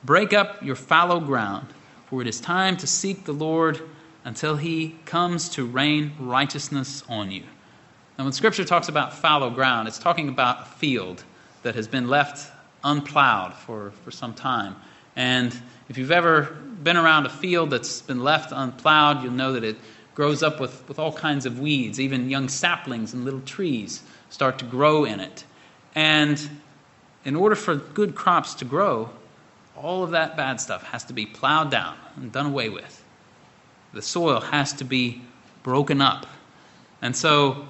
Break 0.04 0.34
up 0.34 0.62
your 0.62 0.76
fallow 0.76 1.20
ground, 1.20 1.68
for 2.08 2.22
it 2.22 2.28
is 2.28 2.42
time 2.42 2.78
to 2.78 2.88
seek 2.88 3.24
the 3.24 3.32
Lord 3.32 3.82
until 4.24 4.58
he 4.58 4.98
comes 5.06 5.50
to 5.50 5.66
rain 5.66 6.14
righteousness 6.20 7.04
on 7.10 7.32
you. 7.32 7.44
Now, 8.18 8.26
when 8.26 8.34
Scripture 8.34 8.66
talks 8.66 8.90
about 8.90 9.14
fallow 9.14 9.50
ground, 9.50 9.88
it's 9.88 9.98
talking 9.98 10.30
about 10.30 10.62
a 10.62 10.66
field 10.66 11.24
that 11.64 11.76
has 11.76 11.88
been 11.88 12.08
left 12.08 12.52
unplowed 12.84 13.54
for, 13.54 13.92
for 14.04 14.12
some 14.12 14.34
time. 14.34 14.76
And 15.16 15.56
if 15.90 15.98
you've 15.98 16.12
ever 16.12 16.44
been 16.84 16.98
around 16.98 17.26
a 17.26 17.30
field 17.30 17.70
that's 17.70 18.02
been 18.02 18.24
left 18.24 18.52
unplowed, 18.52 19.24
you'll 19.24 19.34
know 19.34 19.54
that 19.54 19.64
it 19.64 19.78
grows 20.16 20.44
up 20.44 20.60
with, 20.60 20.88
with 20.88 21.00
all 21.00 21.14
kinds 21.14 21.46
of 21.46 21.60
weeds. 21.60 22.00
Even 22.00 22.30
young 22.30 22.50
saplings 22.50 23.14
and 23.14 23.26
little 23.26 23.42
trees 23.42 24.04
start 24.30 24.60
to 24.60 24.66
grow 24.66 25.06
in 25.06 25.20
it. 25.20 25.44
And 25.96 26.50
in 27.26 27.36
order 27.36 27.56
for 27.56 27.76
good 27.76 28.16
crops 28.16 28.56
to 28.56 28.66
grow, 28.66 29.10
all 29.76 30.04
of 30.04 30.12
that 30.12 30.36
bad 30.36 30.60
stuff 30.60 30.84
has 30.84 31.04
to 31.06 31.14
be 31.14 31.26
plowed 31.26 31.72
down 31.72 31.96
and 32.16 32.32
done 32.32 32.48
away 32.48 32.70
with. 32.70 33.04
The 33.94 34.02
soil 34.02 34.40
has 34.40 34.74
to 34.74 34.84
be 34.84 35.22
broken 35.64 36.02
up. 36.02 36.26
And 37.02 37.16
so 37.16 37.68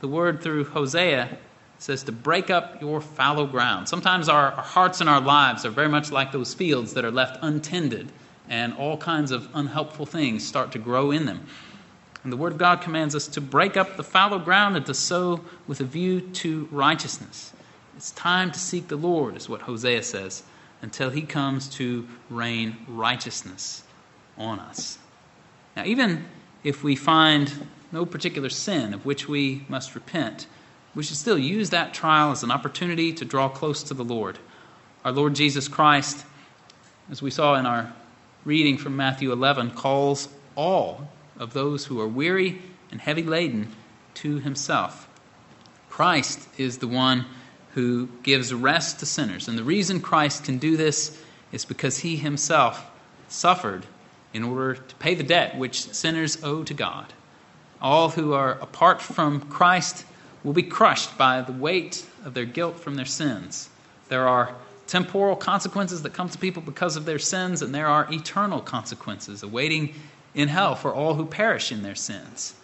the 0.00 0.08
word 0.08 0.42
through 0.42 0.64
Hosea 0.64 1.38
says 1.78 2.02
to 2.04 2.12
break 2.12 2.50
up 2.50 2.80
your 2.80 3.00
fallow 3.00 3.46
ground. 3.46 3.88
Sometimes 3.88 4.28
our, 4.28 4.52
our, 4.52 4.62
hearts 4.62 5.00
and 5.00 5.10
our 5.10 5.20
lives 5.20 5.64
are 5.64 5.70
very 5.70 5.88
much 5.88 6.10
like 6.10 6.32
those 6.32 6.54
fields 6.54 6.94
that 6.94 7.04
are 7.04 7.10
left 7.10 7.38
untended, 7.42 8.10
and 8.48 8.72
all 8.74 8.96
kinds 8.96 9.30
of 9.30 9.48
unhelpful 9.54 10.06
things 10.06 10.46
start 10.46 10.72
to 10.72 10.78
grow 10.78 11.10
in 11.10 11.26
them. 11.26 11.46
And 12.24 12.32
the 12.32 12.36
Word 12.36 12.52
of 12.52 12.58
God 12.58 12.80
commands 12.80 13.14
us 13.14 13.28
to 13.28 13.40
break 13.40 13.76
up 13.76 13.96
the 13.96 14.02
fallow 14.02 14.38
ground 14.38 14.76
and 14.76 14.86
to 14.86 14.94
sow 14.94 15.42
with 15.66 15.80
a 15.80 15.84
view 15.84 16.20
to 16.20 16.68
righteousness. 16.72 17.52
It's 17.96 18.10
time 18.10 18.50
to 18.52 18.58
seek 18.58 18.88
the 18.88 18.96
Lord, 18.96 19.36
is 19.36 19.48
what 19.48 19.62
Hosea 19.62 20.02
says, 20.02 20.42
until 20.82 21.08
he 21.08 21.22
comes 21.22 21.66
to 21.70 22.06
rain 22.28 22.76
righteousness 22.86 23.84
on 24.36 24.60
us. 24.60 24.98
Now, 25.74 25.84
even 25.86 26.26
if 26.62 26.84
we 26.84 26.94
find 26.94 27.66
no 27.92 28.04
particular 28.04 28.50
sin 28.50 28.92
of 28.92 29.06
which 29.06 29.28
we 29.28 29.64
must 29.68 29.94
repent, 29.94 30.46
we 30.94 31.04
should 31.04 31.16
still 31.16 31.38
use 31.38 31.70
that 31.70 31.94
trial 31.94 32.32
as 32.32 32.42
an 32.42 32.50
opportunity 32.50 33.14
to 33.14 33.24
draw 33.24 33.48
close 33.48 33.82
to 33.84 33.94
the 33.94 34.04
Lord. 34.04 34.38
Our 35.02 35.12
Lord 35.12 35.34
Jesus 35.34 35.66
Christ, 35.66 36.26
as 37.10 37.22
we 37.22 37.30
saw 37.30 37.54
in 37.54 37.64
our 37.64 37.94
reading 38.44 38.76
from 38.76 38.94
Matthew 38.94 39.32
11, 39.32 39.70
calls 39.70 40.28
all 40.54 41.08
of 41.38 41.54
those 41.54 41.86
who 41.86 41.98
are 42.00 42.08
weary 42.08 42.60
and 42.90 43.00
heavy 43.00 43.22
laden 43.22 43.72
to 44.14 44.38
himself. 44.38 45.08
Christ 45.88 46.46
is 46.58 46.78
the 46.78 46.88
one 46.88 47.24
who 47.76 48.08
gives 48.22 48.54
rest 48.54 49.00
to 49.00 49.06
sinners. 49.06 49.48
And 49.48 49.58
the 49.58 49.62
reason 49.62 50.00
Christ 50.00 50.44
can 50.44 50.56
do 50.56 50.78
this 50.78 51.22
is 51.52 51.66
because 51.66 51.98
he 51.98 52.16
himself 52.16 52.90
suffered 53.28 53.84
in 54.32 54.42
order 54.42 54.76
to 54.76 54.94
pay 54.94 55.14
the 55.14 55.22
debt 55.22 55.58
which 55.58 55.92
sinners 55.92 56.42
owe 56.42 56.64
to 56.64 56.72
God. 56.72 57.12
All 57.82 58.08
who 58.08 58.32
are 58.32 58.52
apart 58.52 59.02
from 59.02 59.42
Christ 59.42 60.06
will 60.42 60.54
be 60.54 60.62
crushed 60.62 61.18
by 61.18 61.42
the 61.42 61.52
weight 61.52 62.06
of 62.24 62.32
their 62.32 62.46
guilt 62.46 62.80
from 62.80 62.94
their 62.94 63.04
sins. 63.04 63.68
There 64.08 64.26
are 64.26 64.54
temporal 64.86 65.36
consequences 65.36 66.00
that 66.00 66.14
come 66.14 66.30
to 66.30 66.38
people 66.38 66.62
because 66.62 66.96
of 66.96 67.04
their 67.04 67.18
sins, 67.18 67.60
and 67.60 67.74
there 67.74 67.88
are 67.88 68.10
eternal 68.10 68.62
consequences 68.62 69.42
awaiting 69.42 69.92
in 70.34 70.48
hell 70.48 70.76
for 70.76 70.94
all 70.94 71.12
who 71.12 71.26
perish 71.26 71.70
in 71.70 71.82
their 71.82 71.94
sins. 71.94 72.54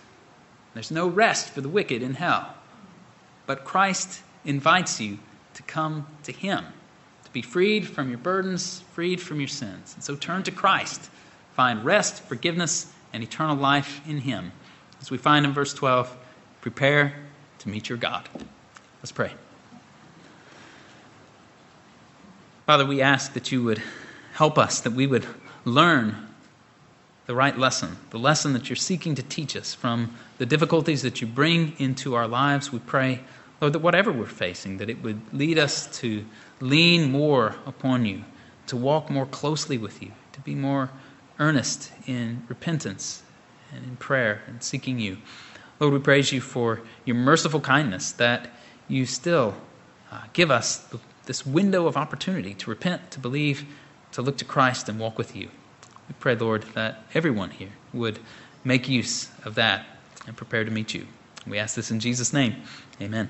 There's 0.73 0.91
no 0.91 1.07
rest 1.07 1.51
for 1.51 1.61
the 1.61 1.69
wicked 1.69 2.03
in 2.03 2.15
hell. 2.15 2.55
But 3.45 3.65
Christ 3.65 4.23
invites 4.45 5.01
you 5.01 5.19
to 5.55 5.63
come 5.63 6.07
to 6.25 6.33
Him, 6.33 6.65
to 7.25 7.31
be 7.31 7.43
freed 7.43 7.87
from 7.87 8.09
your 8.09 8.19
burdens, 8.19 8.83
freed 8.93 9.21
from 9.21 9.41
your 9.41 9.49
sins. 9.49 9.95
And 9.95 10.03
so 10.03 10.17
turn 10.17 10.43
to 10.45 10.51
Christ. 10.51 11.11
Find 11.55 11.85
rest, 11.85 12.23
forgiveness, 12.23 12.93
and 13.13 13.23
eternal 13.23 13.57
life 13.57 14.01
in 14.09 14.19
Him. 14.19 14.53
As 15.01 15.11
we 15.11 15.19
find 15.19 15.45
in 15.45 15.53
verse 15.53 15.75
12, 15.75 16.17
prepare 16.61 17.15
to 17.59 17.69
meet 17.69 17.89
your 17.89 17.99
God. 17.99 18.29
Let's 19.01 19.13
pray. 19.13 19.33
Father, 22.67 22.87
we 22.87 23.03
ask 23.03 23.35
that 23.35 23.53
you 23.53 23.63
would 23.65 23.83
help 24.35 24.57
us, 24.57 24.81
that 24.81 24.93
we 24.93 25.07
would 25.07 25.27
learn 25.65 26.29
the 27.27 27.35
right 27.35 27.57
lesson, 27.57 27.97
the 28.11 28.19
lesson 28.19 28.53
that 28.53 28.69
you're 28.69 28.77
seeking 28.77 29.15
to 29.15 29.23
teach 29.23 29.57
us 29.57 29.75
from 29.75 30.15
the 30.39 30.47
difficulties 30.47 31.03
that 31.03 31.21
you 31.21 31.27
bring 31.27 31.75
into 31.79 32.15
our 32.15 32.27
lives. 32.27 32.73
We 32.73 32.79
pray 32.79 33.21
Lord, 33.63 33.75
that 33.75 33.79
whatever 33.79 34.11
we're 34.11 34.27
facing, 34.27 34.79
that 34.79 34.91
it 34.91 35.05
would 35.05 35.21
lead 35.33 35.57
us 35.57 35.87
to 36.01 36.25
lean 36.61 37.13
more 37.13 37.55
upon 37.65 38.05
you, 38.05 38.25
to 38.67 38.77
walk 38.77 39.09
more 39.09 39.25
closely 39.25 39.79
with 39.79 40.03
you, 40.03 40.11
to 40.33 40.41
be 40.41 40.57
more 40.57 40.91
earnest 41.39 41.93
in 42.05 42.43
repentance 42.49 43.23
and 43.73 43.85
in 43.85 43.95
prayer 43.95 44.43
and 44.49 44.65
seeking 44.65 44.99
you. 44.99 45.19
Lord, 45.79 45.95
we 45.95 46.01
praise 46.01 46.33
you 46.33 46.41
for 46.41 46.81
your 47.05 47.15
merciful 47.15 47.61
kindness 47.61 48.11
that 48.13 48.51
you 48.89 49.07
still 49.07 49.55
uh, 50.11 50.23
give 50.33 50.51
us 50.51 50.85
this 51.27 51.47
window 51.47 51.87
of 51.87 51.97
opportunity 51.97 52.55
to 52.55 52.69
repent, 52.69 53.13
to 53.13 53.21
believe, 53.21 53.65
to 54.11 54.23
look 54.23 54.39
to 54.39 54.45
Christ 54.45 54.89
and 54.89 54.99
walk 54.99 55.17
with 55.17 55.37
you. 55.37 55.49
We 56.09 56.15
pray, 56.19 56.35
Lord, 56.35 56.65
that 56.75 57.05
everyone 57.15 57.51
here 57.51 57.73
would 57.93 58.19
make 58.65 58.89
use 58.89 59.31
of 59.45 59.55
that 59.55 59.87
and 60.27 60.37
prepare 60.37 60.65
to 60.65 60.71
meet 60.73 60.95
you. 60.95 61.07
We 61.47 61.59
ask 61.59 61.77
this 61.77 61.93
in 61.93 62.01
Jesus' 62.01 62.33
name. 62.33 62.63
Amen. 63.01 63.29